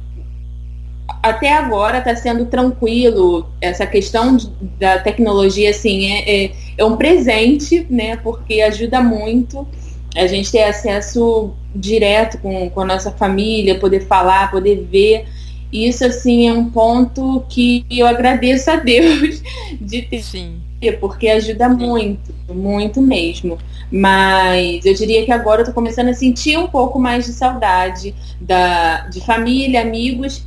até 1.21 1.53
agora 1.53 1.99
está 1.99 2.15
sendo 2.15 2.45
tranquilo 2.45 3.47
essa 3.59 3.85
questão 3.85 4.37
da 4.79 4.97
tecnologia 4.99 5.69
assim 5.69 6.05
é, 6.11 6.45
é, 6.45 6.51
é 6.77 6.85
um 6.85 6.95
presente 6.95 7.85
né 7.89 8.15
porque 8.15 8.61
ajuda 8.61 9.01
muito 9.01 9.67
a 10.15 10.27
gente 10.27 10.51
ter 10.51 10.63
acesso 10.63 11.53
direto 11.73 12.37
com, 12.39 12.69
com 12.69 12.81
a 12.81 12.85
nossa 12.85 13.11
família, 13.11 13.79
poder 13.79 14.01
falar, 14.01 14.51
poder 14.51 14.87
ver. 14.91 15.25
Isso, 15.71 16.03
assim, 16.05 16.49
é 16.49 16.53
um 16.53 16.69
ponto 16.69 17.45
que 17.47 17.85
eu 17.89 18.05
agradeço 18.05 18.69
a 18.69 18.75
Deus 18.75 19.41
de 19.79 20.01
ter, 20.01 20.21
Sim. 20.21 20.61
porque 20.99 21.29
ajuda 21.29 21.69
muito, 21.69 22.33
muito 22.49 23.01
mesmo. 23.01 23.57
Mas 23.89 24.85
eu 24.85 24.93
diria 24.93 25.25
que 25.25 25.31
agora 25.31 25.61
eu 25.61 25.65
tô 25.65 25.73
começando 25.73 26.09
a 26.09 26.13
sentir 26.13 26.57
um 26.57 26.67
pouco 26.67 26.99
mais 26.99 27.25
de 27.25 27.31
saudade 27.31 28.13
da, 28.39 29.07
de 29.07 29.21
família, 29.21 29.81
amigos 29.81 30.45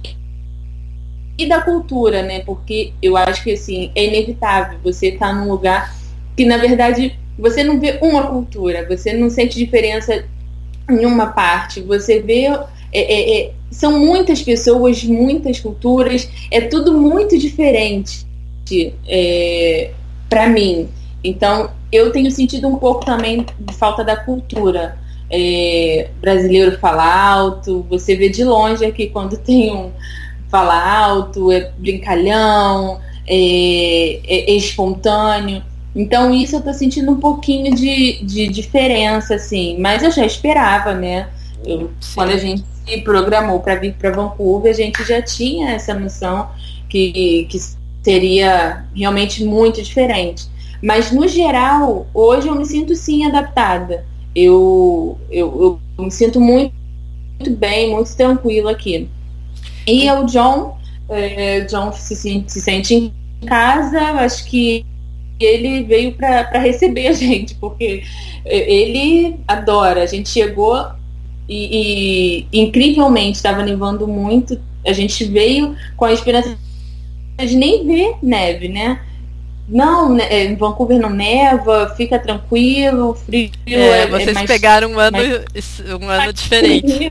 e 1.39 1.47
da 1.47 1.61
cultura, 1.61 2.23
né? 2.23 2.41
Porque 2.41 2.93
eu 3.03 3.17
acho 3.17 3.43
que, 3.43 3.53
assim, 3.53 3.91
é 3.95 4.07
inevitável 4.07 4.79
você 4.83 5.09
estar 5.09 5.29
tá 5.29 5.35
num 5.35 5.51
lugar 5.51 5.95
que, 6.37 6.45
na 6.45 6.57
verdade, 6.57 7.19
você 7.39 7.65
não 7.65 7.81
vê 7.81 7.99
uma 8.01 8.27
cultura, 8.27 8.87
você 8.89 9.13
não 9.13 9.29
sente 9.29 9.59
diferença 9.59 10.25
em 10.89 11.05
uma 11.05 11.27
parte, 11.27 11.81
você 11.81 12.21
vê 12.21 12.47
é, 12.47 12.61
é, 12.93 13.41
é, 13.41 13.53
são 13.71 13.99
muitas 13.99 14.41
pessoas, 14.41 15.03
muitas 15.03 15.59
culturas, 15.59 16.29
é 16.51 16.61
tudo 16.61 16.93
muito 16.93 17.37
diferente 17.37 18.25
é, 19.09 19.91
para 20.29 20.49
mim. 20.49 20.89
Então, 21.23 21.71
eu 21.91 22.13
tenho 22.13 22.31
sentido 22.31 22.69
um 22.69 22.77
pouco 22.77 23.05
também 23.05 23.45
de 23.59 23.75
falta 23.75 24.05
da 24.05 24.17
cultura. 24.17 24.97
É, 25.31 26.11
brasileiro 26.21 26.79
fala 26.79 27.33
alto, 27.33 27.85
você 27.89 28.15
vê 28.15 28.29
de 28.29 28.45
longe 28.45 28.85
aqui 28.85 29.09
quando 29.09 29.37
tem 29.39 29.75
um 29.75 29.91
fala 30.49 30.77
alto, 30.99 31.51
é 31.51 31.73
brincalhão, 31.77 33.01
é, 33.27 34.21
é, 34.25 34.51
é 34.51 34.55
espontâneo. 34.55 35.63
Então 35.95 36.33
isso 36.35 36.57
eu 36.57 36.63
tô 36.63 36.73
sentindo 36.73 37.13
um 37.13 37.21
pouquinho 37.21 37.75
de, 37.75 38.25
de 38.25 38.49
diferença, 38.49 39.37
assim, 39.37 39.79
mas 39.79 40.03
eu 40.03 40.11
já 40.11 40.27
esperava, 40.27 40.93
né? 40.93 41.29
Eu, 41.65 41.91
quando 42.15 42.31
a 42.31 42.37
gente 42.37 42.65
se 42.85 43.01
programou 43.03 43.61
para 43.61 43.77
vir 43.77 43.95
para 43.95 44.11
Vancouver, 44.11 44.73
a 44.73 44.75
gente 44.75 45.05
já 45.05 45.23
tinha 45.23 45.71
essa 45.71 45.95
noção 45.95 46.49
que, 46.89 47.47
que 47.49 47.59
seria 48.03 48.85
realmente 48.95 49.45
muito 49.45 49.81
diferente. 49.83 50.47
Mas 50.83 51.11
no 51.11 51.27
geral, 51.27 52.07
hoje 52.13 52.49
eu 52.49 52.55
me 52.55 52.67
sinto 52.67 52.95
sim 52.95 53.25
adaptada. 53.25 54.05
Eu, 54.35 55.19
eu, 55.31 55.81
eu 55.97 56.05
me 56.05 56.11
sinto 56.11 56.41
muito, 56.41 56.75
muito 57.39 57.57
bem, 57.57 57.91
muito 57.91 58.15
tranquilo 58.17 58.69
aqui. 58.69 59.09
E 59.87 60.11
o 60.11 60.25
John, 60.25 60.77
é, 61.09 61.61
John 61.63 61.93
se, 61.93 62.45
se 62.47 62.61
sente 62.61 62.95
em 62.95 63.13
casa, 63.47 64.01
acho 64.21 64.45
que 64.47 64.85
ele 65.39 65.83
veio 65.83 66.13
para 66.13 66.59
receber 66.59 67.09
a 67.09 67.13
gente, 67.15 67.55
porque 67.57 68.03
ele 68.45 69.37
adora. 69.47 70.03
A 70.03 70.07
gente 70.07 70.29
chegou 70.29 70.87
e, 71.49 72.47
e 72.53 72.61
incrivelmente 72.61 73.37
estava 73.37 73.63
nevando 73.63 74.07
muito. 74.07 74.61
A 74.87 74.93
gente 74.93 75.25
veio 75.25 75.77
com 75.97 76.05
a 76.05 76.13
esperança 76.13 76.57
de 77.39 77.57
nem 77.57 77.87
ver 77.87 78.17
neve, 78.23 78.69
né? 78.69 79.01
Não, 79.67 80.15
né, 80.15 80.27
é, 80.29 80.45
em 80.45 80.57
Vancouver 80.57 80.99
não 80.99 81.09
neva, 81.09 81.95
fica 81.97 82.19
tranquilo, 82.19 83.15
frio. 83.15 83.51
É, 83.67 83.73
é, 83.73 84.01
é 84.03 84.07
vocês 84.07 84.29
é 84.29 84.35
mais, 84.35 84.47
pegaram 84.47 84.91
um 84.91 84.99
ano, 84.99 85.17
mais... 85.17 85.83
um 86.03 86.09
ano 86.09 86.33
diferente. 86.35 87.11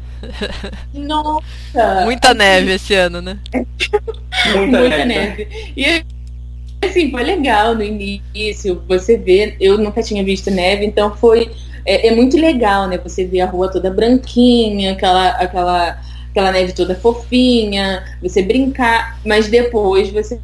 Nossa! 0.93 2.03
Muita 2.03 2.32
neve 2.36 2.74
esse 2.74 2.93
ano, 2.93 3.24
né? 3.24 3.39
Muita, 4.55 4.80
Muita 4.80 5.05
neve. 5.05 5.05
neve. 5.05 5.74
E 5.76 6.05
assim, 6.86 7.11
foi 7.11 7.23
legal 7.23 7.75
no 7.75 7.84
início, 7.84 8.81
você 8.88 9.17
vê, 9.17 9.55
eu 9.59 9.77
nunca 9.77 10.01
tinha 10.01 10.23
visto 10.23 10.49
neve, 10.51 10.86
então 10.86 11.15
foi. 11.15 11.51
É, 11.86 12.07
é 12.07 12.15
muito 12.15 12.38
legal, 12.38 12.88
né? 12.88 12.97
Você 12.97 13.25
vê 13.25 13.41
a 13.41 13.45
rua 13.45 13.69
toda 13.69 13.91
branquinha, 13.91 14.93
aquela, 14.93 15.29
aquela, 15.31 16.01
aquela 16.29 16.51
neve 16.51 16.71
toda 16.71 16.95
fofinha, 16.95 18.03
você 18.21 18.41
brincar, 18.41 19.19
mas 19.25 19.49
depois 19.49 20.09
você 20.09 20.39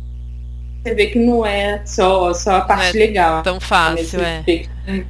você 0.82 0.96
vê 0.96 1.08
que 1.08 1.20
não 1.20 1.46
é 1.46 1.82
só, 1.86 2.34
só 2.34 2.56
a 2.56 2.62
parte 2.62 2.96
não 2.96 3.02
é 3.02 3.06
legal. 3.06 3.44
Tão 3.44 3.60
fácil, 3.60 4.22
é. 4.22 4.44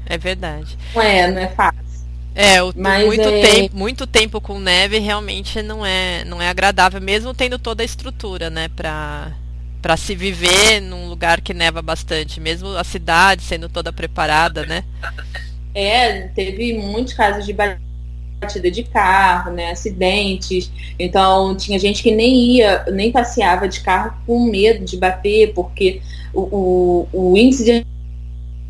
É 0.06 0.18
verdade. 0.18 0.78
Não 0.96 1.02
é, 1.02 1.32
não 1.32 1.42
é 1.42 1.48
fácil. 1.48 1.90
É, 2.36 2.62
o, 2.64 2.74
Mas 2.76 3.06
muito, 3.06 3.28
é... 3.28 3.42
Tempo, 3.42 3.76
muito 3.76 4.08
tempo 4.08 4.42
com 4.42 4.60
neve 4.60 4.98
realmente 5.00 5.62
não 5.62 5.86
é, 5.86 6.24
não 6.26 6.42
é 6.42 6.50
agradável, 6.50 7.02
mesmo 7.02 7.34
tendo 7.34 7.60
toda 7.60 7.84
a 7.84 7.86
estrutura, 7.86 8.50
né, 8.50 8.70
pra, 8.76 9.32
pra 9.82 9.96
se 9.96 10.16
viver 10.16 10.82
num 10.82 11.08
lugar 11.08 11.42
que 11.42 11.54
neva 11.54 11.82
bastante, 11.82 12.40
mesmo 12.40 12.70
a 12.70 12.84
cidade 12.84 13.44
sendo 13.44 13.70
toda 13.70 13.94
preparada, 13.94 14.66
né? 14.66 14.84
É, 15.74 16.24
teve 16.30 16.74
muitos 16.78 17.14
casos 17.14 17.46
de 17.46 17.54
batida 17.54 18.72
de 18.72 18.84
carro, 18.84 19.52
né, 19.52 19.72
acidentes. 19.72 20.72
Então 20.98 21.56
tinha 21.56 21.80
gente 21.80 22.02
que 22.04 22.12
nem 22.12 22.58
ia, 22.58 22.86
nem 22.92 23.12
passeava 23.12 23.68
de 23.68 23.82
carro 23.82 24.14
com 24.26 24.46
medo 24.46 24.84
de 24.84 24.98
bater, 24.98 25.54
porque 25.54 26.02
o, 26.34 27.08
o, 27.14 27.32
o 27.32 27.38
índice 27.38 27.64
de 27.66 27.86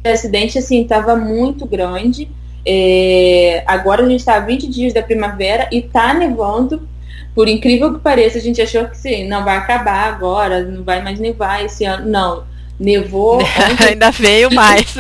acidente 0.08 0.58
assim 0.58 0.82
estava 0.82 1.16
muito 1.16 1.66
grande. 1.66 2.30
É, 2.66 3.64
agora 3.66 4.04
a 4.04 4.10
gente 4.10 4.20
está 4.20 4.36
a 4.36 4.40
20 4.42 4.68
dias 4.68 4.94
da 4.94 5.02
primavera 5.02 5.68
e 5.72 5.80
está 5.80 6.14
nevando. 6.14 6.88
Por 7.40 7.48
incrível 7.48 7.94
que 7.94 8.00
pareça, 8.02 8.38
a 8.38 8.42
gente 8.42 8.62
achou 8.62 8.84
que 8.90 8.98
sim, 8.98 9.26
não 9.26 9.46
vai 9.46 9.56
acabar 9.56 10.10
agora, 10.10 10.62
não 10.62 10.84
vai 10.84 11.02
mais 11.02 11.22
nevar 11.22 11.64
esse 11.64 11.86
ano. 11.86 12.06
Não, 12.06 12.44
nevou. 12.78 13.40
Ainda 13.88 14.12
veio 14.12 14.54
mais. 14.54 14.94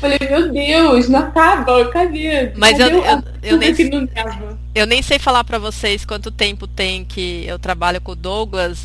Falei, 0.00 0.18
meu 0.20 0.50
Deus, 0.50 1.08
não 1.08 1.20
acaba, 1.20 1.84
cadê? 1.90 2.50
Mas 2.56 2.76
cadê 2.76 2.92
eu, 2.92 3.04
eu, 3.04 3.22
eu, 3.44 3.56
nem, 3.56 3.72
eu 4.74 4.84
nem 4.84 5.00
sei 5.00 5.16
falar 5.20 5.44
para 5.44 5.60
vocês 5.60 6.04
quanto 6.04 6.32
tempo 6.32 6.66
tem 6.66 7.04
que 7.04 7.44
eu 7.46 7.56
trabalho 7.56 8.00
com 8.00 8.10
o 8.10 8.16
Douglas, 8.16 8.84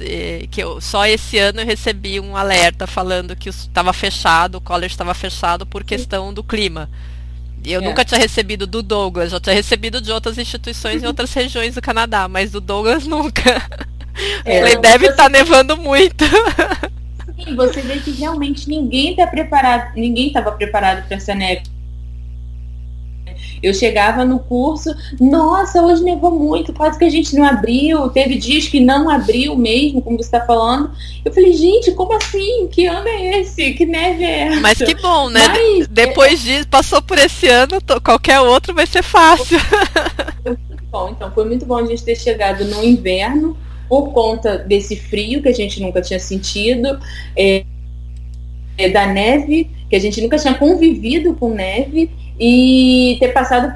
que 0.52 0.62
eu, 0.62 0.80
só 0.80 1.08
esse 1.08 1.40
ano 1.40 1.62
eu 1.62 1.66
recebi 1.66 2.20
um 2.20 2.38
alerta 2.38 2.86
falando 2.86 3.36
que 3.36 3.50
estava 3.50 3.92
fechado, 3.94 4.60
o 4.60 4.62
college 4.62 4.94
estava 4.94 5.16
fechado 5.16 5.66
por 5.66 5.84
questão 5.84 6.32
do 6.32 6.44
clima. 6.44 6.88
Eu 7.66 7.82
é. 7.82 7.84
nunca 7.84 8.06
tinha 8.06 8.20
recebido 8.20 8.66
do 8.66 8.82
Douglas, 8.82 9.32
já 9.32 9.40
tinha 9.40 9.56
recebido 9.56 10.00
de 10.00 10.12
outras 10.12 10.38
instituições 10.38 11.04
em 11.04 11.06
outras 11.08 11.34
regiões 11.34 11.76
do 11.76 11.82
Canadá, 11.82 12.28
mas 12.28 12.52
do 12.52 12.62
Douglas 12.62 13.06
nunca. 13.06 13.62
É, 14.44 14.60
Falei, 14.62 14.78
deve 14.78 15.08
estar 15.08 15.24
tá 15.24 15.30
nevando 15.30 15.78
muito. 15.78 16.26
Sim, 17.38 17.56
você 17.56 17.82
vê 17.82 18.00
que 18.00 18.12
realmente 18.12 18.68
ninguém 18.68 19.12
está 19.12 19.28
preparado, 19.28 19.94
ninguém 19.96 20.28
estava 20.28 20.52
preparado 20.54 21.08
para 21.08 21.18
essa 21.18 21.36
neve. 21.36 21.64
Eu 23.62 23.74
chegava 23.74 24.24
no 24.24 24.40
curso, 24.40 24.94
nossa, 25.20 25.82
hoje 25.82 26.04
nevou 26.04 26.32
muito, 26.32 26.74
quase 26.74 26.98
que 26.98 27.06
a 27.06 27.10
gente 27.10 27.36
não 27.36 27.44
abriu. 27.44 28.10
Teve 28.10 28.36
dias 28.36 28.68
que 28.68 28.80
não 28.80 29.10
abriu 29.10 29.56
mesmo, 29.56 30.02
como 30.02 30.18
você 30.18 30.24
está 30.24 30.46
falando. 30.46 30.92
Eu 31.24 31.34
falei, 31.34 31.54
gente, 31.54 31.92
como 31.92 32.14
assim? 32.14 32.68
Que 32.68 32.86
ano 32.86 33.08
é 33.08 33.40
esse? 33.40 33.74
Que 33.74 33.86
neve 33.86 34.24
é 34.24 34.40
essa? 34.48 34.62
Mas 34.62 34.78
que 34.78 34.96
bom, 34.96 35.30
né? 35.30 35.48
Mas, 35.48 35.88
Depois 35.88 36.42
é... 36.42 36.44
disso, 36.44 36.68
passou 36.68 37.02
por 37.02 37.18
esse 37.18 37.48
ano, 37.48 37.78
qualquer 38.04 38.40
outro 38.40 38.74
vai 38.74 38.86
ser 38.86 39.04
fácil. 39.04 39.60
bom, 40.92 41.10
então 41.10 41.32
foi 41.32 41.46
muito 41.46 41.66
bom 41.66 41.78
a 41.78 41.86
gente 41.86 42.04
ter 42.04 42.16
chegado 42.16 42.66
no 42.66 42.84
inverno 42.84 43.58
por 43.88 44.12
conta 44.12 44.58
desse 44.58 44.96
frio 44.96 45.42
que 45.42 45.50
a 45.50 45.54
gente 45.54 45.82
nunca 45.82 46.02
tinha 46.02 46.20
sentido, 46.20 47.00
é, 47.36 47.66
é, 48.78 48.90
da 48.90 49.08
neve, 49.08 49.70
que 49.90 49.96
a 49.96 50.00
gente 50.00 50.22
nunca 50.22 50.38
tinha 50.38 50.54
convivido 50.54 51.34
com 51.36 51.54
neve, 51.54 52.10
e 52.40 53.18
ter 53.20 53.30
passado 53.30 53.74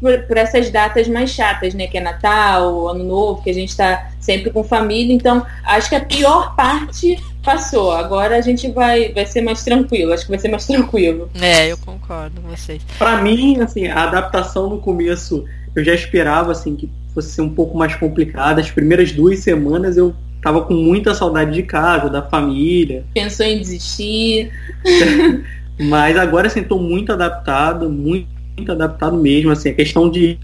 por, 0.00 0.18
por, 0.22 0.36
essas 0.36 0.68
datas 0.70 1.06
mais 1.06 1.30
chatas, 1.30 1.74
né? 1.74 1.86
Que 1.86 1.98
é 1.98 2.00
Natal, 2.00 2.88
Ano 2.88 3.04
Novo, 3.04 3.42
que 3.42 3.50
a 3.50 3.54
gente 3.54 3.68
está 3.68 4.10
sempre 4.20 4.50
com 4.50 4.64
família. 4.64 5.14
Então, 5.14 5.46
acho 5.64 5.88
que 5.88 5.94
a 5.94 6.04
pior 6.04 6.56
parte 6.56 7.16
passou. 7.42 7.92
Agora 7.92 8.36
a 8.36 8.40
gente 8.40 8.70
vai, 8.70 9.12
vai 9.12 9.24
ser 9.26 9.42
mais 9.42 9.62
tranquilo. 9.62 10.12
Acho 10.12 10.24
que 10.24 10.30
vai 10.30 10.38
ser 10.40 10.48
mais 10.48 10.66
tranquilo. 10.66 11.30
É, 11.40 11.70
eu 11.70 11.78
concordo 11.78 12.40
com 12.40 12.48
vocês. 12.48 12.82
Para 12.98 13.22
mim, 13.22 13.60
assim, 13.60 13.86
a 13.86 14.04
adaptação 14.04 14.68
no 14.68 14.80
começo, 14.80 15.44
eu 15.74 15.84
já 15.84 15.94
esperava 15.94 16.50
assim 16.50 16.74
que 16.74 16.90
fosse 17.14 17.30
ser 17.30 17.42
um 17.42 17.50
pouco 17.50 17.78
mais 17.78 17.94
complicada. 17.94 18.60
As 18.60 18.70
primeiras 18.70 19.12
duas 19.12 19.38
semanas 19.38 19.96
eu 19.96 20.14
tava 20.42 20.62
com 20.62 20.74
muita 20.74 21.14
saudade 21.14 21.52
de 21.52 21.62
casa, 21.62 22.10
da 22.10 22.22
família. 22.22 23.04
Pensou 23.14 23.46
em 23.46 23.58
desistir. 23.58 24.50
Mas 25.82 26.16
agora 26.16 26.46
assim, 26.46 26.62
tô 26.62 26.78
muito 26.78 27.12
adaptado, 27.12 27.90
muito, 27.90 28.28
muito 28.56 28.72
adaptado 28.72 29.16
mesmo, 29.16 29.50
assim, 29.50 29.70
a 29.70 29.74
questão 29.74 30.10
de 30.10 30.38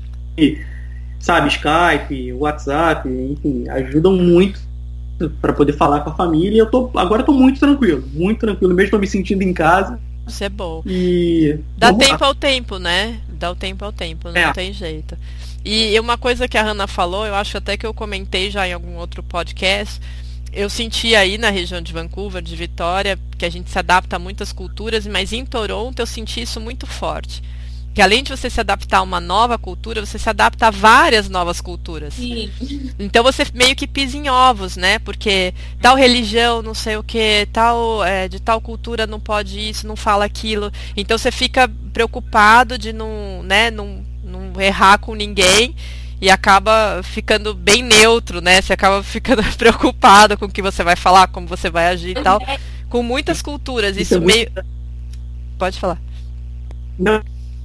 sabe, 1.19 1.49
Skype, 1.49 2.33
WhatsApp, 2.35 3.09
enfim, 3.09 3.69
ajudam 3.69 4.15
muito 4.15 4.61
para 5.41 5.53
poder 5.53 5.73
falar 5.73 6.01
com 6.01 6.11
a 6.11 6.15
família. 6.15 6.61
Eu 6.61 6.71
tô 6.71 6.91
agora 6.95 7.23
tô 7.23 7.33
muito 7.33 7.59
tranquilo, 7.59 8.05
muito 8.13 8.41
tranquilo, 8.41 8.75
mesmo 8.75 8.99
me 8.99 9.07
sentindo 9.07 9.43
em 9.43 9.53
casa. 9.53 9.99
Isso 10.27 10.45
é 10.45 10.49
bom. 10.49 10.83
E 10.87 11.59
dá 11.77 11.93
tempo 11.93 12.23
ao 12.23 12.35
tempo, 12.35 12.79
né? 12.79 13.19
Dá 13.29 13.51
o 13.51 13.57
tempo 13.57 13.85
ao 13.85 13.93
tempo, 13.93 14.29
não 14.31 14.41
é. 14.41 14.53
tem 14.53 14.73
jeito. 14.73 15.17
E 15.65 15.99
uma 15.99 16.17
coisa 16.17 16.47
que 16.47 16.57
a 16.57 16.63
Hanna 16.63 16.87
falou, 16.87 17.27
eu 17.27 17.35
acho 17.35 17.59
até 17.59 17.77
que 17.77 17.85
eu 17.85 17.93
comentei 17.93 18.51
já 18.51 18.67
em 18.67 18.73
algum 18.73 18.97
outro 18.97 19.23
podcast, 19.23 20.01
eu 20.53 20.69
senti 20.69 21.15
aí 21.15 21.39
na 21.39 21.51
região 21.51 21.81
de 21.81 21.93
Vancouver, 21.93 22.43
de 22.43 22.57
Vitória, 22.57 23.19
que 23.37 23.45
a 23.45 23.51
gente 23.51 23.71
se 23.71 23.79
adapta 23.79 24.17
a 24.17 24.19
muitas 24.19 24.53
culturas, 24.53 25.07
mas 25.07 25.33
em 25.33 25.45
Toronto 25.45 26.01
eu 26.01 26.07
senti 26.07 26.43
isso 26.43 26.61
muito 26.61 26.87
forte. 26.87 27.43
Que 27.95 28.03
além 28.03 28.23
de 28.23 28.31
você 28.31 28.49
se 28.49 28.61
adaptar 28.61 28.99
a 28.99 29.03
uma 29.03 29.21
nova 29.21 29.59
cultura, 29.59 30.05
você 30.05 30.19
se 30.19 30.29
adapta 30.29 30.69
a 30.69 30.71
várias 30.71 31.29
novas 31.29 31.61
culturas. 31.61 32.15
Sim. 32.15 32.51
Então 32.99 33.25
você 33.25 33.45
meio 33.55 33.75
que 33.75 33.89
pisa 33.89 34.17
em 34.17 34.29
ovos, 34.29 34.77
né? 34.77 34.99
Porque 35.01 35.53
tal 35.81 35.97
religião, 35.97 36.63
não 36.63 36.75
sei 36.75 36.97
o 36.97 37.03
que, 37.03 37.49
tal, 37.53 38.05
é, 38.05 38.29
de 38.29 38.39
tal 38.39 38.61
cultura 38.61 39.07
não 39.07 39.19
pode 39.19 39.59
isso, 39.59 39.87
não 39.87 39.97
fala 39.97 40.25
aquilo. 40.25 40.73
Então 40.97 41.19
você 41.19 41.33
fica 41.33 41.69
preocupado 41.93 42.79
de 42.79 42.93
não, 42.93 43.43
né, 43.43 43.71
não 43.71 44.05
não 44.29 44.61
errar 44.61 44.99
com 44.99 45.15
ninguém 45.15 45.75
e 46.21 46.31
acaba 46.31 47.01
ficando 47.03 47.55
bem 47.55 47.83
neutro, 47.83 48.41
né? 48.41 48.61
Você 48.61 48.73
acaba 48.73 49.03
ficando 49.03 49.43
preocupado 49.57 50.37
com 50.37 50.47
o 50.47 50.51
que 50.51 50.63
você 50.63 50.83
vai 50.83 50.97
falar, 50.97 51.29
como 51.29 51.47
você 51.47 51.71
vai 51.71 51.89
agir 51.89 52.17
e 52.17 52.23
tal. 52.23 52.41
Com 52.89 53.03
muitas 53.03 53.43
culturas, 53.43 53.93
isso, 53.97 54.03
isso 54.03 54.15
é 54.15 54.21
meio. 54.21 54.51
Muito... 54.55 54.67
Pode 55.59 55.79
falar. 55.79 55.99
Não, 56.99 57.23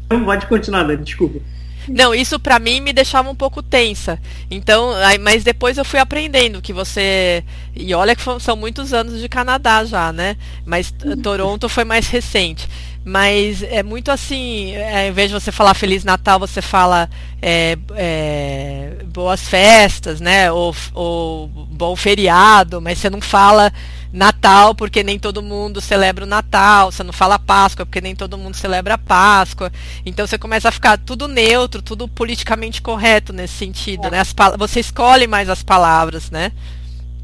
não 0.09 0.25
pode 0.25 0.45
continuar, 0.47 0.83
Dani, 0.83 1.03
desculpa. 1.03 1.39
Não, 1.87 2.15
isso 2.15 2.39
para 2.39 2.59
mim 2.59 2.79
me 2.79 2.93
deixava 2.93 3.29
um 3.29 3.35
pouco 3.35 3.61
tensa. 3.61 4.19
Então, 4.49 4.93
aí, 4.93 5.17
mas 5.17 5.43
depois 5.43 5.77
eu 5.77 5.83
fui 5.83 5.99
aprendendo 5.99 6.61
que 6.61 6.71
você. 6.71 7.43
E 7.75 7.93
olha 7.93 8.15
que 8.15 8.23
são 8.39 8.55
muitos 8.55 8.93
anos 8.93 9.19
de 9.19 9.27
Canadá 9.27 9.83
já, 9.83 10.13
né? 10.13 10.37
Mas 10.65 10.93
Toronto 11.21 11.67
foi 11.67 11.83
mais 11.83 12.07
recente. 12.07 12.67
Mas 13.05 13.61
é 13.63 13.83
muito 13.83 14.09
assim, 14.11 14.71
é, 14.71 15.03
ao 15.03 15.09
invés 15.09 15.29
de 15.29 15.33
você 15.33 15.51
falar 15.51 15.73
Feliz 15.73 16.05
Natal, 16.05 16.39
você 16.39 16.61
fala 16.61 17.09
é, 17.41 17.77
é, 17.95 18.97
boas 19.07 19.41
festas, 19.41 20.21
né? 20.21 20.49
Ou, 20.51 20.73
ou 20.93 21.47
bom 21.47 21.95
feriado, 21.97 22.81
mas 22.81 22.99
você 22.99 23.09
não 23.09 23.19
fala 23.19 23.73
Natal 24.13 24.73
porque 24.73 25.03
nem 25.03 25.19
todo 25.19 25.41
mundo 25.41 25.81
celebra 25.81 26.23
o 26.23 26.27
Natal, 26.27 26.91
você 26.91 27.03
não 27.03 27.11
fala 27.11 27.37
Páscoa 27.37 27.85
porque 27.85 27.99
nem 27.99 28.15
todo 28.15 28.37
mundo 28.37 28.55
celebra 28.55 28.93
a 28.93 28.97
Páscoa. 28.97 29.69
Então 30.05 30.25
você 30.25 30.37
começa 30.37 30.69
a 30.69 30.71
ficar 30.71 30.97
tudo 30.97 31.27
neutro, 31.27 31.81
tudo 31.81 32.07
politicamente 32.07 32.81
correto 32.81 33.33
nesse 33.33 33.55
sentido, 33.55 34.09
né? 34.09 34.19
As, 34.21 34.33
você 34.57 34.79
escolhe 34.79 35.27
mais 35.27 35.49
as 35.49 35.61
palavras, 35.61 36.31
né? 36.31 36.53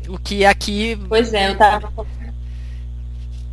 O 0.10 0.18
que 0.18 0.44
aqui. 0.44 1.00
Pois 1.08 1.34
é, 1.34 1.52
eu 1.52 1.58
tava 1.58 1.90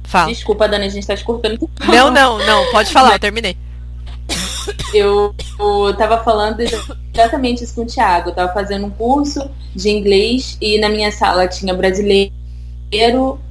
Fala. 0.06 0.28
Desculpa, 0.28 0.68
Dani, 0.68 0.86
a 0.86 0.88
gente 0.88 1.06
tá 1.06 1.16
te 1.16 1.24
cortando. 1.24 1.68
Não, 1.88 2.10
não, 2.10 2.38
não, 2.38 2.70
pode 2.70 2.92
falar, 2.92 3.14
eu 3.14 3.18
terminei. 3.18 3.56
Eu, 4.94 5.34
eu 5.58 5.94
tava 5.96 6.22
falando 6.22 6.60
exatamente 7.12 7.64
isso 7.64 7.74
com 7.74 7.82
o 7.82 7.86
Thiago. 7.86 8.30
Eu 8.30 8.34
tava 8.34 8.52
fazendo 8.52 8.86
um 8.86 8.90
curso 8.90 9.50
de 9.74 9.90
inglês 9.90 10.56
e 10.60 10.78
na 10.78 10.88
minha 10.88 11.10
sala 11.10 11.48
tinha 11.48 11.74
brasileiro, 11.74 12.32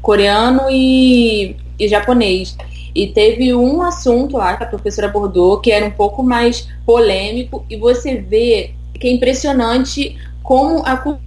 coreano 0.01 0.63
e, 0.69 1.55
e 1.77 1.87
japonês. 1.87 2.57
E 2.95 3.07
teve 3.07 3.53
um 3.53 3.81
assunto 3.81 4.37
lá 4.37 4.55
que 4.55 4.63
a 4.63 4.67
professora 4.67 5.07
abordou 5.07 5.59
que 5.59 5.71
era 5.71 5.85
um 5.85 5.91
pouco 5.91 6.23
mais 6.23 6.69
polêmico, 6.85 7.65
e 7.69 7.75
você 7.75 8.15
vê 8.15 8.73
que 8.93 9.07
é 9.07 9.11
impressionante 9.11 10.17
como 10.41 10.81
a 10.85 10.95
cultura 10.95 11.25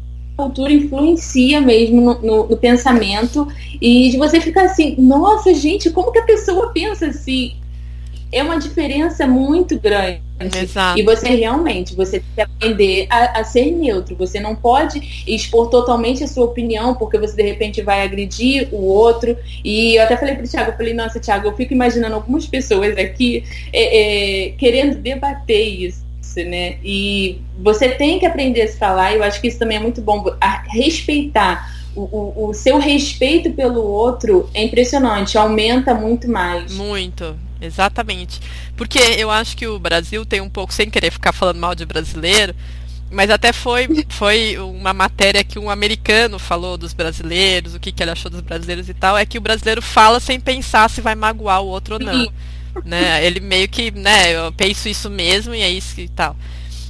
influencia 0.70 1.60
mesmo 1.60 2.00
no, 2.00 2.20
no, 2.20 2.48
no, 2.48 2.56
pensamento 2.56 3.48
e 3.80 4.16
você 4.16 4.40
ficar 4.40 4.66
assim, 4.66 4.94
nossa 4.98 5.52
gente, 5.52 5.90
como 5.90 6.12
que 6.12 6.18
a 6.18 6.24
pessoa 6.24 6.72
pensa 6.72 7.06
assim? 7.06 7.54
É 8.30 8.42
uma 8.42 8.58
diferença 8.58 9.26
muito 9.26 9.78
grande. 9.78 10.20
Exato. 10.38 11.00
E 11.00 11.02
você 11.02 11.30
realmente, 11.30 11.96
você 11.96 12.20
tem 12.20 12.28
que 12.36 12.40
aprender 12.40 13.06
a, 13.10 13.40
a, 13.40 13.44
ser 13.44 13.72
neutro. 13.72 14.14
Você 14.16 14.38
não 14.38 14.54
pode 14.54 15.24
expor 15.26 15.68
totalmente 15.68 16.22
a 16.22 16.28
sua 16.28 16.44
opinião, 16.44 16.94
porque 16.94 17.18
você 17.18 17.34
de 17.34 17.42
repente 17.42 17.82
vai 17.82 18.02
agredir 18.02 18.68
o 18.70 18.84
outro. 18.84 19.36
E 19.64 19.96
eu 19.96 20.04
até 20.04 20.16
falei 20.16 20.36
pro 20.36 20.46
Thiago, 20.46 20.70
eu 20.70 20.76
falei, 20.76 20.94
nossa, 20.94 21.18
Thiago, 21.18 21.48
eu 21.48 21.56
fico 21.56 21.72
imaginando 21.72 22.14
algumas 22.14 22.46
pessoas 22.46 22.96
aqui 22.96 23.42
é, 23.72 24.46
é, 24.46 24.50
querendo 24.50 24.98
debater 24.98 25.66
isso 25.66 26.07
né? 26.44 26.78
E 26.82 27.40
você 27.58 27.88
tem 27.88 28.18
que 28.18 28.26
aprender 28.26 28.62
a 28.62 28.68
se 28.68 28.78
falar, 28.78 29.12
e 29.12 29.16
eu 29.16 29.22
acho 29.22 29.40
que 29.40 29.48
isso 29.48 29.58
também 29.58 29.76
é 29.76 29.80
muito 29.80 30.00
bom, 30.00 30.24
a 30.40 30.62
respeitar. 30.68 31.76
O, 31.94 32.02
o, 32.02 32.48
o, 32.50 32.54
seu 32.54 32.78
respeito 32.78 33.50
pelo 33.52 33.82
outro 33.82 34.48
é 34.54 34.62
impressionante, 34.62 35.36
aumenta 35.36 35.94
muito 35.94 36.30
mais. 36.30 36.72
Muito, 36.72 37.36
exatamente. 37.60 38.40
Porque 38.76 38.98
eu 38.98 39.30
acho 39.30 39.56
que 39.56 39.66
o 39.66 39.78
Brasil 39.78 40.24
tem 40.24 40.40
um 40.40 40.48
pouco, 40.48 40.72
sem 40.72 40.88
querer 40.88 41.10
ficar 41.10 41.32
falando 41.32 41.58
mal 41.58 41.74
de 41.74 41.84
brasileiro, 41.84 42.54
mas 43.10 43.30
até 43.30 43.52
foi, 43.52 43.88
foi 44.10 44.58
uma 44.58 44.92
matéria 44.92 45.42
que 45.42 45.58
um 45.58 45.70
americano 45.70 46.38
falou 46.38 46.76
dos 46.76 46.92
brasileiros, 46.92 47.74
o 47.74 47.80
que, 47.80 47.90
que 47.90 48.02
ele 48.02 48.10
achou 48.10 48.30
dos 48.30 48.42
brasileiros 48.42 48.88
e 48.88 48.94
tal, 48.94 49.16
é 49.16 49.26
que 49.26 49.38
o 49.38 49.40
brasileiro 49.40 49.82
fala 49.82 50.20
sem 50.20 50.38
pensar 50.38 50.88
se 50.90 51.00
vai 51.00 51.14
magoar 51.14 51.62
o 51.62 51.66
outro 51.66 51.94
ou 51.94 52.00
não. 52.00 52.32
Né? 52.84 53.24
Ele 53.24 53.40
meio 53.40 53.68
que, 53.68 53.90
né, 53.90 54.32
eu 54.32 54.52
penso 54.52 54.88
isso 54.88 55.10
mesmo 55.10 55.54
e 55.54 55.60
é 55.62 55.70
isso 55.70 56.00
e 56.00 56.08
tal. 56.08 56.36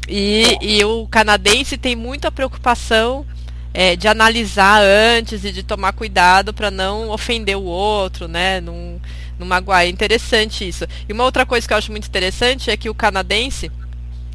E, 0.08 0.58
e 0.62 0.84
o 0.84 1.06
canadense 1.06 1.76
tem 1.76 1.94
muita 1.94 2.32
preocupação 2.32 3.26
é, 3.74 3.94
de 3.94 4.08
analisar 4.08 4.82
antes 4.82 5.44
e 5.44 5.52
de 5.52 5.62
tomar 5.62 5.92
cuidado 5.92 6.54
para 6.54 6.70
não 6.70 7.10
ofender 7.10 7.56
o 7.56 7.64
outro, 7.64 8.26
né? 8.26 8.60
Não 8.60 8.98
magoar. 9.38 9.82
É 9.82 9.88
interessante 9.88 10.66
isso. 10.66 10.86
E 11.08 11.12
uma 11.12 11.24
outra 11.24 11.46
coisa 11.46 11.66
que 11.66 11.72
eu 11.72 11.78
acho 11.78 11.92
muito 11.92 12.08
interessante 12.08 12.70
é 12.70 12.76
que 12.76 12.90
o 12.90 12.94
canadense 12.94 13.70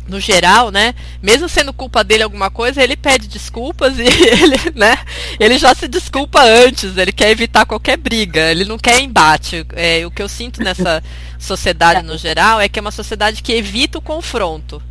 no 0.08 0.20
geral, 0.20 0.70
né? 0.72 0.94
Mesmo 1.22 1.48
sendo 1.48 1.72
culpa 1.74 2.04
dele 2.04 2.24
alguma 2.24 2.50
coisa, 2.50 2.84
ele 2.84 2.96
pede 2.96 3.28
desculpas 3.28 3.98
e 4.00 4.04
ele, 4.04 4.58
né? 4.76 4.98
Ele 5.40 5.58
já 5.58 5.74
se 5.74 5.88
desculpa 5.88 6.42
antes. 6.42 6.98
Ele 6.98 7.12
quer 7.12 7.32
evitar 7.32 7.66
qualquer 7.66 7.98
briga. 7.98 8.52
Ele 8.52 8.66
não 8.66 8.78
quer 8.78 9.00
embate. 9.00 9.66
É, 9.74 10.06
o 10.06 10.12
que 10.12 10.22
eu 10.22 10.30
sinto 10.30 10.62
nessa 10.62 11.02
sociedade 11.40 12.06
no 12.06 12.18
geral 12.18 12.60
é 12.60 12.68
que 12.68 12.78
é 12.80 12.82
uma 12.82 12.92
sociedade 12.92 13.42
que 13.42 13.54
evita 13.54 13.98
o 13.98 14.02
confronto. 14.02 14.82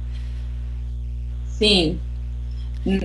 Sim. 1.46 1.98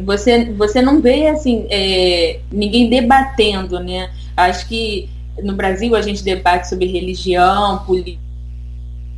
Você, 0.03 0.45
você 0.53 0.81
não 0.81 0.99
vê 1.01 1.27
assim 1.27 1.67
é, 1.69 2.39
ninguém 2.51 2.89
debatendo, 2.89 3.79
né? 3.79 4.11
Acho 4.35 4.67
que 4.67 5.07
no 5.43 5.53
Brasil 5.53 5.95
a 5.95 6.01
gente 6.01 6.23
debate 6.23 6.67
sobre 6.67 6.87
religião, 6.87 7.85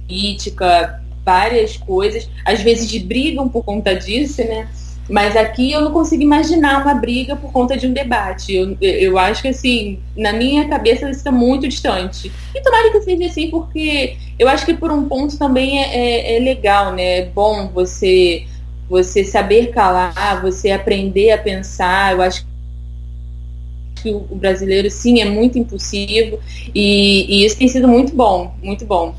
política, 0.07 0.98
várias 1.29 1.77
coisas, 1.77 2.27
às 2.43 2.59
vezes 2.61 2.99
brigam 3.03 3.47
por 3.47 3.63
conta 3.63 3.93
disso, 3.93 4.41
né? 4.43 4.67
Mas 5.07 5.35
aqui 5.35 5.71
eu 5.71 5.81
não 5.81 5.91
consigo 5.91 6.23
imaginar 6.23 6.81
uma 6.81 6.93
briga 6.95 7.35
por 7.35 7.51
conta 7.51 7.77
de 7.77 7.85
um 7.85 7.93
debate. 7.93 8.55
Eu, 8.55 8.75
eu 8.81 9.17
acho 9.17 9.43
que, 9.43 9.47
assim, 9.47 9.99
na 10.15 10.33
minha 10.33 10.67
cabeça 10.67 11.09
isso 11.09 11.19
está 11.19 11.31
muito 11.31 11.67
distante. 11.67 12.31
E 12.53 12.61
tomara 12.61 12.91
que 12.91 13.01
seja 13.01 13.25
assim, 13.25 13.49
porque 13.49 14.17
eu 14.37 14.47
acho 14.47 14.65
que 14.65 14.73
por 14.73 14.91
um 14.91 15.07
ponto 15.07 15.37
também 15.37 15.79
é, 15.79 15.95
é, 15.95 16.37
é 16.37 16.39
legal, 16.39 16.93
né? 16.93 17.19
É 17.19 17.25
bom 17.25 17.69
você, 17.73 18.45
você 18.87 19.23
saber 19.23 19.71
calar, 19.71 20.41
você 20.41 20.71
aprender 20.71 21.31
a 21.31 21.37
pensar. 21.37 22.13
Eu 22.13 22.21
acho 22.21 22.45
que 24.01 24.09
o 24.11 24.35
brasileiro, 24.35 24.89
sim, 24.89 25.21
é 25.21 25.25
muito 25.25 25.59
impulsivo. 25.59 26.39
E, 26.73 27.25
e 27.27 27.45
isso 27.45 27.57
tem 27.57 27.67
sido 27.67 27.87
muito 27.87 28.15
bom, 28.15 28.53
muito 28.63 28.85
bom. 28.85 29.15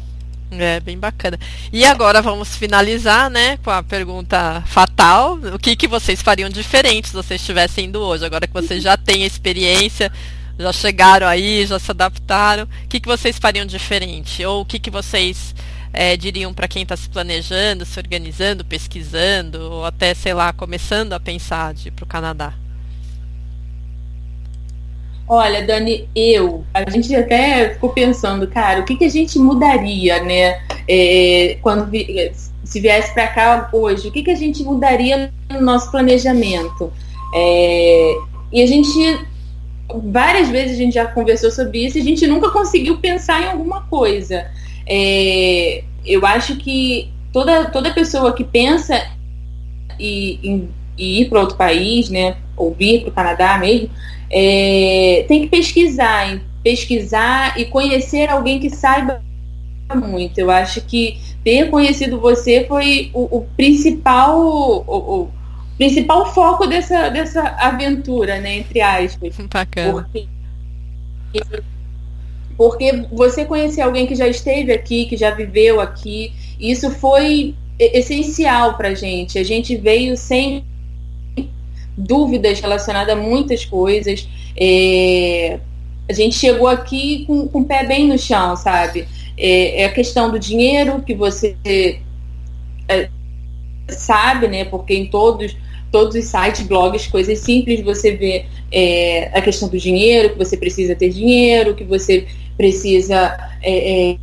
É, 0.50 0.80
bem 0.80 0.98
bacana. 0.98 1.38
E 1.72 1.84
agora 1.84 2.20
vamos 2.20 2.56
finalizar, 2.56 3.30
né, 3.30 3.56
com 3.58 3.70
a 3.70 3.82
pergunta 3.82 4.62
fatal. 4.66 5.38
O 5.54 5.58
que, 5.58 5.76
que 5.76 5.86
vocês 5.86 6.20
fariam 6.20 6.50
diferente 6.50 7.08
se 7.08 7.14
vocês 7.14 7.40
estivessem 7.40 7.86
indo 7.86 8.00
hoje? 8.00 8.24
Agora 8.24 8.48
que 8.48 8.52
vocês 8.52 8.82
já 8.82 8.96
têm 8.96 9.24
experiência, 9.24 10.10
já 10.58 10.72
chegaram 10.72 11.26
aí, 11.26 11.64
já 11.66 11.78
se 11.78 11.90
adaptaram. 11.90 12.64
O 12.64 12.88
que, 12.88 12.98
que 12.98 13.08
vocês 13.08 13.38
fariam 13.38 13.64
diferente? 13.64 14.44
Ou 14.44 14.62
o 14.62 14.64
que, 14.64 14.80
que 14.80 14.90
vocês 14.90 15.54
é, 15.92 16.16
diriam 16.16 16.52
para 16.52 16.66
quem 16.66 16.82
está 16.82 16.96
se 16.96 17.08
planejando, 17.08 17.86
se 17.86 17.98
organizando, 18.00 18.64
pesquisando, 18.64 19.60
ou 19.70 19.84
até, 19.84 20.14
sei 20.14 20.34
lá, 20.34 20.52
começando 20.52 21.12
a 21.12 21.20
pensar 21.20 21.74
de 21.74 21.88
ir 21.88 21.90
para 21.92 22.04
o 22.04 22.08
Canadá? 22.08 22.54
Olha, 25.32 25.64
Dani, 25.64 26.08
eu, 26.12 26.64
a 26.74 26.90
gente 26.90 27.14
até 27.14 27.74
ficou 27.74 27.90
pensando, 27.90 28.48
cara, 28.48 28.80
o 28.80 28.84
que, 28.84 28.96
que 28.96 29.04
a 29.04 29.08
gente 29.08 29.38
mudaria, 29.38 30.20
né? 30.24 30.60
É, 30.88 31.56
quando 31.62 31.88
vi, 31.88 32.32
se 32.64 32.80
viesse 32.80 33.14
para 33.14 33.28
cá 33.28 33.70
hoje, 33.72 34.08
o 34.08 34.10
que, 34.10 34.24
que 34.24 34.30
a 34.32 34.34
gente 34.34 34.64
mudaria 34.64 35.32
no 35.48 35.60
nosso 35.60 35.88
planejamento? 35.92 36.92
É, 37.32 38.12
e 38.50 38.60
a 38.60 38.66
gente, 38.66 39.24
várias 40.06 40.48
vezes 40.48 40.72
a 40.72 40.78
gente 40.80 40.94
já 40.94 41.06
conversou 41.06 41.52
sobre 41.52 41.86
isso 41.86 41.96
e 41.96 42.00
a 42.00 42.04
gente 42.04 42.26
nunca 42.26 42.50
conseguiu 42.50 42.98
pensar 42.98 43.40
em 43.40 43.50
alguma 43.50 43.82
coisa. 43.82 44.50
É, 44.84 45.84
eu 46.04 46.26
acho 46.26 46.56
que 46.56 47.08
toda, 47.32 47.66
toda 47.66 47.94
pessoa 47.94 48.32
que 48.32 48.42
pensa 48.42 49.00
em, 49.96 50.40
em, 50.42 50.68
em 51.00 51.22
ir 51.22 51.28
para 51.28 51.40
outro 51.40 51.56
país, 51.56 52.10
né, 52.10 52.36
ou 52.56 52.74
vir 52.74 53.00
para 53.00 53.08
o 53.08 53.12
Canadá 53.12 53.58
mesmo, 53.58 53.88
é, 54.30 55.24
tem 55.26 55.42
que 55.42 55.48
pesquisar, 55.48 56.40
pesquisar 56.62 57.58
e 57.58 57.64
conhecer 57.64 58.28
alguém 58.28 58.60
que 58.60 58.68
saiba 58.68 59.22
muito. 59.94 60.38
Eu 60.38 60.50
acho 60.50 60.82
que 60.82 61.18
ter 61.42 61.70
conhecido 61.70 62.20
você 62.20 62.64
foi 62.68 63.10
o, 63.14 63.38
o 63.38 63.46
principal 63.56 64.38
o, 64.38 65.22
o, 65.22 65.30
principal 65.76 66.32
foco 66.34 66.66
dessa, 66.66 67.08
dessa 67.08 67.40
aventura, 67.58 68.38
né, 68.38 68.58
entre 68.58 68.82
aspas. 68.82 69.34
Bacana. 69.50 70.06
Porque, 70.12 70.26
porque 72.56 72.92
você 73.10 73.46
conhecer 73.46 73.80
alguém 73.80 74.06
que 74.06 74.14
já 74.14 74.28
esteve 74.28 74.72
aqui, 74.72 75.06
que 75.06 75.16
já 75.16 75.30
viveu 75.30 75.80
aqui, 75.80 76.34
isso 76.60 76.90
foi 76.90 77.54
essencial 77.78 78.76
para 78.76 78.94
gente. 78.94 79.38
A 79.38 79.42
gente 79.42 79.74
veio 79.74 80.14
sem 80.16 80.62
dúvidas 82.00 82.60
relacionadas 82.60 83.16
a 83.16 83.20
muitas 83.20 83.64
coisas. 83.64 84.28
É, 84.56 85.58
a 86.08 86.12
gente 86.12 86.34
chegou 86.34 86.66
aqui 86.66 87.24
com, 87.26 87.46
com 87.48 87.60
o 87.60 87.64
pé 87.64 87.86
bem 87.86 88.08
no 88.08 88.18
chão, 88.18 88.56
sabe? 88.56 89.06
É, 89.38 89.82
é 89.82 89.84
a 89.84 89.92
questão 89.92 90.30
do 90.30 90.38
dinheiro 90.38 91.02
que 91.02 91.14
você 91.14 91.56
é, 92.88 93.08
sabe, 93.88 94.48
né? 94.48 94.64
Porque 94.64 94.94
em 94.94 95.06
todos 95.06 95.56
todos 95.90 96.14
os 96.14 96.24
sites, 96.24 96.66
blogs, 96.66 97.08
coisas 97.08 97.40
simples, 97.40 97.80
você 97.80 98.12
vê 98.12 98.46
é, 98.70 99.28
a 99.36 99.42
questão 99.42 99.68
do 99.68 99.76
dinheiro, 99.76 100.30
que 100.30 100.38
você 100.38 100.56
precisa 100.56 100.94
ter 100.94 101.10
dinheiro, 101.10 101.74
que 101.74 101.82
você 101.82 102.26
precisa 102.56 103.36
é, 103.60 104.12
é, 104.12 104.18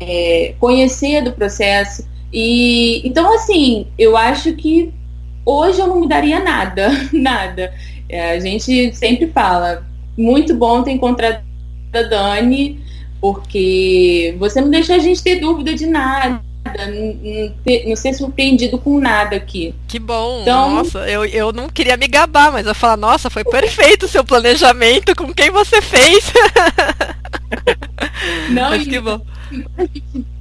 é 0.00 0.54
conhecer 0.58 1.22
do 1.22 1.32
processo 1.32 2.06
E 2.32 3.00
então 3.06 3.34
assim, 3.34 3.86
eu 3.98 4.16
acho 4.16 4.54
que 4.54 4.92
hoje 5.44 5.80
eu 5.80 5.86
não 5.86 6.00
mudaria 6.00 6.40
nada, 6.40 6.90
nada. 7.12 7.72
É, 8.08 8.32
a 8.32 8.40
gente 8.40 8.94
sempre 8.94 9.28
fala, 9.28 9.86
muito 10.16 10.54
bom 10.54 10.82
ter 10.82 10.92
encontrado 10.92 11.42
a 11.92 12.02
Dani, 12.02 12.80
porque 13.20 14.34
você 14.38 14.60
não 14.60 14.70
deixa 14.70 14.94
a 14.94 14.98
gente 14.98 15.22
ter 15.22 15.36
dúvida 15.36 15.74
de 15.74 15.86
nada. 15.86 16.40
Não, 16.62 17.88
não 17.88 17.96
ser 17.96 18.12
surpreendido 18.12 18.78
com 18.78 19.00
nada 19.00 19.36
aqui. 19.36 19.74
Que 19.88 19.98
bom. 19.98 20.42
Então, 20.42 20.74
nossa, 20.74 20.98
eu, 21.08 21.24
eu 21.24 21.52
não 21.52 21.68
queria 21.68 21.96
me 21.96 22.06
gabar, 22.06 22.52
mas 22.52 22.66
eu 22.66 22.74
falar, 22.74 22.98
nossa, 22.98 23.30
foi 23.30 23.44
perfeito 23.44 24.04
o 24.04 24.08
seu 24.08 24.22
planejamento, 24.22 25.16
com 25.16 25.32
quem 25.32 25.50
você 25.50 25.80
fez. 25.80 26.32
Não, 28.50 28.70
mas 28.70 28.86
que 28.86 29.00
bom. 29.00 29.20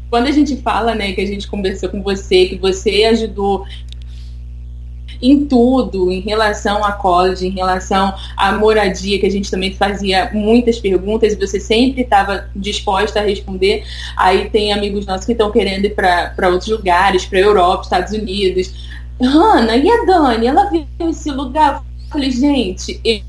Quando 0.09 0.27
a 0.27 0.31
gente 0.31 0.57
fala, 0.57 0.93
né, 0.93 1.13
que 1.13 1.21
a 1.21 1.25
gente 1.25 1.47
conversou 1.47 1.89
com 1.89 2.01
você, 2.01 2.47
que 2.47 2.57
você 2.57 3.05
ajudou 3.05 3.65
em 5.21 5.45
tudo, 5.45 6.11
em 6.11 6.19
relação 6.21 6.83
à 6.83 6.91
college, 6.91 7.45
em 7.45 7.51
relação 7.51 8.13
à 8.37 8.51
moradia, 8.53 9.19
que 9.19 9.25
a 9.25 9.31
gente 9.31 9.51
também 9.51 9.73
fazia 9.73 10.29
muitas 10.33 10.79
perguntas 10.79 11.33
e 11.33 11.35
você 11.35 11.59
sempre 11.59 12.01
estava 12.01 12.49
disposta 12.55 13.19
a 13.19 13.23
responder. 13.23 13.83
Aí 14.15 14.49
tem 14.49 14.71
amigos 14.71 15.05
nossos 15.05 15.25
que 15.25 15.33
estão 15.33 15.51
querendo 15.51 15.85
ir 15.85 15.95
para 15.95 16.49
outros 16.49 16.69
lugares, 16.69 17.25
para 17.25 17.39
a 17.39 17.41
Europa, 17.41 17.83
Estados 17.83 18.13
Unidos. 18.13 18.89
Hanna, 19.21 19.75
e 19.75 19.89
a 19.89 20.05
Dani? 20.05 20.47
Ela 20.47 20.69
viu 20.69 20.85
esse 21.09 21.29
lugar? 21.31 21.83
Eu 22.05 22.09
falei, 22.09 22.31
gente, 22.31 22.99
eu 23.03 23.21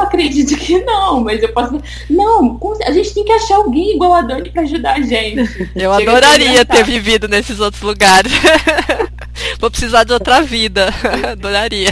acredito 0.00 0.56
que 0.56 0.78
não, 0.82 1.20
mas 1.20 1.42
eu 1.42 1.52
posso. 1.52 1.80
Não, 2.08 2.58
a 2.86 2.92
gente 2.92 3.12
tem 3.12 3.24
que 3.24 3.32
achar 3.32 3.56
alguém 3.56 3.94
igual 3.94 4.14
a 4.14 4.22
Dani 4.22 4.50
para 4.50 4.62
ajudar 4.62 4.94
a 4.94 5.00
gente. 5.02 5.40
Eu 5.76 5.94
Chega 5.94 6.10
adoraria 6.10 6.64
ter 6.64 6.84
vivido 6.84 7.28
nesses 7.28 7.60
outros 7.60 7.82
lugares. 7.82 8.32
Vou 9.58 9.70
precisar 9.70 10.04
de 10.04 10.12
outra 10.12 10.42
vida. 10.42 10.88
Adoraria. 11.32 11.90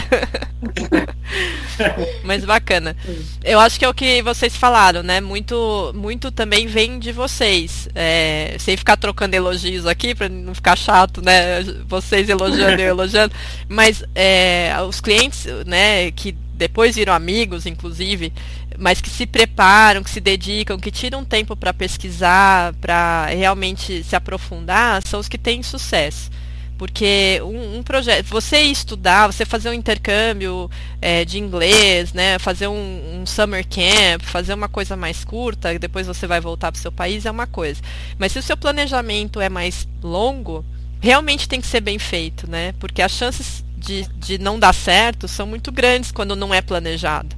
Mas 2.23 2.45
bacana. 2.45 2.95
Eu 3.43 3.59
acho 3.59 3.77
que 3.77 3.85
é 3.85 3.89
o 3.89 3.93
que 3.93 4.21
vocês 4.21 4.55
falaram, 4.55 5.03
né? 5.03 5.19
Muito, 5.19 5.91
muito 5.95 6.31
também 6.31 6.67
vem 6.67 6.99
de 6.99 7.11
vocês. 7.11 7.89
É, 7.93 8.55
sem 8.59 8.77
ficar 8.77 8.97
trocando 8.97 9.35
elogios 9.35 9.85
aqui, 9.85 10.15
para 10.15 10.29
não 10.29 10.55
ficar 10.55 10.77
chato, 10.77 11.21
né? 11.21 11.63
Vocês 11.87 12.29
elogiando 12.29 12.79
e 12.79 12.85
eu 12.85 12.89
elogiando. 12.89 13.33
Mas 13.67 14.03
é, 14.15 14.73
os 14.87 15.01
clientes, 15.01 15.45
né, 15.65 16.11
que 16.11 16.35
depois 16.63 16.95
viram 16.95 17.13
amigos, 17.13 17.65
inclusive, 17.65 18.31
mas 18.77 19.01
que 19.01 19.09
se 19.09 19.25
preparam, 19.25 20.01
que 20.01 20.09
se 20.09 20.21
dedicam, 20.21 20.79
que 20.79 20.89
tiram 20.89 21.25
tempo 21.25 21.57
para 21.57 21.73
pesquisar, 21.73 22.73
para 22.75 23.25
realmente 23.25 24.01
se 24.01 24.15
aprofundar, 24.15 25.05
são 25.05 25.19
os 25.19 25.27
que 25.27 25.37
têm 25.37 25.61
sucesso. 25.61 26.31
Porque 26.77 27.41
um, 27.43 27.79
um 27.79 27.83
projeto, 27.83 28.27
você 28.27 28.61
estudar, 28.61 29.27
você 29.27 29.43
fazer 29.43 29.69
um 29.69 29.73
intercâmbio 29.73 30.71
é, 31.01 31.25
de 31.25 31.37
inglês, 31.37 32.13
né, 32.13 32.39
fazer 32.39 32.67
um, 32.67 33.21
um, 33.21 33.25
summer 33.25 33.65
camp, 33.67 34.21
fazer 34.21 34.53
uma 34.53 34.69
coisa 34.69 34.95
mais 34.95 35.25
curta, 35.25 35.77
depois 35.77 36.07
você 36.07 36.25
vai 36.25 36.39
voltar 36.39 36.71
para 36.71 36.79
o 36.79 36.81
seu 36.81 36.93
país, 36.93 37.25
é 37.25 37.31
uma 37.31 37.45
coisa. 37.45 37.81
Mas 38.17 38.31
se 38.31 38.39
o 38.39 38.43
seu 38.43 38.55
planejamento 38.55 39.41
é 39.41 39.49
mais 39.49 39.85
longo, 40.01 40.65
realmente 41.01 41.49
tem 41.49 41.59
que 41.59 41.67
ser 41.67 41.81
bem 41.81 41.99
feito, 41.99 42.49
né? 42.49 42.73
Porque 42.79 43.01
as 43.01 43.11
chances 43.11 43.65
de, 43.83 44.07
de 44.17 44.37
não 44.37 44.57
dar 44.57 44.73
certo 44.73 45.27
são 45.27 45.45
muito 45.45 45.71
grandes 45.71 46.11
quando 46.11 46.35
não 46.35 46.53
é 46.53 46.61
planejado. 46.61 47.35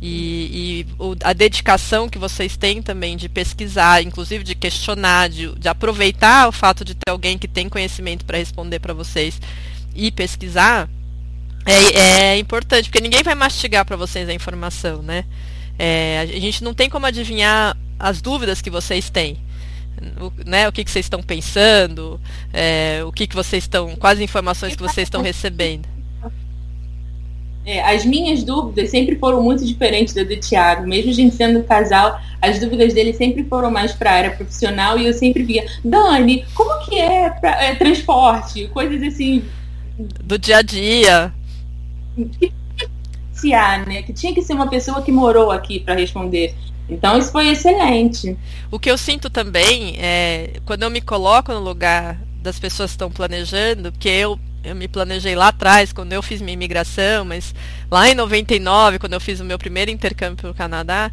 E, 0.00 0.84
e 0.86 0.86
o, 0.98 1.14
a 1.22 1.32
dedicação 1.32 2.08
que 2.08 2.18
vocês 2.18 2.56
têm 2.56 2.82
também 2.82 3.16
de 3.16 3.28
pesquisar, 3.28 4.02
inclusive 4.02 4.42
de 4.42 4.54
questionar, 4.54 5.28
de, 5.28 5.54
de 5.54 5.68
aproveitar 5.68 6.48
o 6.48 6.52
fato 6.52 6.84
de 6.84 6.94
ter 6.94 7.10
alguém 7.10 7.38
que 7.38 7.46
tem 7.46 7.68
conhecimento 7.68 8.24
para 8.24 8.38
responder 8.38 8.80
para 8.80 8.94
vocês 8.94 9.40
e 9.94 10.10
pesquisar, 10.10 10.88
é, 11.64 12.32
é, 12.32 12.38
importante, 12.38 12.88
porque 12.88 13.00
ninguém 13.00 13.22
vai 13.22 13.36
mastigar 13.36 13.84
para 13.84 13.96
vocês 13.96 14.28
a 14.28 14.34
informação, 14.34 15.02
né? 15.02 15.24
É, 15.78 16.18
a 16.20 16.40
gente 16.40 16.64
não 16.64 16.74
tem 16.74 16.90
como 16.90 17.06
adivinhar 17.06 17.76
as 17.98 18.20
dúvidas 18.20 18.60
que 18.60 18.70
vocês 18.70 19.08
têm. 19.08 19.38
O, 20.20 20.32
né, 20.44 20.68
o 20.68 20.72
que, 20.72 20.84
que 20.84 20.90
vocês 20.90 21.06
estão 21.06 21.22
pensando, 21.22 22.20
é, 22.52 23.02
o 23.04 23.12
que, 23.12 23.26
que 23.26 23.36
vocês 23.36 23.64
estão, 23.64 23.94
quais 23.96 24.20
informações 24.20 24.74
que 24.74 24.82
vocês 24.82 25.06
estão 25.06 25.22
recebendo. 25.22 25.86
É, 27.64 27.80
as 27.94 28.04
minhas 28.04 28.42
dúvidas 28.42 28.90
sempre 28.90 29.16
foram 29.16 29.40
muito 29.40 29.64
diferentes 29.64 30.12
da 30.12 30.24
do 30.24 30.36
Thiago. 30.36 30.86
Mesmo 30.86 31.10
a 31.10 31.14
gente 31.14 31.34
sendo 31.34 31.62
casal, 31.62 32.20
as 32.40 32.58
dúvidas 32.58 32.92
dele 32.92 33.12
sempre 33.12 33.44
foram 33.44 33.70
mais 33.70 33.92
para 33.92 34.10
a 34.10 34.14
área 34.14 34.30
profissional 34.32 34.98
e 34.98 35.06
eu 35.06 35.12
sempre 35.12 35.44
via, 35.44 35.64
Dani, 35.84 36.44
como 36.54 36.84
que 36.84 36.98
é, 36.98 37.30
pra, 37.30 37.62
é 37.62 37.74
transporte? 37.76 38.66
Coisas 38.68 39.00
assim. 39.02 39.44
Do 40.24 40.36
dia 40.38 40.58
a 40.58 40.62
dia. 40.62 41.32
Que, 43.40 43.50
né? 43.50 44.02
que 44.02 44.12
tinha 44.12 44.34
que 44.34 44.42
ser 44.42 44.54
uma 44.54 44.68
pessoa 44.68 45.02
que 45.02 45.12
morou 45.12 45.50
aqui 45.50 45.78
para 45.78 45.94
responder. 45.94 46.54
Então 46.88 47.18
isso 47.18 47.32
foi 47.32 47.48
excelente. 47.48 48.36
O 48.70 48.78
que 48.78 48.90
eu 48.90 48.98
sinto 48.98 49.30
também 49.30 49.96
é 49.98 50.60
quando 50.64 50.82
eu 50.82 50.90
me 50.90 51.00
coloco 51.00 51.52
no 51.52 51.60
lugar 51.60 52.18
das 52.42 52.58
pessoas 52.58 52.90
que 52.90 52.94
estão 52.94 53.10
planejando, 53.10 53.92
porque 53.92 54.08
eu 54.08 54.38
eu 54.64 54.76
me 54.76 54.86
planejei 54.86 55.34
lá 55.34 55.48
atrás, 55.48 55.92
quando 55.92 56.12
eu 56.12 56.22
fiz 56.22 56.40
minha 56.40 56.52
imigração, 56.54 57.24
mas 57.24 57.54
lá 57.90 58.08
em 58.08 58.14
99, 58.14 58.98
quando 58.98 59.14
eu 59.14 59.20
fiz 59.20 59.40
o 59.40 59.44
meu 59.44 59.58
primeiro 59.58 59.90
intercâmbio 59.90 60.36
para 60.36 60.50
o 60.50 60.54
Canadá, 60.54 61.10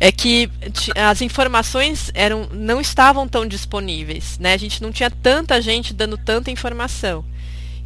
é 0.00 0.10
que 0.10 0.50
as 0.96 1.22
informações 1.22 2.10
eram, 2.14 2.48
não 2.50 2.80
estavam 2.80 3.28
tão 3.28 3.46
disponíveis, 3.46 4.38
né? 4.38 4.54
A 4.54 4.56
gente 4.56 4.82
não 4.82 4.90
tinha 4.90 5.10
tanta 5.10 5.60
gente 5.60 5.94
dando 5.94 6.16
tanta 6.16 6.50
informação. 6.50 7.24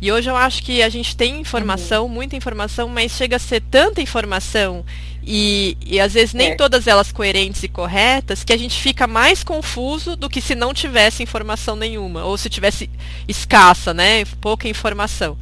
E 0.00 0.12
hoje 0.12 0.30
eu 0.30 0.36
acho 0.36 0.62
que 0.62 0.82
a 0.82 0.88
gente 0.88 1.16
tem 1.16 1.40
informação, 1.40 2.04
uhum. 2.04 2.08
muita 2.08 2.36
informação, 2.36 2.88
mas 2.88 3.12
chega 3.12 3.36
a 3.36 3.40
ser 3.40 3.60
tanta 3.60 4.00
informação 4.00 4.84
e, 5.30 5.76
e 5.84 6.00
às 6.00 6.14
vezes 6.14 6.32
nem 6.32 6.52
é. 6.52 6.54
todas 6.54 6.86
elas 6.86 7.12
coerentes 7.12 7.62
e 7.62 7.68
corretas, 7.68 8.44
que 8.44 8.52
a 8.52 8.56
gente 8.56 8.80
fica 8.80 9.06
mais 9.06 9.44
confuso 9.44 10.16
do 10.16 10.28
que 10.28 10.40
se 10.40 10.54
não 10.54 10.72
tivesse 10.72 11.22
informação 11.22 11.76
nenhuma, 11.76 12.24
ou 12.24 12.38
se 12.38 12.48
tivesse 12.48 12.88
escassa, 13.28 13.92
né? 13.92 14.24
Pouca 14.40 14.68
informação. 14.68 15.36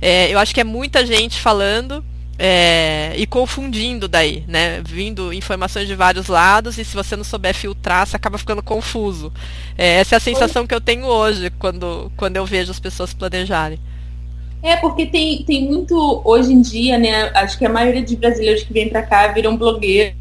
É, 0.00 0.32
eu 0.32 0.38
acho 0.38 0.54
que 0.54 0.60
é 0.60 0.64
muita 0.64 1.04
gente 1.04 1.38
falando 1.38 2.02
é, 2.38 3.12
e 3.16 3.26
confundindo 3.26 4.08
daí, 4.08 4.42
né? 4.48 4.80
Vindo 4.82 5.32
informações 5.32 5.86
de 5.86 5.94
vários 5.94 6.28
lados 6.28 6.78
e 6.78 6.84
se 6.84 6.94
você 6.94 7.16
não 7.16 7.24
souber 7.24 7.54
filtrar, 7.54 8.06
você 8.06 8.16
acaba 8.16 8.38
ficando 8.38 8.62
confuso. 8.62 9.32
É, 9.76 10.00
essa 10.00 10.14
é 10.14 10.16
a 10.16 10.20
sensação 10.20 10.66
que 10.66 10.74
eu 10.74 10.80
tenho 10.80 11.04
hoje 11.06 11.50
quando, 11.58 12.10
quando 12.16 12.36
eu 12.36 12.46
vejo 12.46 12.70
as 12.70 12.80
pessoas 12.80 13.12
planejarem. 13.12 13.78
É, 14.62 14.76
porque 14.76 15.06
tem, 15.06 15.42
tem 15.44 15.64
muito, 15.66 16.22
hoje 16.24 16.52
em 16.52 16.60
dia, 16.60 16.98
né? 16.98 17.30
Acho 17.34 17.58
que 17.58 17.64
a 17.64 17.68
maioria 17.68 18.02
dos 18.02 18.14
brasileiros 18.14 18.62
que 18.62 18.72
vêm 18.72 18.88
para 18.88 19.02
cá 19.02 19.28
viram 19.28 19.56
blogueiros 19.56 20.14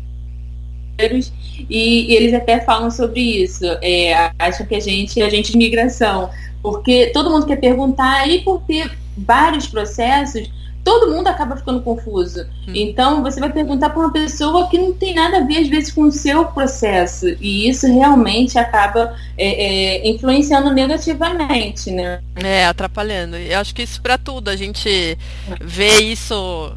e, 1.69 2.11
e, 2.11 2.15
eles 2.15 2.33
até 2.33 2.59
falam 2.59 2.91
sobre 2.91 3.21
isso. 3.21 3.65
É, 3.81 4.31
acham 4.37 4.65
que 4.65 4.75
a 4.75 4.79
gente 4.79 5.21
é 5.21 5.29
gente 5.29 5.51
de 5.51 5.57
migração. 5.57 6.29
Porque 6.61 7.11
todo 7.13 7.29
mundo 7.29 7.45
quer 7.45 7.57
perguntar, 7.57 8.27
e 8.27 8.41
por 8.41 8.61
ter 8.61 8.91
vários 9.17 9.67
processos, 9.67 10.49
todo 10.85 11.11
mundo 11.11 11.27
acaba 11.27 11.57
ficando 11.57 11.81
confuso. 11.81 12.45
Hum. 12.67 12.71
Então, 12.75 13.23
você 13.23 13.39
vai 13.39 13.51
perguntar 13.51 13.89
para 13.89 13.99
uma 13.99 14.13
pessoa 14.13 14.69
que 14.69 14.77
não 14.77 14.93
tem 14.93 15.15
nada 15.15 15.39
a 15.39 15.41
ver, 15.41 15.57
às 15.57 15.67
vezes, 15.67 15.91
com 15.91 16.03
o 16.03 16.11
seu 16.11 16.45
processo. 16.45 17.25
E 17.41 17.67
isso 17.67 17.87
realmente 17.87 18.59
acaba 18.59 19.15
é, 19.35 19.47
é, 19.47 20.07
influenciando 20.07 20.71
negativamente, 20.71 21.89
né? 21.89 22.21
É, 22.35 22.67
atrapalhando. 22.67 23.35
Eu 23.35 23.59
acho 23.59 23.73
que 23.73 23.81
isso 23.81 23.99
para 23.99 24.15
tudo. 24.19 24.49
A 24.49 24.55
gente 24.55 25.17
vê 25.59 26.03
isso 26.03 26.71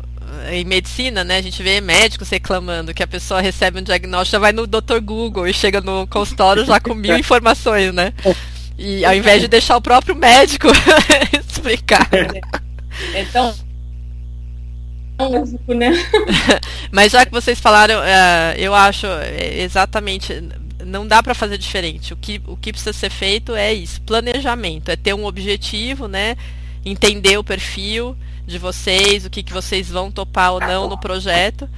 em 0.51 0.65
medicina, 0.65 1.23
né? 1.23 1.37
A 1.37 1.43
gente 1.43 1.63
vê 1.63 1.79
médicos 1.79 2.31
reclamando 2.31 2.95
que 2.95 3.03
a 3.03 3.07
pessoa 3.07 3.43
recebe 3.43 3.79
um 3.79 3.83
diagnóstico, 3.83 4.33
já 4.33 4.39
vai 4.39 4.53
no 4.53 4.67
Dr. 4.67 5.01
Google 5.03 5.47
e 5.47 5.53
chega 5.53 5.83
no 5.83 6.07
consultório 6.07 6.65
já 6.65 6.81
com 6.81 6.95
mil 6.95 7.17
informações, 7.19 7.93
né? 7.93 8.15
E 8.79 9.05
ao 9.05 9.15
invés 9.15 9.43
de 9.43 9.49
deixar 9.49 9.77
o 9.77 9.83
próprio 9.83 10.17
médico 10.17 10.69
explicar. 11.47 12.09
Então, 13.15 13.55
né? 15.75 15.93
Mas 16.93 17.13
já 17.13 17.27
que 17.27 17.33
vocês 17.33 17.59
falaram, 17.59 17.99
uh, 18.01 18.57
eu 18.57 18.75
acho 18.75 19.07
é, 19.07 19.63
exatamente 19.63 20.33
não 20.85 21.07
dá 21.07 21.23
para 21.23 21.35
fazer 21.35 21.59
diferente. 21.59 22.13
O 22.13 22.17
que, 22.17 22.41
o 22.47 22.57
que 22.57 22.73
precisa 22.73 22.93
ser 22.93 23.11
feito 23.11 23.55
é 23.55 23.73
isso, 23.73 24.01
planejamento, 24.03 24.91
é 24.91 24.97
ter 24.97 25.15
um 25.15 25.25
objetivo, 25.25 26.09
né? 26.09 26.37
Entender 26.85 27.37
o 27.37 27.45
perfil 27.45 28.17
de 28.47 28.59
vocês, 28.59 29.27
o 29.27 29.31
que, 29.31 29.43
que 29.43 29.53
vocês 29.53 29.91
vão 29.91 30.11
topar 30.11 30.53
ou 30.53 30.61
não 30.61 30.89
no 30.89 30.99
projeto 30.99 31.69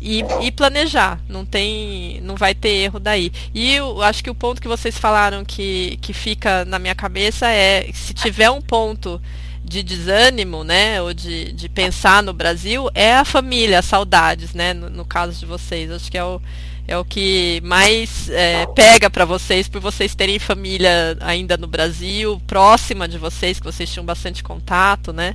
e, 0.00 0.24
e 0.42 0.50
planejar. 0.50 1.20
Não 1.28 1.44
tem, 1.44 2.20
não 2.22 2.36
vai 2.36 2.54
ter 2.54 2.68
erro 2.68 2.98
daí. 2.98 3.30
E 3.52 3.74
eu 3.74 4.02
acho 4.02 4.22
que 4.22 4.30
o 4.30 4.34
ponto 4.34 4.60
que 4.60 4.68
vocês 4.68 4.96
falaram 4.96 5.44
que, 5.44 5.98
que 6.00 6.12
fica 6.12 6.64
na 6.64 6.78
minha 6.78 6.94
cabeça 6.94 7.48
é 7.48 7.90
se 7.92 8.14
tiver 8.14 8.50
um 8.50 8.60
ponto 8.60 9.20
de 9.64 9.82
desânimo, 9.82 10.62
né, 10.62 11.00
ou 11.00 11.14
de, 11.14 11.52
de 11.52 11.68
pensar 11.68 12.22
no 12.22 12.34
Brasil, 12.34 12.90
é 12.94 13.14
a 13.14 13.24
família, 13.24 13.78
as 13.78 13.86
saudades, 13.86 14.52
né, 14.52 14.74
no, 14.74 14.90
no 14.90 15.04
caso 15.04 15.40
de 15.40 15.46
vocês. 15.46 15.90
Acho 15.90 16.10
que 16.10 16.18
é 16.18 16.24
o, 16.24 16.40
é 16.86 16.98
o 16.98 17.04
que 17.04 17.62
mais 17.64 18.28
é, 18.28 18.66
pega 18.66 19.08
para 19.08 19.24
vocês, 19.24 19.66
por 19.66 19.80
vocês 19.80 20.14
terem 20.14 20.38
família 20.38 21.16
ainda 21.20 21.56
no 21.56 21.66
Brasil, 21.66 22.40
próxima 22.46 23.08
de 23.08 23.16
vocês, 23.16 23.58
que 23.58 23.64
vocês 23.64 23.90
tinham 23.90 24.04
bastante 24.04 24.42
contato, 24.42 25.12
né? 25.12 25.34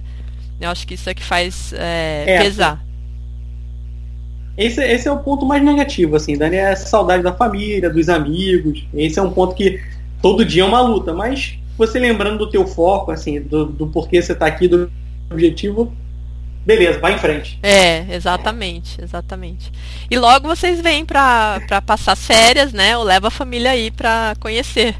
Eu 0.61 0.69
acho 0.69 0.86
que 0.86 0.93
isso 0.93 1.09
é 1.09 1.13
que 1.13 1.23
faz 1.23 1.73
é, 1.73 2.25
é, 2.27 2.43
pesar. 2.43 2.86
Esse, 4.55 4.84
esse 4.84 5.07
é 5.07 5.11
o 5.11 5.19
ponto 5.19 5.45
mais 5.45 5.63
negativo, 5.63 6.17
assim, 6.17 6.38
Dani, 6.38 6.57
é 6.57 6.73
a 6.73 6.75
saudade 6.75 7.23
da 7.23 7.34
família, 7.34 7.89
dos 7.89 8.09
amigos. 8.09 8.86
Esse 8.93 9.17
é 9.17 9.21
um 9.21 9.32
ponto 9.32 9.55
que 9.55 9.82
todo 10.21 10.45
dia 10.45 10.61
é 10.61 10.65
uma 10.65 10.82
luta, 10.82 11.13
mas 11.13 11.57
você 11.80 11.97
lembrando 11.97 12.38
do 12.38 12.49
teu 12.49 12.67
foco, 12.67 13.09
assim, 13.09 13.41
do, 13.41 13.65
do 13.65 13.88
porquê 13.88 14.21
você 14.21 14.34
está 14.34 14.45
aqui, 14.45 14.67
do 14.67 14.91
objetivo, 15.32 15.91
beleza, 16.65 16.99
vai 16.99 17.15
em 17.15 17.17
frente. 17.17 17.57
É, 17.63 18.05
exatamente, 18.13 19.01
exatamente. 19.01 19.71
E 20.11 20.17
logo 20.17 20.47
vocês 20.47 20.82
vêm 20.82 21.05
para 21.05 21.61
passar 21.86 22.15
férias, 22.15 22.73
né? 22.73 22.97
Ou 22.97 23.03
leva 23.03 23.30
a 23.30 23.32
família 23.32 23.71
aí 23.71 23.89
para 23.89 24.36
conhecer. 24.39 24.93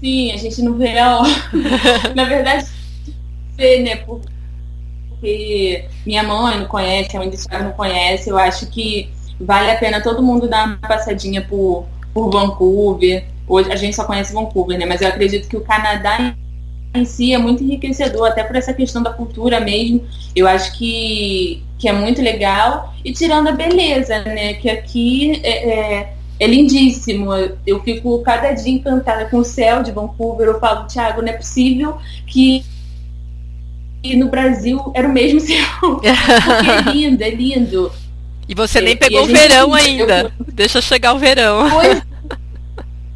Sim, 0.00 0.32
a 0.32 0.36
gente 0.36 0.60
não 0.60 0.74
vê 0.76 0.98
a 0.98 1.20
Na 2.14 2.24
verdade, 2.24 2.66
vê, 3.56 3.78
né? 3.78 3.96
Porque 3.96 5.86
minha 6.04 6.24
mãe 6.24 6.58
não 6.58 6.66
conhece, 6.66 7.16
a 7.16 7.20
mãe 7.20 7.30
do 7.30 7.36
não 7.62 7.72
conhece. 7.72 8.28
Eu 8.28 8.36
acho 8.36 8.66
que 8.66 9.08
vale 9.40 9.70
a 9.70 9.76
pena 9.76 10.02
todo 10.02 10.22
mundo 10.22 10.48
dar 10.48 10.66
uma 10.66 10.76
passadinha 10.78 11.42
por, 11.42 11.86
por 12.12 12.28
Vancouver. 12.28 13.24
Hoje 13.52 13.70
a 13.70 13.76
gente 13.76 13.94
só 13.94 14.04
conhece 14.04 14.32
Vancouver, 14.32 14.78
né? 14.78 14.86
Mas 14.86 15.02
eu 15.02 15.08
acredito 15.08 15.46
que 15.46 15.58
o 15.58 15.60
Canadá 15.60 16.34
em 16.94 17.04
si 17.04 17.34
é 17.34 17.38
muito 17.38 17.62
enriquecedor, 17.62 18.28
até 18.28 18.42
por 18.42 18.56
essa 18.56 18.72
questão 18.72 19.02
da 19.02 19.12
cultura 19.12 19.60
mesmo. 19.60 20.02
Eu 20.34 20.48
acho 20.48 20.72
que, 20.78 21.62
que 21.78 21.86
é 21.86 21.92
muito 21.92 22.22
legal. 22.22 22.94
E 23.04 23.12
tirando 23.12 23.48
a 23.48 23.52
beleza, 23.52 24.22
né? 24.22 24.54
Que 24.54 24.70
aqui 24.70 25.38
é, 25.44 25.68
é, 25.68 26.12
é 26.40 26.46
lindíssimo. 26.46 27.30
Eu 27.66 27.82
fico 27.82 28.22
cada 28.22 28.52
dia 28.52 28.72
encantada 28.72 29.26
com 29.26 29.36
o 29.36 29.44
céu 29.44 29.82
de 29.82 29.92
Vancouver. 29.92 30.46
Eu 30.46 30.58
falo, 30.58 30.86
Thiago, 30.86 31.20
não 31.20 31.28
é 31.28 31.36
possível 31.36 31.98
que 32.26 32.64
e 34.02 34.16
no 34.16 34.30
Brasil 34.30 34.90
era 34.94 35.06
o 35.06 35.12
mesmo 35.12 35.40
céu. 35.44 35.56
Porque 35.80 36.08
é 36.08 36.90
lindo, 36.90 37.22
é 37.22 37.30
lindo. 37.30 37.92
E 38.48 38.54
você 38.54 38.80
nem 38.80 38.96
pegou 38.96 39.24
o 39.24 39.26
verão 39.26 39.74
ainda. 39.74 40.32
Eu... 40.38 40.46
Deixa 40.54 40.80
chegar 40.80 41.12
o 41.12 41.18
verão. 41.18 41.68
Pois 41.68 42.11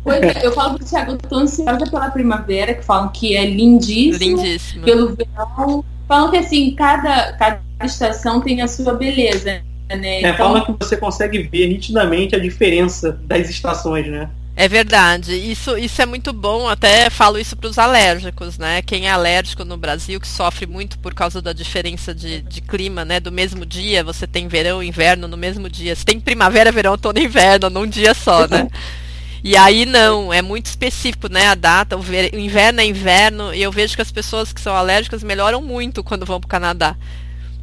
Pois 0.07 0.23
é, 0.23 0.47
eu 0.47 0.53
falo 0.53 0.79
pro 0.79 0.87
Thiago, 0.87 1.13
eu 1.13 1.19
tô 1.19 1.35
ansiosa 1.35 1.85
pela 1.91 2.09
primavera, 2.11 2.75
que 2.75 2.85
falam 2.85 3.09
que 3.09 3.37
é 3.37 3.45
lindíssimo. 3.45 4.37
Lindíssimo. 4.37 4.85
Pelo 4.85 5.17
verão. 5.17 5.85
Falam 6.07 6.31
que 6.31 6.37
assim, 6.37 6.73
cada, 6.77 7.33
cada 7.33 7.61
estação 7.83 8.41
tem 8.41 8.63
a 8.63 8.69
sua 8.69 8.95
beleza. 8.95 9.61
Né? 9.91 9.99
É, 9.99 10.21
então... 10.21 10.37
fala 10.37 10.65
que 10.65 10.73
você 10.79 10.97
consegue 10.97 11.43
ver 11.43 11.67
nitidamente 11.67 12.37
a 12.37 12.39
diferença 12.39 13.19
das 13.25 13.51
estações, 13.51 14.07
né? 14.07 14.31
É 14.55 14.69
verdade. 14.69 15.35
Isso, 15.35 15.77
isso 15.77 16.01
é 16.01 16.07
muito 16.07 16.33
bom. 16.33 16.69
Até 16.69 17.11
falo 17.11 17.37
isso 17.37 17.57
para 17.57 17.69
os 17.69 17.77
alérgicos, 17.77 18.59
né? 18.59 18.83
Quem 18.83 19.09
é 19.09 19.11
alérgico 19.11 19.65
no 19.65 19.77
Brasil, 19.77 20.21
que 20.21 20.29
sofre 20.29 20.69
muito 20.69 21.01
por 21.01 21.15
causa 21.15 21.43
da 21.43 21.53
diferença 21.53 22.15
de, 22.15 22.43
de 22.43 22.61
clima, 22.61 23.05
né? 23.05 23.19
Do 23.19 23.33
mesmo 23.33 23.67
dia, 23.67 24.05
você 24.05 24.25
tem 24.25 24.47
verão 24.47 24.81
e 24.81 24.87
inverno 24.87 25.27
no 25.27 25.37
mesmo 25.37 25.69
dia. 25.69 25.97
Você 25.97 26.05
tem 26.05 26.21
primavera, 26.21 26.71
verão, 26.71 26.93
outono 26.93 27.19
e 27.19 27.25
inverno 27.25 27.69
num 27.69 27.89
dia 27.89 28.15
só, 28.15 28.47
né? 28.47 28.69
E 29.47 29.57
aí 29.57 29.87
não, 29.87 30.33
é 30.33 30.43
muito 30.43 30.67
específico, 30.67 31.29
né? 31.29 31.47
A 31.47 31.55
data, 31.55 31.97
o, 31.97 32.01
ver, 32.01 32.35
o 32.35 32.37
inverno 32.37 32.81
é 32.81 32.85
inverno, 32.85 33.55
e 33.55 33.63
eu 33.63 33.71
vejo 33.71 33.95
que 33.95 34.03
as 34.03 34.11
pessoas 34.11 34.53
que 34.53 34.61
são 34.61 34.75
alérgicas 34.75 35.23
melhoram 35.23 35.63
muito 35.63 36.03
quando 36.03 36.27
vão 36.27 36.41
para 36.41 36.47
o 36.47 36.51
Canadá. 36.51 36.97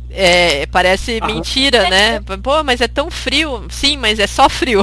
É, 0.10 0.66
parece 0.68 1.20
ah, 1.22 1.28
mentira, 1.28 1.90
né? 1.90 2.22
Pô, 2.42 2.64
mas 2.64 2.80
é 2.80 2.88
tão 2.88 3.12
frio. 3.12 3.66
Sim, 3.70 3.98
mas 3.98 4.18
é 4.18 4.28
só 4.28 4.48
frio. 4.48 4.82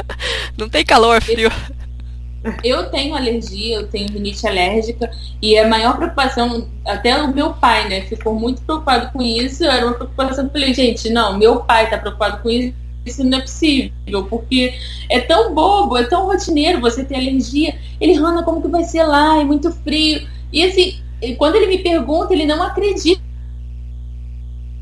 não 0.58 0.68
tem 0.68 0.84
calor, 0.84 1.22
frio. 1.22 1.50
Eu 2.62 2.90
tenho 2.90 3.14
alergia, 3.14 3.76
eu 3.76 3.86
tenho 3.86 4.12
rinite 4.12 4.46
alérgica 4.46 5.10
e 5.40 5.56
a 5.56 5.66
maior 5.66 5.96
preocupação, 5.96 6.68
até 6.86 7.16
o 7.22 7.32
meu 7.32 7.54
pai, 7.54 7.88
né, 7.88 8.02
ficou 8.02 8.38
muito 8.38 8.60
preocupado 8.60 9.10
com 9.12 9.22
isso. 9.22 9.64
Era 9.64 9.86
uma 9.86 9.94
preocupação 9.94 10.46
que 10.46 10.58
eu 10.58 10.60
falei, 10.60 10.74
gente, 10.74 11.08
não, 11.08 11.38
meu 11.38 11.60
pai 11.60 11.88
tá 11.88 11.96
preocupado 11.96 12.42
com 12.42 12.50
isso 12.50 12.83
isso 13.04 13.22
não 13.22 13.38
é 13.38 13.40
possível, 13.42 14.24
porque 14.30 14.74
é 15.10 15.20
tão 15.20 15.54
bobo, 15.54 15.96
é 15.96 16.04
tão 16.04 16.26
rotineiro 16.26 16.80
você 16.80 17.04
ter 17.04 17.16
alergia. 17.16 17.74
Ele, 18.00 18.14
Hanna, 18.14 18.42
como 18.42 18.62
que 18.62 18.68
vai 18.68 18.84
ser 18.84 19.04
lá? 19.04 19.38
É 19.38 19.44
muito 19.44 19.70
frio. 19.70 20.26
E 20.52 20.64
assim, 20.64 20.98
quando 21.36 21.56
ele 21.56 21.66
me 21.66 21.78
pergunta, 21.78 22.32
ele 22.32 22.46
não 22.46 22.62
acredita. 22.62 23.22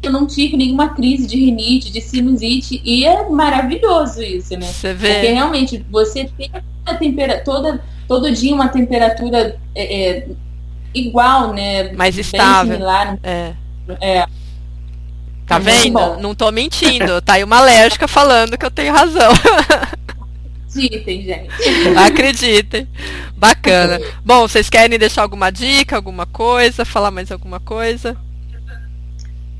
Eu 0.02 0.12
não 0.12 0.26
tive 0.26 0.56
nenhuma 0.56 0.90
crise 0.90 1.26
de 1.26 1.36
rinite, 1.36 1.92
de 1.92 2.00
sinusite, 2.00 2.80
e 2.84 3.04
é 3.04 3.28
maravilhoso 3.28 4.20
isso, 4.22 4.56
né? 4.56 4.66
Você 4.66 4.92
vê. 4.92 5.14
Porque 5.14 5.28
realmente 5.28 5.86
você 5.90 6.28
tem 6.36 6.50
a 6.84 6.94
temperatura, 6.94 7.44
toda, 7.44 7.84
todo 8.08 8.32
dia 8.32 8.54
uma 8.54 8.68
temperatura 8.68 9.56
é, 9.74 10.08
é, 10.08 10.28
igual, 10.92 11.52
né? 11.52 11.92
Mais 11.92 12.18
estável. 12.18 12.72
Similar. 12.72 13.18
É. 13.22 13.52
é 14.00 14.26
Tá 15.46 15.58
vendo? 15.58 15.92
Bom. 15.92 16.20
Não 16.20 16.34
tô 16.34 16.50
mentindo. 16.50 17.20
Tá 17.20 17.34
aí 17.34 17.44
uma 17.44 17.58
alérgica 17.58 18.08
falando 18.08 18.56
que 18.56 18.64
eu 18.64 18.70
tenho 18.70 18.92
razão. 18.92 19.32
Acreditem, 20.68 21.22
gente. 21.22 21.48
Acreditem. 21.98 22.88
Bacana. 23.36 24.00
Bom, 24.24 24.48
vocês 24.48 24.70
querem 24.70 24.98
deixar 24.98 25.22
alguma 25.22 25.50
dica, 25.50 25.96
alguma 25.96 26.24
coisa? 26.24 26.84
Falar 26.84 27.10
mais 27.10 27.30
alguma 27.30 27.60
coisa? 27.60 28.16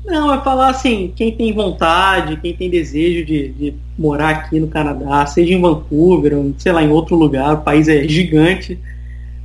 Não, 0.05 0.33
é 0.33 0.41
falar 0.41 0.69
assim, 0.69 1.13
quem 1.15 1.31
tem 1.31 1.53
vontade, 1.53 2.37
quem 2.37 2.53
tem 2.53 2.69
desejo 2.69 3.25
de, 3.25 3.49
de, 3.49 3.73
morar 3.97 4.29
aqui 4.29 4.59
no 4.59 4.67
Canadá, 4.67 5.25
seja 5.25 5.53
em 5.53 5.61
Vancouver, 5.61 6.37
ou, 6.37 6.53
sei 6.57 6.73
lá, 6.73 6.83
em 6.83 6.89
outro 6.89 7.15
lugar, 7.15 7.53
o 7.53 7.61
país 7.61 7.87
é 7.87 8.05
gigante. 8.07 8.77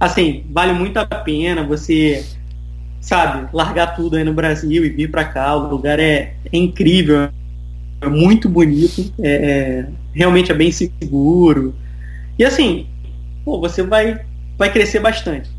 Assim, 0.01 0.45
vale 0.51 0.73
muito 0.73 0.97
a 0.97 1.05
pena 1.05 1.63
você 1.63 2.25
sabe, 3.01 3.49
largar 3.53 3.95
tudo 3.95 4.17
aí 4.17 4.25
no 4.25 4.33
Brasil 4.33 4.85
e 4.85 4.89
vir 4.89 5.11
para 5.11 5.25
cá. 5.25 5.55
O 5.57 5.69
lugar 5.69 5.99
é, 5.99 6.35
é, 6.45 6.57
incrível, 6.57 7.29
é 8.01 8.09
muito 8.09 8.49
bonito, 8.49 9.13
é, 9.21 9.31
é, 9.31 9.87
realmente 10.13 10.53
é 10.53 10.55
bem 10.55 10.71
seguro. 10.71 11.75
E 12.39 12.45
assim, 12.45 12.87
pô, 13.45 13.61
você 13.61 13.83
vai, 13.83 14.21
vai 14.57 14.73
crescer 14.73 15.01
bastante. 15.01 15.51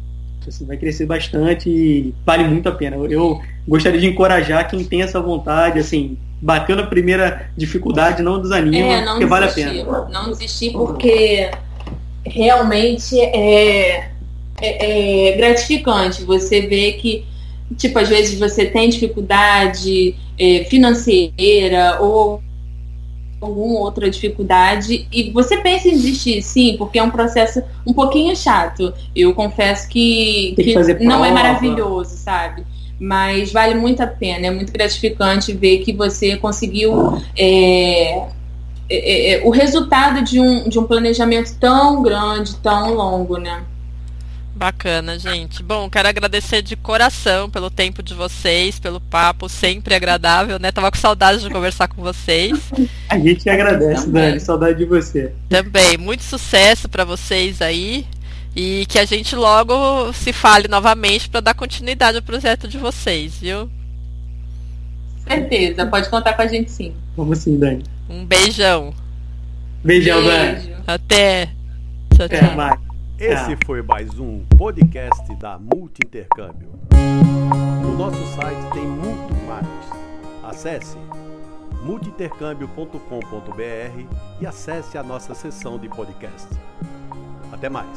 Você 0.45 0.63
vai 0.63 0.77
crescer 0.77 1.05
bastante 1.05 1.69
e 1.69 2.13
vale 2.25 2.43
muito 2.45 2.69
a 2.69 2.71
pena. 2.71 2.95
Eu, 2.95 3.07
eu 3.07 3.41
gostaria 3.67 3.99
de 3.99 4.07
encorajar 4.07 4.69
quem 4.69 4.83
tem 4.83 5.01
essa 5.01 5.21
vontade, 5.21 5.79
assim, 5.79 6.17
bateu 6.41 6.75
na 6.75 6.83
primeira 6.83 7.49
dificuldade, 7.55 8.23
não 8.23 8.41
desanima, 8.41 8.77
é, 8.77 9.05
não 9.05 9.13
porque 9.13 9.25
vale 9.25 9.45
a 9.45 9.49
pena. 9.49 10.07
Não 10.09 10.29
desistir 10.31 10.71
porque 10.71 11.51
realmente 12.25 13.19
é, 13.19 14.11
é, 14.61 15.29
é 15.29 15.37
gratificante 15.37 16.23
você 16.23 16.61
ver 16.61 16.93
que 16.93 17.25
tipo, 17.77 17.99
às 17.99 18.09
vezes 18.09 18.39
você 18.39 18.65
tem 18.65 18.89
dificuldade 18.89 20.15
é, 20.37 20.65
financeira 20.65 21.99
ou 21.99 22.41
alguma 23.41 23.79
outra 23.79 24.09
dificuldade 24.09 25.07
e 25.11 25.31
você 25.31 25.57
pensa 25.57 25.87
em 25.87 25.91
desistir, 25.91 26.41
sim, 26.41 26.75
porque 26.77 26.99
é 26.99 27.03
um 27.03 27.09
processo 27.09 27.61
um 27.85 27.93
pouquinho 27.93 28.35
chato. 28.35 28.93
Eu 29.15 29.33
confesso 29.33 29.87
que, 29.87 30.53
que, 30.55 30.73
que 30.73 31.03
não 31.05 31.23
é 31.23 31.31
maravilhoso, 31.31 32.17
sabe? 32.17 32.65
Mas 32.99 33.51
vale 33.51 33.75
muito 33.75 34.01
a 34.01 34.07
pena, 34.07 34.47
é 34.47 34.51
muito 34.51 34.73
gratificante 34.73 35.53
ver 35.53 35.79
que 35.79 35.93
você 35.93 36.35
conseguiu 36.35 37.17
é, 37.37 38.17
é, 38.17 38.25
é, 38.89 39.33
é 39.35 39.41
o 39.45 39.49
resultado 39.51 40.21
de 40.21 40.37
um, 40.37 40.67
de 40.67 40.77
um 40.77 40.83
planejamento 40.83 41.55
tão 41.57 42.01
grande, 42.01 42.57
tão 42.57 42.93
longo, 42.93 43.37
né? 43.37 43.63
Bacana, 44.59 45.17
gente. 45.17 45.63
Bom, 45.63 45.89
quero 45.89 46.09
agradecer 46.09 46.61
de 46.61 46.75
coração 46.75 47.49
pelo 47.49 47.69
tempo 47.69 48.03
de 48.03 48.13
vocês, 48.13 48.77
pelo 48.77 48.99
papo 48.99 49.47
sempre 49.47 49.95
agradável, 49.95 50.59
né? 50.59 50.69
Tava 50.69 50.91
com 50.91 50.97
saudade 50.97 51.41
de 51.41 51.49
conversar 51.49 51.87
com 51.87 52.01
vocês. 52.01 52.59
A 53.07 53.17
gente 53.17 53.49
agradece, 53.49 54.03
Também. 54.05 54.31
Dani, 54.31 54.39
saudade 54.41 54.77
de 54.77 54.83
você. 54.83 55.31
Também, 55.47 55.97
muito 55.97 56.23
sucesso 56.23 56.89
para 56.89 57.05
vocês 57.05 57.61
aí 57.61 58.05
e 58.53 58.85
que 58.89 58.99
a 58.99 59.05
gente 59.05 59.33
logo 59.33 60.11
se 60.11 60.33
fale 60.33 60.67
novamente 60.67 61.29
para 61.29 61.39
dar 61.39 61.53
continuidade 61.53 62.17
ao 62.17 62.23
projeto 62.23 62.67
de 62.67 62.77
vocês, 62.77 63.39
viu? 63.39 63.71
Certeza, 65.25 65.85
pode 65.85 66.09
contar 66.09 66.33
com 66.33 66.41
a 66.41 66.47
gente 66.47 66.69
sim. 66.69 66.93
Vamos 67.15 67.39
sim, 67.39 67.57
Dani. 67.57 67.85
Um 68.09 68.25
beijão. 68.25 68.93
Beijão, 69.85 70.21
Beijo. 70.21 70.37
Dani. 70.37 70.75
Até. 70.85 71.45
Tchau, 72.13 72.27
tchau. 72.27 72.37
Até 72.37 72.55
mais. 72.55 72.88
Esse 73.21 73.57
foi 73.65 73.81
mais 73.81 74.17
um 74.17 74.45
podcast 74.57 75.35
da 75.35 75.59
Multi 75.59 75.99
Intercâmbio. 76.05 76.69
No 77.81 77.97
nosso 77.97 78.25
site 78.33 78.71
tem 78.71 78.87
muito 78.87 79.35
mais. 79.45 79.67
Acesse 80.41 80.95
multintercâmbio.com.br 81.83 84.15
e 84.39 84.47
acesse 84.47 84.97
a 84.97 85.03
nossa 85.03 85.33
seção 85.33 85.77
de 85.77 85.89
podcast. 85.89 86.47
Até 87.51 87.67
mais. 87.67 87.89